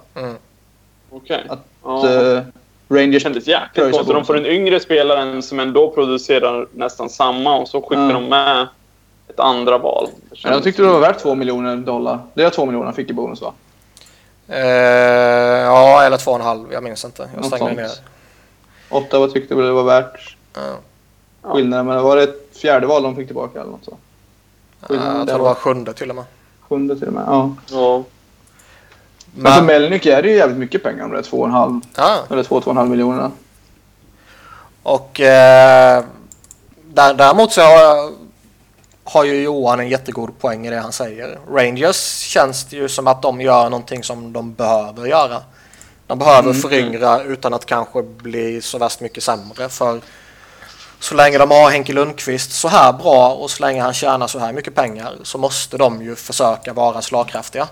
[1.09, 1.43] Okej.
[1.49, 2.01] Att Ja.
[2.07, 2.45] Det
[2.87, 3.23] Rangers...
[3.23, 4.15] kändes jäkligt konstigt.
[4.15, 8.13] De får en yngre spelare som ändå producerar nästan samma och så skickar Ja.
[8.13, 8.67] de med
[9.27, 10.09] ett andra val.
[10.43, 12.19] Men jag tyckte det var värt två miljoner dollar.
[12.33, 13.53] Det är två miljoner han fick i bonus, va?
[14.47, 16.73] Eh, ja, eller två och en halv.
[16.73, 17.29] Jag minns inte.
[17.35, 17.91] Jag stängde ner.
[18.89, 20.61] Ottawa tyckte väl det var värt Ja.
[21.43, 21.53] Ja.
[21.53, 21.85] skillnaden.
[21.85, 23.97] Men var det ett fjärde val de fick tillbaka eller något så?
[24.79, 26.25] Ja, jag tror det var sjunde till och med.
[26.61, 27.23] Sjunde till och med.
[27.27, 27.55] Ja.
[27.71, 28.03] Ja.
[29.35, 32.19] Men för Melnick är det ju jävligt mycket pengar om det är 2,5 ja.
[32.29, 33.31] eller 2-2,5 miljoner.
[34.83, 36.03] Och eh,
[36.83, 38.11] där, däremot så har,
[39.07, 41.39] har ju Johan en jättegod poäng i det han säger.
[41.49, 45.41] Rangers känns det ju som att de gör någonting som de behöver göra.
[46.07, 46.61] De behöver Mm.
[46.61, 49.69] föryngra utan att kanske bli så värst mycket sämre.
[49.69, 50.01] För
[50.99, 54.39] så länge de har Henke Lundqvist så här bra och så länge han tjänar så
[54.39, 57.67] här mycket pengar så måste de ju försöka vara slagkraftiga.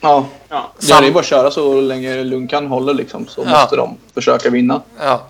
[0.00, 0.70] Ja, Ja.
[0.80, 3.50] det är ju bara att köra så länge Lunkan håller liksom så Ja.
[3.60, 4.82] måste de försöka vinna.
[5.00, 5.22] Ja,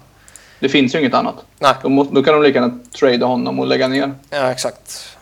[0.60, 1.34] Det finns ju inget annat.
[1.58, 4.14] nej, Då, må, då kan de lika gärna trada honom och lägga ner.
[4.30, 5.16] ja exakt.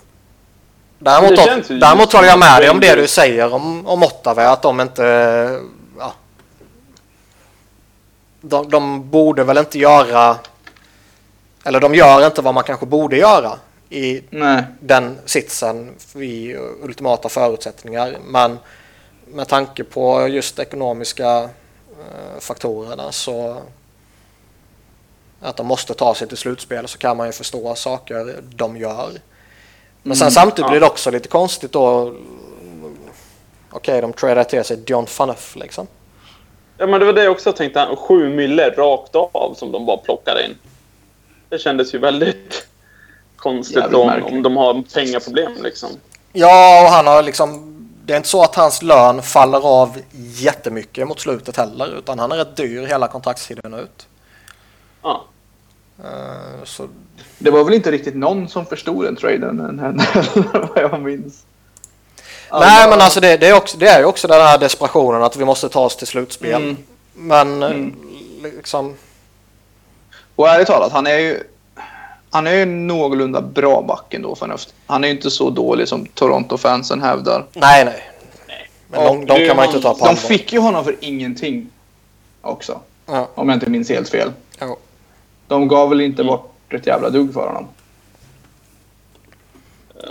[0.98, 1.36] Däremot,
[1.68, 4.80] Det däremot håller jag med dig om det du säger om, om Ottawa, att de
[4.80, 5.02] inte...
[5.98, 6.12] Ja,
[8.40, 10.36] de, de borde väl inte göra...
[11.64, 13.58] Eller de gör inte vad man kanske borde göra
[13.90, 14.64] i Nej.
[14.80, 18.18] den sitsen i ultimata förutsättningar.
[18.24, 18.58] Men
[19.26, 23.62] med tanke på just ekonomiska eh, faktorerna så
[25.40, 29.10] att de måste ta sig till slutspel så kan man ju förstå saker de gör.
[30.08, 30.70] Men sen Mm, samtidigt ja.
[30.70, 32.14] blir det också lite konstigt då.
[33.70, 35.86] Okej, de tradar till sig John Fanuff liksom.
[36.78, 37.88] Ja, men det var det jag också tänkte.
[37.98, 40.54] Sju mille rakt av som de bara plockade in.
[41.48, 42.66] Det kändes ju väldigt
[43.36, 45.90] konstigt om, om de har pengaproblem liksom.
[46.32, 47.74] Ja, och han har liksom...
[48.04, 51.98] Det är inte så att hans lön faller av jättemycket mot slutet heller.
[51.98, 54.06] Utan han är rätt dyr hela kontraktstiden ut.
[55.02, 55.24] Ja.
[56.04, 56.88] Eh, Så
[57.38, 59.76] Det var väl inte riktigt någon som förstod den traden än
[60.74, 61.44] vad jag minns.
[62.52, 65.36] Nej, men alltså det, det, är också, det är ju också den här desperationen att
[65.36, 66.62] vi måste ta oss till slutspel.
[66.62, 66.76] Mm.
[67.14, 67.94] Men eh, Mm.
[68.56, 68.94] liksom...
[70.36, 71.42] Och ärligt talat, han är ju...
[72.30, 74.74] Han är ju någorlunda bra back ändå förnuft.
[74.86, 77.44] Han är ju inte så dålig som Toronto-fansen hävdar.
[77.52, 78.02] Nej, nej.
[78.88, 81.70] Men Och de, de kan man inte ta på De fick ju honom för ingenting
[82.40, 82.80] också.
[83.06, 84.32] Ja, Om jag inte minns helt fel.
[84.60, 84.76] jo.
[85.46, 86.32] De gav väl inte Mm.
[86.32, 87.66] bort ett jävla dugg för honom.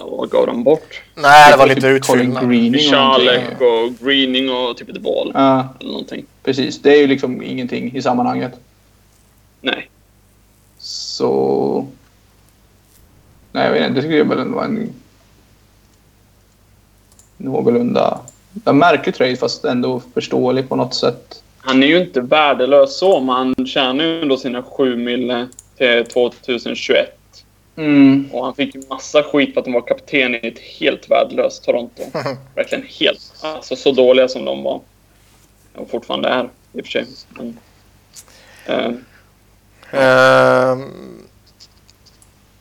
[0.01, 1.01] Och vad gav de bort?
[1.15, 2.43] Nej, det var lite Typ utfyllnad.
[2.91, 5.31] Charlek och Greening och typ ett val.
[5.33, 6.25] Ja, Eller någonting.
[6.43, 6.81] precis.
[6.81, 8.51] Det är ju liksom ingenting i sammanhanget.
[9.61, 9.89] Nej.
[10.79, 11.87] Så...
[13.51, 14.01] Nej, jag vet inte.
[14.01, 14.93] Det jag väl var en
[17.37, 18.19] någorlunda...
[18.65, 21.43] En märklig trade fast ändå förståelig på något sätt.
[21.57, 25.47] Han är ju inte värdelös så, men han tjänar ju ändå sina sju mille
[25.77, 27.09] till 2021.
[27.75, 28.29] Mm.
[28.31, 31.63] Och han fick ju massa skit för att han var kapten i ett helt värdelöst
[31.63, 32.03] Toronto.
[32.55, 33.33] Verkligen helt.
[33.41, 34.81] Alltså så dåliga som de var.
[35.75, 37.05] Och fortfarande är i och för sig.
[37.29, 37.57] Men,
[38.65, 38.91] eh,
[39.91, 41.27] Ehm,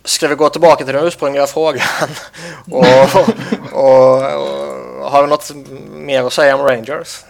[0.05, 1.87] ska vi gå tillbaka till den ursprungliga frågan?
[2.71, 3.29] och, och,
[3.73, 4.23] och,
[5.11, 5.53] har du något
[5.91, 7.25] mer att säga om Rangers?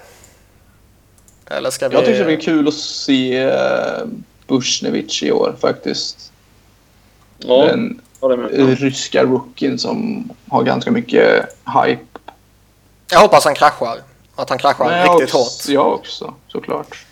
[1.51, 1.95] Eller ska vi...
[1.95, 4.07] Jag tycker det är kul att se uh,
[4.47, 6.33] Bushnevich i år faktiskt.
[7.39, 8.79] ja, Den med.
[8.79, 11.45] ryska rookien som har ganska mycket
[11.85, 12.19] hype.
[13.11, 13.99] Jag hoppas han kraschar.
[14.37, 15.69] Att han kraschar jag riktigt också, hårt.
[15.69, 17.07] Jag också, såklart.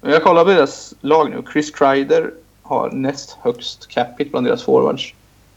[0.00, 1.42] Jag kollar på deras lag nu.
[1.52, 2.30] Chris Kreider
[2.62, 5.14] har näst högst cap hit bland deras forwards.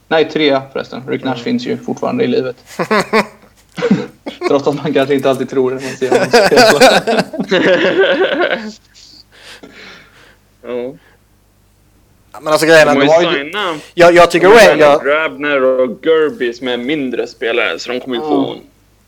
[0.08, 1.04] Nej, tre förresten.
[1.08, 2.56] Rick Nash finns ju fortfarande i livet.
[4.48, 6.30] Trots att man kanske inte alltid tror det när man ser honom
[7.48, 8.62] spela.
[10.68, 10.94] Ja.
[12.42, 12.96] Men alltså grejen är...
[12.96, 15.02] har ju ju- signat Jag, jag tycker Rangers...
[15.04, 18.56] Grabner och Gerby som är mindre spelare, så de kommer ju få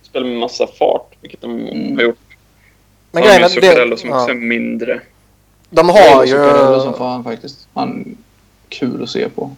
[0.04, 1.96] spela med massa fart, vilket de Mm.
[1.96, 2.18] har gjort.
[3.12, 3.50] Men de grejen ju är...
[3.50, 5.02] Zuccarello som också är ja, mindre.
[5.70, 6.98] de Jag har Zuccarello som ju...
[6.98, 7.68] fan faktiskt.
[7.74, 8.18] Han
[8.70, 9.56] kul att se på.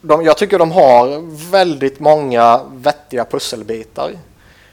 [0.00, 4.12] De, jag tycker de har väldigt många vettiga pusselbitar.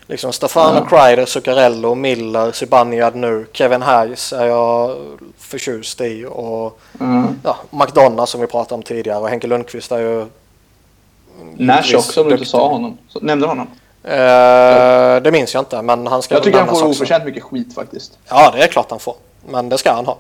[0.08, 0.86] Liksom Stefano Ja.
[0.86, 3.46] Kreider, Zuccarello, Miller, Zibanejad nu.
[3.54, 4.98] Kevin Hayes är jag
[5.38, 6.26] förtjust i.
[6.30, 7.40] Och Mm.
[7.44, 9.20] ja, McDonough som vi pratade om tidigare.
[9.20, 10.26] Och Henke Lundqvist är ju...
[11.58, 12.98] Nash också om du inte sa honom.
[13.08, 13.68] Så, nämnde honom.
[14.04, 17.76] Eh, det minns jag inte, men han ska Jag tycker han får oförtjänt mycket skit
[17.76, 18.18] faktiskt.
[18.30, 19.16] Ja, det är klart han får.
[19.50, 20.18] Men det ska han ha.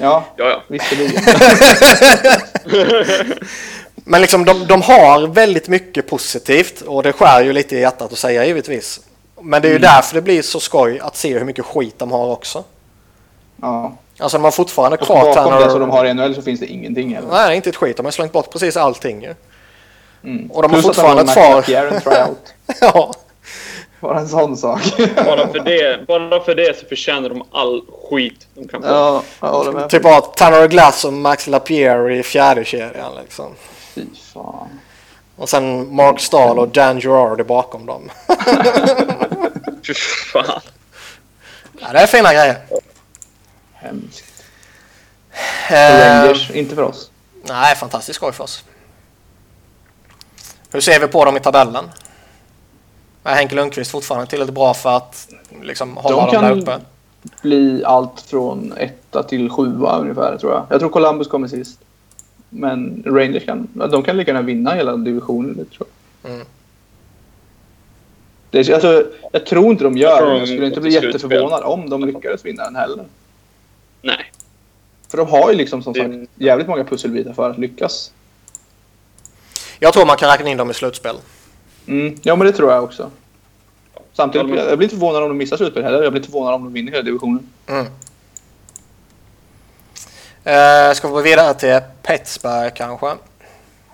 [0.00, 0.62] Ja, Ja, ja.
[0.68, 1.22] visserligen.
[4.04, 8.12] Men liksom de, de har väldigt mycket positivt och det skär ju lite i hjärtat
[8.12, 9.00] att säga givetvis.
[9.40, 9.82] Men det är ju Mm.
[9.94, 12.64] därför det blir så skoj att se hur mycket skit de har också.
[13.62, 13.92] ja.
[14.18, 15.64] Alltså de har fortfarande Och kvar bakom Tanner...
[15.64, 17.28] det som de har i NHL så finns det ingenting heller.
[17.30, 17.96] Nej, inte ett skit.
[17.96, 19.34] De har slängt bort precis allting ju.
[20.24, 20.50] Mm.
[20.50, 21.62] Och de har Plus att fortfarande de ett har
[22.00, 22.28] kvar-
[22.80, 23.12] ja.
[24.00, 24.80] Bara en sån sak.
[25.26, 28.88] Bara för, det, bara för det så förtjänar de all skit de kan få.
[28.88, 29.90] ja, jag håller med.
[29.90, 33.46] Typ bara Tanner Glass och Max Lapierre i fjärde kedjan liksom.
[33.94, 34.80] Fy fan.
[35.36, 38.10] Och sen Mark Stahl och Dan Girardi bakom dem.
[39.86, 39.94] Fy
[40.32, 40.60] fan.
[41.80, 42.56] Ja, det är fina grejer.
[43.72, 44.24] Hemskt.
[45.70, 47.10] Eh, Rangers, inte för oss.
[47.42, 48.64] nej, fantastiskt skoj för oss.
[50.70, 51.90] Hur ser vi på dem i tabellen?
[53.24, 55.28] Är Henke Lundqvist fortfarande tillräckligt bra för att
[55.62, 56.80] liksom, hålla De dem där kan- uppe?
[57.42, 60.66] Bli allt från etta till sjua ungefär tror jag.
[60.70, 61.78] Jag tror Columbus kommer sist.
[62.56, 65.56] Men Rangers kan, de kan lika gärna vinna hela divisionen.
[65.56, 65.88] Det tror
[66.22, 66.32] jag.
[66.32, 66.46] Mm.
[68.50, 70.32] Det är, alltså, jag tror inte de Jag gör det.
[70.32, 73.04] de Jag skulle inte bli jätteförvånad om de lyckades vinna den heller.
[74.02, 74.32] Nej.
[75.08, 78.12] För de har ju liksom som sagt jävligt många pusselbitar för att lyckas.
[79.80, 81.16] Jag tror man kan räkna in dem i slutspel.
[81.86, 83.10] Mm, ja, men det tror jag också.
[84.12, 86.02] Samtidigt, jag blir inte förvånad om de missar slutspel heller.
[86.02, 87.48] Jag blir inte förvånad om de vinner hela divisionen.
[87.66, 87.86] Mm.
[90.44, 93.14] Eh, ska vi gå vidare till Pittsburgh kanske?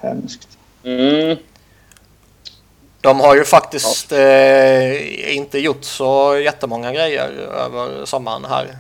[0.01, 0.49] Hemskt.
[0.85, 1.37] Mm.
[3.01, 8.77] De har ju faktiskt eh, inte gjort så jättemånga grejer över sommaren här.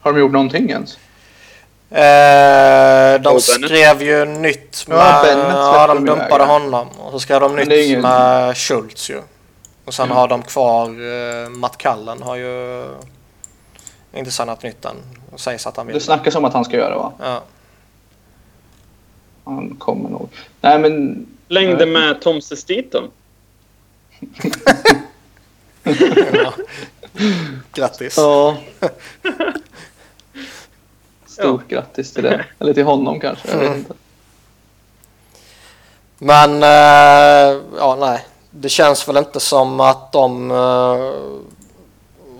[0.00, 0.98] Har de gjort någonting ens?
[1.90, 4.98] Eh, de skrev ju nytt med...
[4.98, 6.52] Ja, ja, de de dumpade ja.
[6.52, 6.88] honom.
[6.98, 9.20] Och så skrev de nytt ingen- med Schultz ju.
[9.84, 10.16] Och sen Mm.
[10.16, 12.84] har de kvar eh, Matt Cullen har ju
[14.14, 14.96] inte signat nytt än.
[15.32, 15.94] Och sägs att han vill.
[15.94, 17.12] Det snackas om att han ska göra va?
[17.18, 17.42] Ja.
[19.44, 20.28] Han kommer nog.
[20.60, 21.26] Nej men...
[21.48, 23.02] Längde med Tom Sestito.
[26.32, 26.52] ja.
[27.74, 28.14] Grattis.
[28.16, 28.56] Ja.
[31.26, 32.44] Stort grattis till det.
[32.58, 33.48] Eller till honom kanske.
[33.48, 33.78] Jag vet Mm.
[33.78, 33.94] inte.
[36.18, 38.26] Men eh, ja, nej.
[38.50, 40.50] Det känns väl inte som att de...
[40.50, 41.12] Eh,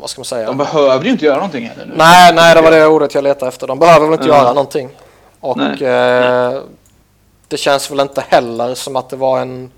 [0.02, 0.46] vad ska man säga?
[0.46, 1.94] De behöver ju inte göra någonting heller nu.
[1.96, 3.66] Nej, nej, det var det ordet jag letade efter.
[3.66, 4.34] De behöver väl inte Ja.
[4.36, 4.88] göra någonting.
[5.40, 5.82] Och Nej.
[5.84, 6.62] eh,
[7.48, 9.70] det känns väl inte heller som att det var en...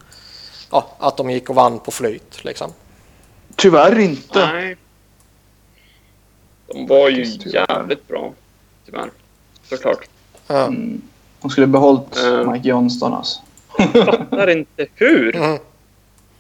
[0.71, 2.73] Ja, att de gick och vann på flyt liksom.
[3.57, 4.39] Tyvärr inte.
[4.53, 4.77] Nej.
[6.67, 7.67] De var ju tyvärr.
[7.71, 8.33] jävligt bra.
[8.87, 9.11] Tyvärr.
[9.69, 10.09] Såklart.
[10.49, 11.03] Mm.
[11.41, 12.53] De skulle behållit Mm.
[12.53, 13.41] Mike Johnston alltså.
[14.05, 15.37] Fattar inte hur.
[15.37, 15.59] Mm.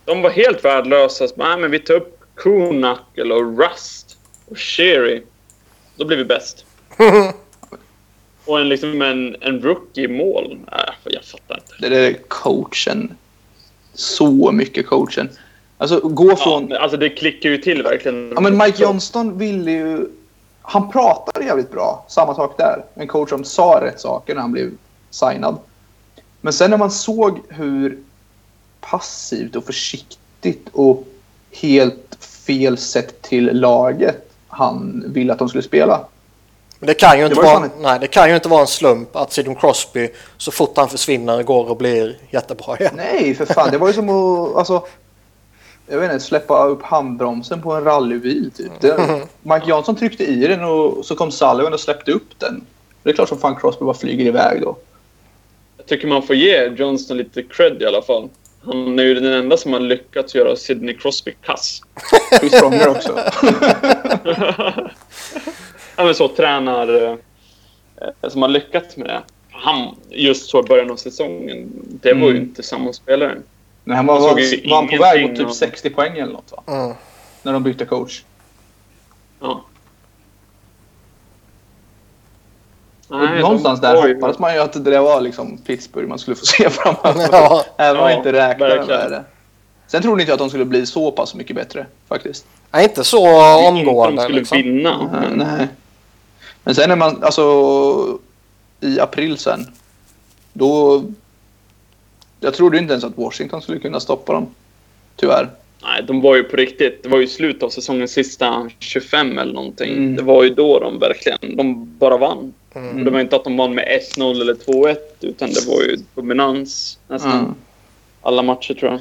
[0.05, 1.27] De var helt värdelösa.
[1.37, 4.17] Nej, men vi tar upp Knuckle och Rust
[4.49, 5.23] och Sherry.
[5.97, 6.65] Då blir vi bäst.
[8.47, 10.59] Och en, liksom en, en rookie i mål.
[10.73, 11.75] Nej, jag fattar inte.
[11.79, 13.17] Det där är coachen.
[13.95, 15.29] Så mycket coachen.
[15.79, 16.65] Alltså gå Ja, från...
[16.65, 18.33] men alltså det klickar ju till verkligen.
[18.35, 20.07] Ja, men Mike Johnston ville ju...
[20.63, 22.07] Han pratade jävligt bra.
[22.09, 22.85] Samma sak där.
[22.95, 24.71] En coach som sa rätt saker när han blev
[25.11, 25.59] signad.
[26.41, 27.99] Men sen när man såg hur
[28.81, 31.05] passivt och försiktigt och
[31.51, 32.04] helt
[32.47, 36.07] fel sätt till laget han ville att de skulle spela.
[36.79, 38.67] Men det kan, ju inte var ju vara, nej, det kan ju inte vara en
[38.67, 42.93] slump att Sidon Crosby så fort han försvinner går och blir jättebra igen.
[42.97, 43.71] Nej, för fan.
[43.71, 44.57] Det var ju som att...
[44.57, 44.87] Alltså,
[45.87, 48.51] jag vet inte, släppa upp handbromsen på en rallybil.
[48.57, 48.73] Typ.
[48.81, 48.97] Det,
[49.43, 52.67] Mike Johnson tryckte i den och så kom Sullivan och släppte upp den.
[53.03, 54.77] Det är klart som fan Crosby bara flyger iväg då.
[55.77, 58.29] Jag tycker man får ge Johnston lite cred i alla fall.
[58.67, 61.81] Han är ju den enda som har lyckats göra Sidney Crosby kass.
[62.41, 63.21] Chris Pronger också.
[65.97, 67.17] Ja, men så tränar eh,
[68.31, 69.23] som har lyckats med det.
[69.51, 71.69] Han, just så i början av säsongen,
[72.03, 72.43] det var ju Mm.
[72.43, 73.37] inte samma spelare.
[73.85, 76.53] Nej, han var, var, var han på väg mot typ av- 60 poäng eller något
[76.53, 76.63] va?
[76.85, 76.97] Mm.
[77.43, 78.23] När de bytte coach.
[79.41, 79.65] Ja.
[82.97, 86.19] Och Nej, någonstans de där ju- hoppades man ju att det var liksom Pittsburgh man
[86.19, 87.29] skulle få se framöver.
[87.33, 87.65] Ja.
[87.79, 89.25] Även om man Ja, inte räknade med det.
[89.87, 92.47] Sen trodde inte jag att de skulle bli så pass mycket bättre faktiskt.
[92.71, 94.59] Nej, inte så Inte de omgående skulle liksom.
[94.59, 95.09] vinna.
[95.13, 95.69] Nej, Men, nej.
[96.65, 98.19] Men sen när man, alltså
[98.81, 99.67] i april sen.
[100.53, 101.03] Då...
[102.41, 104.47] Jag trodde inte ens att Washington skulle kunna stoppa dem.
[105.17, 105.49] Tyvärr.
[105.83, 107.03] nej, de var ju på riktigt.
[107.03, 109.93] Det var ju slutet av säsongens sista 25 eller någonting.
[109.93, 110.17] Mm.
[110.17, 112.53] Det var ju då de verkligen, de bara vann.
[112.75, 113.05] Mm.
[113.05, 116.99] Det var inte att de vann med 1-0 eller 2-1, utan det var ju dominans
[117.09, 117.55] nästan Mm.
[118.23, 119.01] alla matcher tror jag.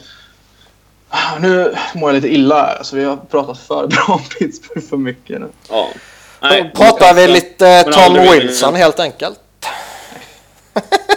[1.42, 2.62] Nu mår jag lite illa.
[2.64, 5.48] Alltså, vi har pratat för bra om Pittsburgh för mycket nu.
[5.70, 5.88] Ja.
[6.42, 8.14] Då Nej, pratar vi lite Tom.
[8.14, 9.40] Wilson helt enkelt.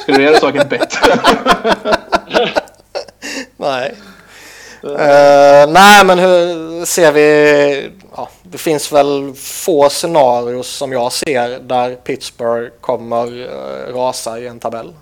[0.01, 1.19] Skulle du göra saken bättre?
[3.57, 3.95] Nej.
[4.87, 7.91] Eh, nej, men hur ser vi...
[8.17, 14.47] Ja, det finns väl få scenarier som jag ser där Pittsburgh kommer uh, rasa i
[14.47, 14.93] en tabell.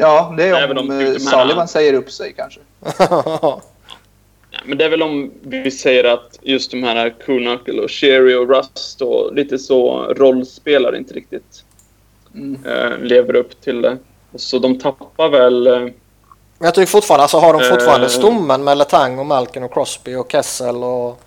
[0.00, 2.60] ja, det är Även om om eh, de här- Sullivan säger upp sig kanske.
[4.64, 8.48] Men det är väl om vi säger att just de här Kunakel och Sherry och
[8.48, 11.64] Rust och lite så rollspelare inte riktigt
[12.34, 12.64] Mm.
[12.66, 13.96] eh, lever upp till det.
[14.32, 15.92] Och så de tappar väl...
[16.58, 18.10] Men jag tycker fortfarande, alltså har de fortfarande Eh.
[18.10, 21.20] stommen med Letang och Malkin och Crosby och Kessel och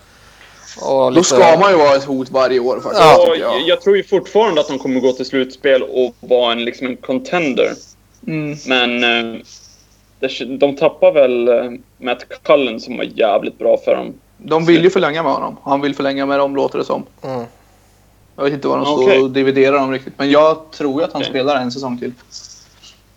[0.82, 3.02] Och Då lite- ska man ju vara ett hot varje år faktiskt.
[3.04, 3.36] Ja.
[3.40, 3.62] jag.
[3.68, 3.82] jag.
[3.82, 7.72] tror ju fortfarande att de kommer gå till slutspel och vara en, liksom en contender.
[8.28, 8.58] Mm.
[8.68, 9.42] Men eh,
[10.60, 14.14] de tappar väl eh, Matt Cullen som var jävligt bra för dem.
[14.38, 15.58] De vill ju förlänga med honom.
[15.64, 17.04] Han vill förlänga med dem låter det som.
[17.24, 17.44] Mm.
[18.36, 19.22] Jag vet inte vad de står Okej.
[19.22, 20.14] och dividerar om riktigt.
[20.18, 21.30] Men jag tror ju att han Okej.
[21.32, 22.12] spelar en säsong till.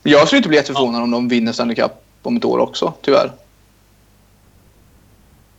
[0.02, 3.32] Jag skulle inte bli jätteförvånad om de vinner Stanley Cup om ett år också, tyvärr.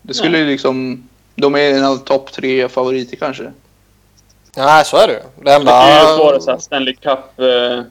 [0.02, 1.04] Det skulle ju liksom...
[1.36, 3.52] De är en av topp tre favoriter kanske.
[4.58, 5.20] Nej, så är det ju.
[5.20, 5.72] Det Det enda...
[5.72, 7.20] är ju svårare så här Stanley Cup...
[7.40, 7.82] Eh,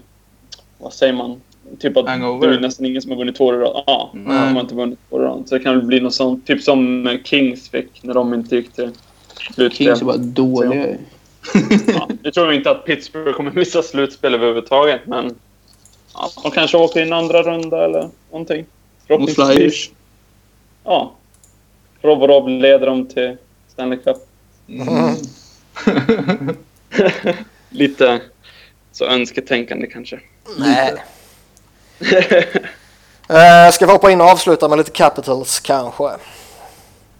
[0.78, 1.40] vad säger man?
[1.78, 2.48] Typ att Hangover.
[2.48, 3.84] det är nästan ingen som har vunnit två år i rad.
[3.86, 4.24] Ja, Nej.
[4.46, 5.44] de har inte vunnit två år i rad.
[5.48, 6.46] Så det kan bli något sånt.
[6.46, 8.90] Typ som Kings fick när de inte gick till
[9.54, 9.70] slutspel.
[9.70, 10.86] Kings är bara dåliga.
[11.86, 15.34] Ja, jag tror inte att Pittsburgh kommer missa slutspel överhuvudtaget, men
[16.14, 18.66] ja, de kanske åker in andra runda eller någonting.
[19.08, 19.90] Mot Flyers.
[20.84, 21.12] Ja.
[22.02, 23.36] Rob och Rob leder dem till
[23.68, 24.16] Stanley Cup.
[24.68, 25.16] Mm.
[27.70, 28.20] Lite
[28.92, 30.20] så önsketänkande kanske.
[30.58, 30.94] Nej.
[33.30, 36.10] Eh, ska vi hoppa in och avsluta med lite Capitals kanske?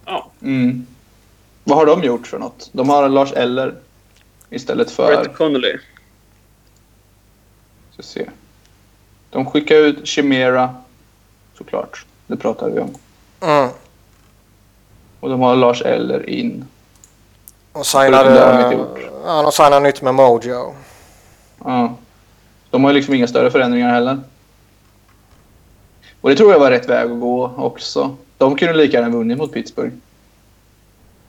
[0.05, 0.87] Ja, Mm.
[1.63, 2.69] Vad har de gjort för något?
[2.71, 3.75] De har Lars Eller
[4.49, 5.07] istället för...
[5.07, 5.77] Brett Connolly.
[7.93, 8.29] Ska se.
[9.31, 10.75] De skickar ut Chimera,
[11.57, 12.05] såklart.
[12.27, 12.95] Det pratade vi om.
[13.41, 13.69] Mm.
[15.19, 16.65] Och de har Lars Eller in.
[17.71, 18.73] Och signade...
[18.73, 18.99] gjort.
[19.25, 20.73] Ja, de signade nytt med Mojo.
[21.63, 21.95] Ja.
[22.69, 24.19] De har ju liksom inga större förändringar heller.
[26.21, 28.15] Och det tror jag var rätt väg att gå också.
[28.37, 29.93] De kunde lika gärna vunnit mot Pittsburgh.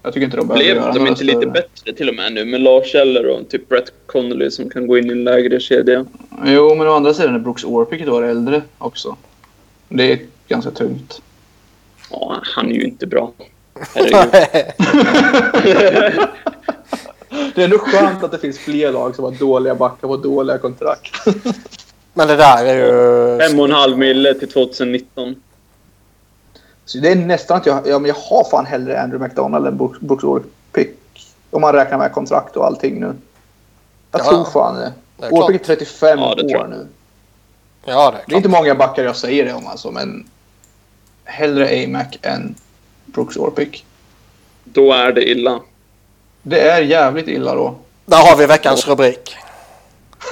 [0.02, 2.44] Jag tycker inte de behöver Blev göra de inte lite bättre till och med nu
[2.44, 6.06] med Lars Eller och typ Brett Connolly som kan gå in i en lägre kedja?
[6.44, 9.16] Jo, men å andra sidan är Brooks Orpik ett år äldre också.
[9.88, 11.22] Det är ganska tungt.
[12.10, 13.32] Ja, han är ju inte bra.
[17.54, 20.58] Det är ändå skönt att det finns fler lag som har dåliga backar och dåliga
[20.58, 21.26] kontrakt.
[22.14, 23.38] Men det där är ju...
[23.38, 25.34] Fem och en halv mille till 2019.
[26.84, 29.76] Så det är nästan att jag, ja, men jag har fan hellre Andrew McDonald än
[29.76, 30.98] Brooks, Brooks Orpik.
[31.50, 33.14] Om man räknar med kontrakt och allting nu.
[34.10, 34.92] Jag Ja, tror fan det.
[35.28, 35.62] Klart.
[35.64, 36.70] 35 Ja, det tror år jag.
[36.70, 36.86] nu.
[37.84, 40.28] Ja, det är Det är inte många backar jag säger det om alltså, men
[41.24, 42.54] hellre Amac än
[43.04, 43.84] Brooks Orpik.
[44.64, 45.60] Då är det illa.
[46.42, 47.74] Det är jävligt illa då.
[48.06, 49.36] Där har vi veckans rubrik.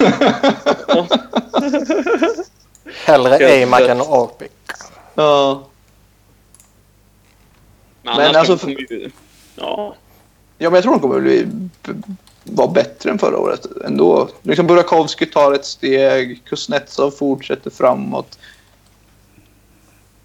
[3.04, 4.52] Hellre Amac än Orpik.
[5.14, 5.62] Ja.
[8.02, 9.10] Men, Men alltså- kommer ju...
[9.56, 9.94] Ja.
[10.58, 11.46] Ja, men jag tror de kommer bli,
[12.44, 14.28] vara bättre än förra året ändå.
[14.42, 18.38] Liksom Burakovsky tar ett steg, Kuznetsov fortsätter framåt.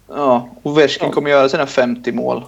[0.08, 1.12] Ja, Ovechkin Ja.
[1.12, 2.44] kommer göra sina 50 mål.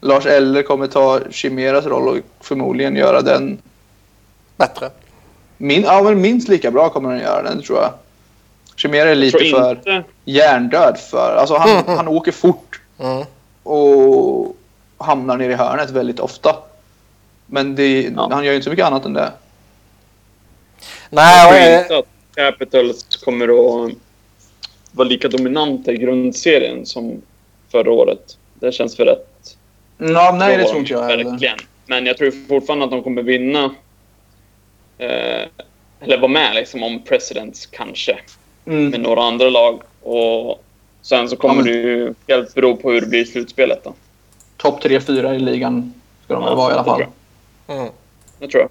[0.00, 3.58] Lars Eller kommer ta Chimeras roll och förmodligen göra den
[4.56, 4.90] Bättre.
[5.56, 7.90] min, ja, men minst lika bra kommer han göra den tror jag.
[8.76, 10.04] Chimera är lite för inte...
[10.24, 11.36] hjärndöd för.
[11.36, 11.96] Alltså han, Mm.
[11.96, 13.24] han åker fort Mm.
[13.62, 14.56] och
[14.98, 16.56] hamnar ner i hörnet väldigt ofta.
[17.54, 18.28] Men det, Ja.
[18.32, 19.32] han gör ju inte så mycket annat än det.
[21.10, 22.06] Nej, Jag tror inte att
[22.52, 23.44] Capitals kommer
[23.86, 23.92] att
[24.92, 27.22] vara lika dominanta i grundserien som
[27.72, 28.38] förra året.
[28.54, 29.56] Det känns för rätt.
[29.98, 31.24] Ja, nej, Då det tror inte jag heller.
[31.24, 31.58] Verkligen.
[31.86, 33.64] Men jag tror fortfarande att de kommer vinna.
[34.98, 35.42] Eh,
[36.00, 38.18] eller vara med liksom om Presidents kanske.
[38.64, 39.02] Med Mm.
[39.02, 39.82] några andra lag.
[40.02, 40.64] Och
[41.02, 43.84] sen så kommer Ja, men- det ju helt bero på hur det blir i slutspelet
[43.84, 43.94] då.
[44.56, 45.94] Topp 3-4 i ligan
[46.24, 47.04] ska de Ja, vara i alla fall.
[47.66, 47.88] Mm.
[48.38, 48.70] Det tror jag.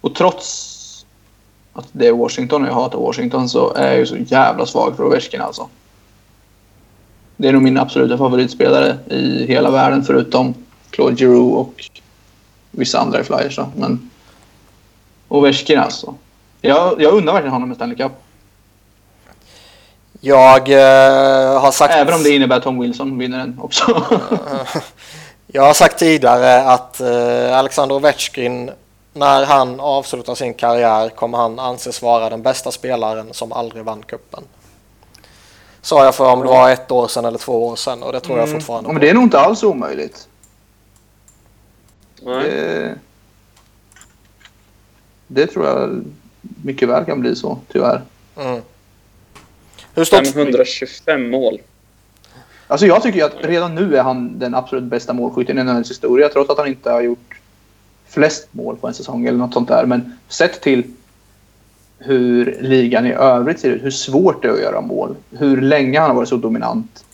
[0.00, 1.06] Och trots
[1.72, 4.96] att det är Washington och jag hatar Washington så är jag ju så jävla svag
[4.96, 5.68] för Ovechkin alltså.
[7.36, 10.54] Det är nog min absoluta favoritspelare i hela världen förutom
[10.90, 11.90] Claude Giroux och
[12.70, 13.56] vissa andra i Flyers.
[13.56, 13.68] då.
[13.76, 14.10] Men
[15.28, 16.14] Ovechkin alltså.
[16.60, 18.12] Jag, jag undrar verkligen honom med Stanley Cup.
[20.20, 21.94] jag eh, har sagt...
[21.94, 24.02] Även om det innebär att Tom Wilson vinner den också.
[25.56, 28.70] Jag har sagt tidigare att eh, Alexander Ovechkin
[29.12, 34.02] när han avslutar sin karriär kommer han anses vara den bästa spelaren som aldrig vann
[34.02, 34.44] kuppen.
[35.80, 38.20] Sa jag för om det var ett år sedan eller två år sedan och det
[38.20, 40.28] tror jag fortfarande men det är nog inte alls omöjligt.
[42.22, 42.50] Nej.
[42.50, 42.98] Det,
[45.26, 46.04] det tror jag
[46.62, 48.02] mycket väl kan bli så, tyvärr.
[48.36, 48.62] Mm.
[49.94, 50.26] Hur stort...
[50.26, 51.60] 525 mål.
[52.68, 55.90] Alltså jag tycker ju att redan nu är han den absolut bästa målskytten i NHLs
[55.90, 57.40] historia trots att han inte har gjort
[58.08, 59.86] flest mål på en säsong eller något sånt där.
[59.86, 60.84] Men sett till
[61.98, 66.00] hur ligan i övrigt ser ut, hur svårt det är att göra mål, hur länge
[66.00, 67.04] han har varit så dominant.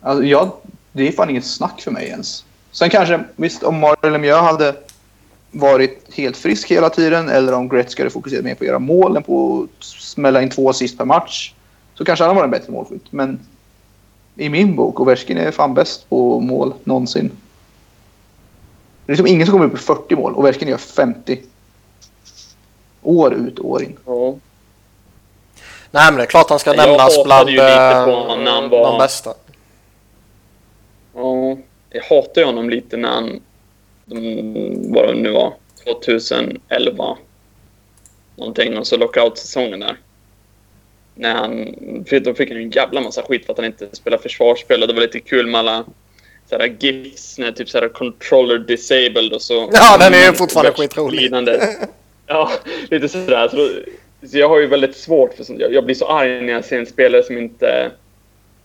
[0.00, 0.50] Alltså jag,
[0.92, 2.44] det är fan inget snack för mig ens.
[2.70, 4.74] Sen kanske, visst om Mario Lemieux hade
[5.50, 9.16] varit helt frisk hela tiden eller om Gretzky hade fokuserat mer på att göra mål
[9.16, 11.52] än på att smälla in två assist per match
[11.94, 13.12] så kanske han hade varit en bättre målskytt.
[13.12, 13.40] Men
[14.38, 17.30] i min bok, Ovechkin är fan bäst på mål någonsin.
[19.06, 20.34] Det är liksom ingen som kommer upp i 40 mål.
[20.34, 21.40] Ovechkin gör 50.
[23.02, 23.98] År ut år in.
[24.06, 24.34] Ja.
[25.90, 28.10] Nej men det är klart han ska Jag nämnas hatade bland ju lite eh, på
[28.10, 29.34] honom när han var- de bästa.
[31.14, 31.56] Ja,
[31.90, 33.40] jag hatar ju honom lite när han,
[34.92, 35.52] vad det nu var,
[35.84, 37.16] 2011
[38.36, 39.96] någonting och så lockout-säsongen där.
[41.18, 41.74] När han,
[42.22, 44.94] då fick han en jävla massa skit för att han inte spelade försvarsspel och det
[44.94, 45.84] var lite kul med alla
[46.50, 49.70] såhär gifs när typ såhär controller disabled och så.
[49.72, 51.20] Ja, den är fortfarande skitrolig.
[52.30, 52.50] Ja,
[52.90, 53.48] lite sådär.
[53.48, 53.68] Så, då,
[54.28, 55.60] så jag har ju väldigt svårt för sånt.
[55.60, 57.90] Jag, jag blir så arg när jag ser en spelare som inte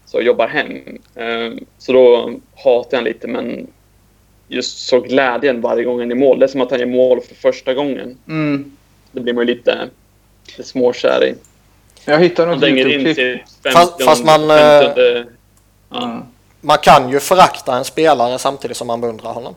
[0.06, 1.00] så jobbar hem.
[1.16, 3.68] Ehm, Så då hatar jag lite, men
[4.48, 6.40] just så glädjen varje gång han i mål.
[6.40, 8.18] Det är som att han gör mål för första gången.
[8.28, 8.72] Mm.
[9.12, 9.90] Det blir man ju lite,
[10.48, 11.36] lite småkär i.
[12.06, 13.42] Jag hittade något YouTube-klipp.
[13.74, 15.04] Fast- 15, fast man, eh, 15,
[15.90, 16.04] ja.
[16.04, 16.22] Mm.
[16.62, 19.56] Man kan ju förakta en spelare samtidigt som man beundrar honom.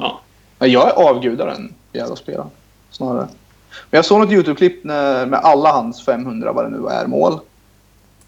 [0.00, 0.20] Ja.
[0.58, 2.50] Ja, Jag är avgudar den jävla spelaren.
[2.90, 3.28] Snarare.
[3.90, 7.38] Men jag såg något YouTube-klipp med alla hans 500 vad det nu är mål.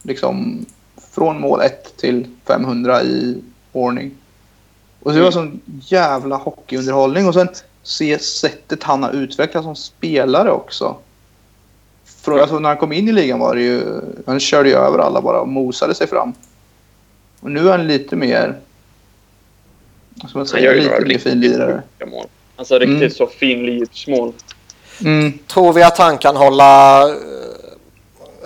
[0.03, 0.67] Liksom
[1.13, 3.43] från mål 1 till 500 i
[3.73, 4.11] ordning.
[5.03, 5.33] Och det var Mm.
[5.33, 7.49] sån jävla hockeyunderhållning och sen
[7.83, 10.97] se sättet han har utvecklats som spelare också.
[12.37, 14.99] För, alltså, när han kom in i ligan var det ju, han körde ju över
[14.99, 16.35] alla bara och mosade sig fram.
[17.41, 18.59] Och nu är han lite mer,
[20.17, 21.83] ska man Han säga, gör ju lite mer finlirare.
[21.99, 22.27] sjuka mål.
[22.57, 23.11] Alltså riktigt Mm.
[23.11, 24.33] så finlirgsmål.
[25.05, 25.39] Mm.
[25.47, 27.15] Tror vi att han kan hålla, eh,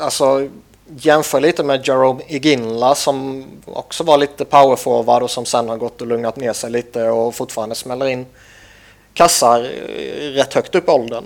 [0.00, 0.48] alltså
[0.96, 6.00] jämför lite med Jerome Iginla som också var lite powerforward och som sen har gått
[6.00, 8.26] och lugnat ner sig lite och fortfarande smäller in
[9.14, 9.60] kassar
[10.34, 11.24] rätt högt upp i åldern.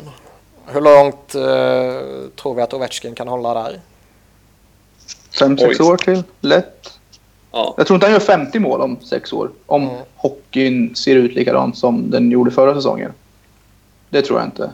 [0.66, 3.80] Hur långt eh, tror vi att Ovechkin kan hålla där?
[5.38, 5.86] Fem, sex Oj.
[5.86, 6.22] år till.
[6.40, 6.98] Lätt.
[7.52, 7.74] Ja.
[7.76, 9.51] Jag tror inte han gör 50 mål om sex år.
[9.66, 9.97] Om Mm.
[10.16, 13.12] hockeyn ser ut likadant som den gjorde förra säsongen.
[14.10, 14.70] Det tror jag inte.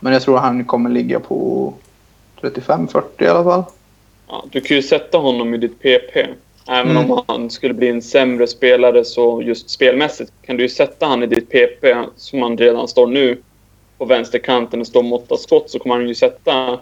[0.00, 1.72] Men jag tror han kommer ligga på
[2.40, 3.62] 35-40 i alla fall.
[4.28, 6.26] Ja, du kan ju sätta honom i ditt PP.
[6.68, 7.10] Även Mm.
[7.10, 11.22] om han skulle bli en sämre spelare så just spelmässigt kan du ju sätta han
[11.22, 13.38] i ditt PP som han redan står nu
[13.98, 16.80] på vänsterkanten och står mot åtta skott så kommer han ju sätta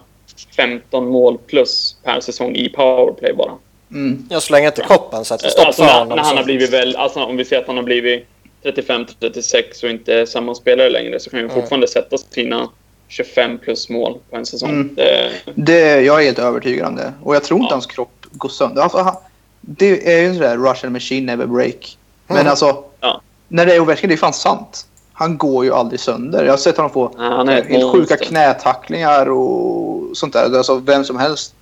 [0.56, 3.52] 15 mål plus per säsong i powerplay bara.
[3.90, 4.26] Mm.
[4.30, 6.16] Ja, så länge inte kroppen sätter stopp Alltså för när, honom.
[6.16, 8.26] när han har blivit väl, alltså om vi säger att han har blivit
[8.62, 11.62] 35-36 och inte är samma spelare längre så kan han ju Mm.
[11.62, 12.68] fortfarande sätta sina
[13.08, 14.70] 25 plus mål på en säsong.
[14.70, 14.94] Mm.
[14.94, 17.12] Det, Det, jag är helt övertygad om det.
[17.22, 17.74] Och jag tror inte Ja.
[17.74, 18.82] hans kropp går sönder.
[18.82, 19.14] Alltså, han,
[19.60, 21.98] det är ju sådär Russian machine never break.
[22.26, 22.50] Men Mm.
[22.50, 23.20] alltså, Ja.
[23.48, 24.86] när det är Ovechkin, det är fan sant.
[25.16, 26.44] Han går ju aldrig sönder.
[26.44, 30.56] Jag har sett honom få Ja, han är ett helt sjuka knätacklingar och sånt där.
[30.56, 31.54] Alltså vem som helst.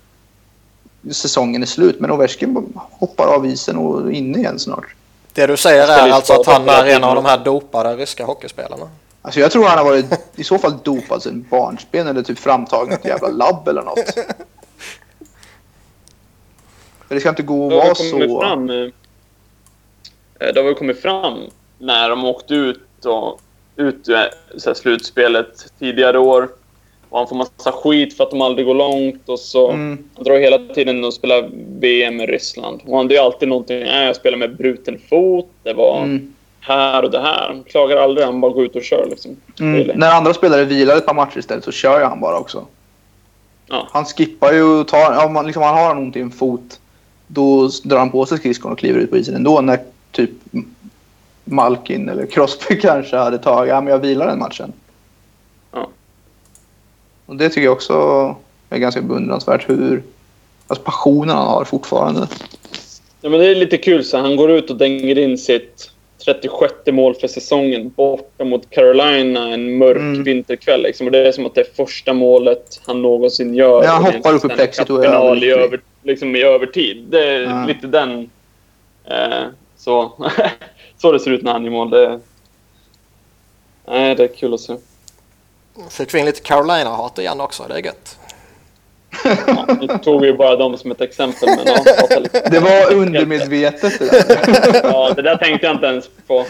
[1.10, 4.94] Säsongen är slut, men Ovechkin hoppar av isen och in igen snart.
[5.32, 8.88] Det du säger är alltså att han är en av de här dopade ryska hockeyspelarna.
[9.22, 10.06] Alltså jag tror han har varit
[10.36, 14.14] i så fall dopad sedan barnsben eller typ framtagen i ett jävla labb eller något.
[17.08, 18.40] För det ska inte gå att vara så.
[18.40, 18.88] fram, eh,
[20.38, 21.38] det har väl kommit fram
[21.78, 23.40] när de åkte ut och
[23.76, 26.48] ut ur slutspelet tidigare år.
[27.08, 29.98] Och han får massa skit för att de aldrig går långt och så Mm.
[30.14, 31.50] han drar hela tiden och spelar
[31.80, 32.80] VM i Ryssland.
[32.86, 36.34] Och han det är alltid någonting, äh, jag spelar med bruten fot, det var Mm.
[36.60, 37.46] här och det här.
[37.48, 39.36] Han klagar aldrig, han bara går ut och kör liksom.
[39.60, 39.90] Mm.
[39.98, 42.66] När andra spelare vilar ett par matcher istället så kör han bara också.
[43.68, 43.88] Ja.
[43.90, 46.80] Han skippar ju och tar, om man, liksom, han har ont i en fot.
[47.26, 49.78] Då drar han på sig skridskon och kliver ut på isen ändå när
[50.12, 50.30] typ
[51.44, 54.72] Malkin eller Crosby kanske hade tagit, ja men jag vilar den matchen.
[55.72, 55.88] Ja.
[57.26, 57.94] Och det tycker jag också
[58.70, 60.02] är ganska beundransvärt hur,
[60.66, 62.28] alltså passionen han har fortfarande.
[63.20, 64.04] Ja, men det är lite kul.
[64.04, 65.90] Så han går ut och dänger in sitt
[66.24, 70.22] 36 mål för säsongen borta mot Carolina en mörk Mm.
[70.24, 70.82] vinterkväll.
[70.82, 71.06] Liksom.
[71.06, 73.84] Och det är som att det är första målet han någonsin gör.
[73.84, 77.04] Ja, han hoppar upp i plexit och är i, över, liksom i övertid.
[77.10, 77.64] Det är Ja.
[77.66, 78.30] lite den...
[79.04, 79.44] Eh,
[79.76, 80.12] så,
[81.02, 81.90] så det ser ut när han gör mål.
[81.90, 82.20] Det,
[83.88, 84.76] nej, det är kul att se.
[85.90, 88.18] Fick vi in lite Carolina-hat igen också, det är gött.
[89.46, 91.48] Ja, nu tog vi ju bara dem som ett exempel.
[91.48, 92.48] Men ja, lite.
[92.50, 94.80] Det var undermedvetet det där.
[94.82, 96.46] ja, det där tänkte jag inte ens på.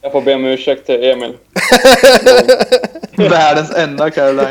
[0.00, 1.36] Jag får be om ursäkt till Emil.
[3.16, 4.48] Världens enda Carolina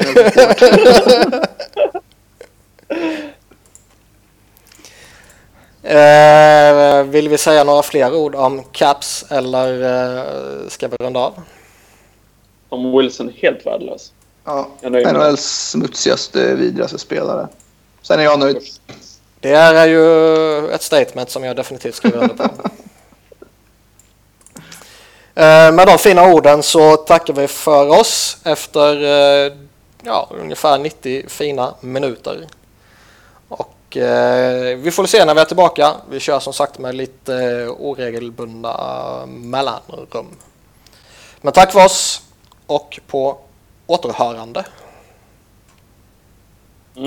[5.88, 11.34] Eh, vill vi säga några fler ord om Caps eller uh, ska vi runda av?
[12.70, 14.12] Tom Wilson är helt värdelös.
[14.46, 17.48] Ja, NHLs smutsigaste, vidrigaste spelare.
[18.02, 18.58] Sen är jag nöjd.
[19.40, 22.44] Det är ju ett statement som jag definitivt skriver under på.
[25.36, 29.54] Eh, med de fina orden så tackar vi för oss efter eh,
[30.04, 32.48] ja, ungefär 90 fina minuter.
[33.88, 35.96] Och eh, vi får se när vi är tillbaka.
[36.10, 40.26] Vi kör som sagt med lite eh, oregelbundna eh, mellanrum.
[41.42, 42.22] Men tack för oss
[42.66, 43.38] och på
[43.86, 44.66] återhörande.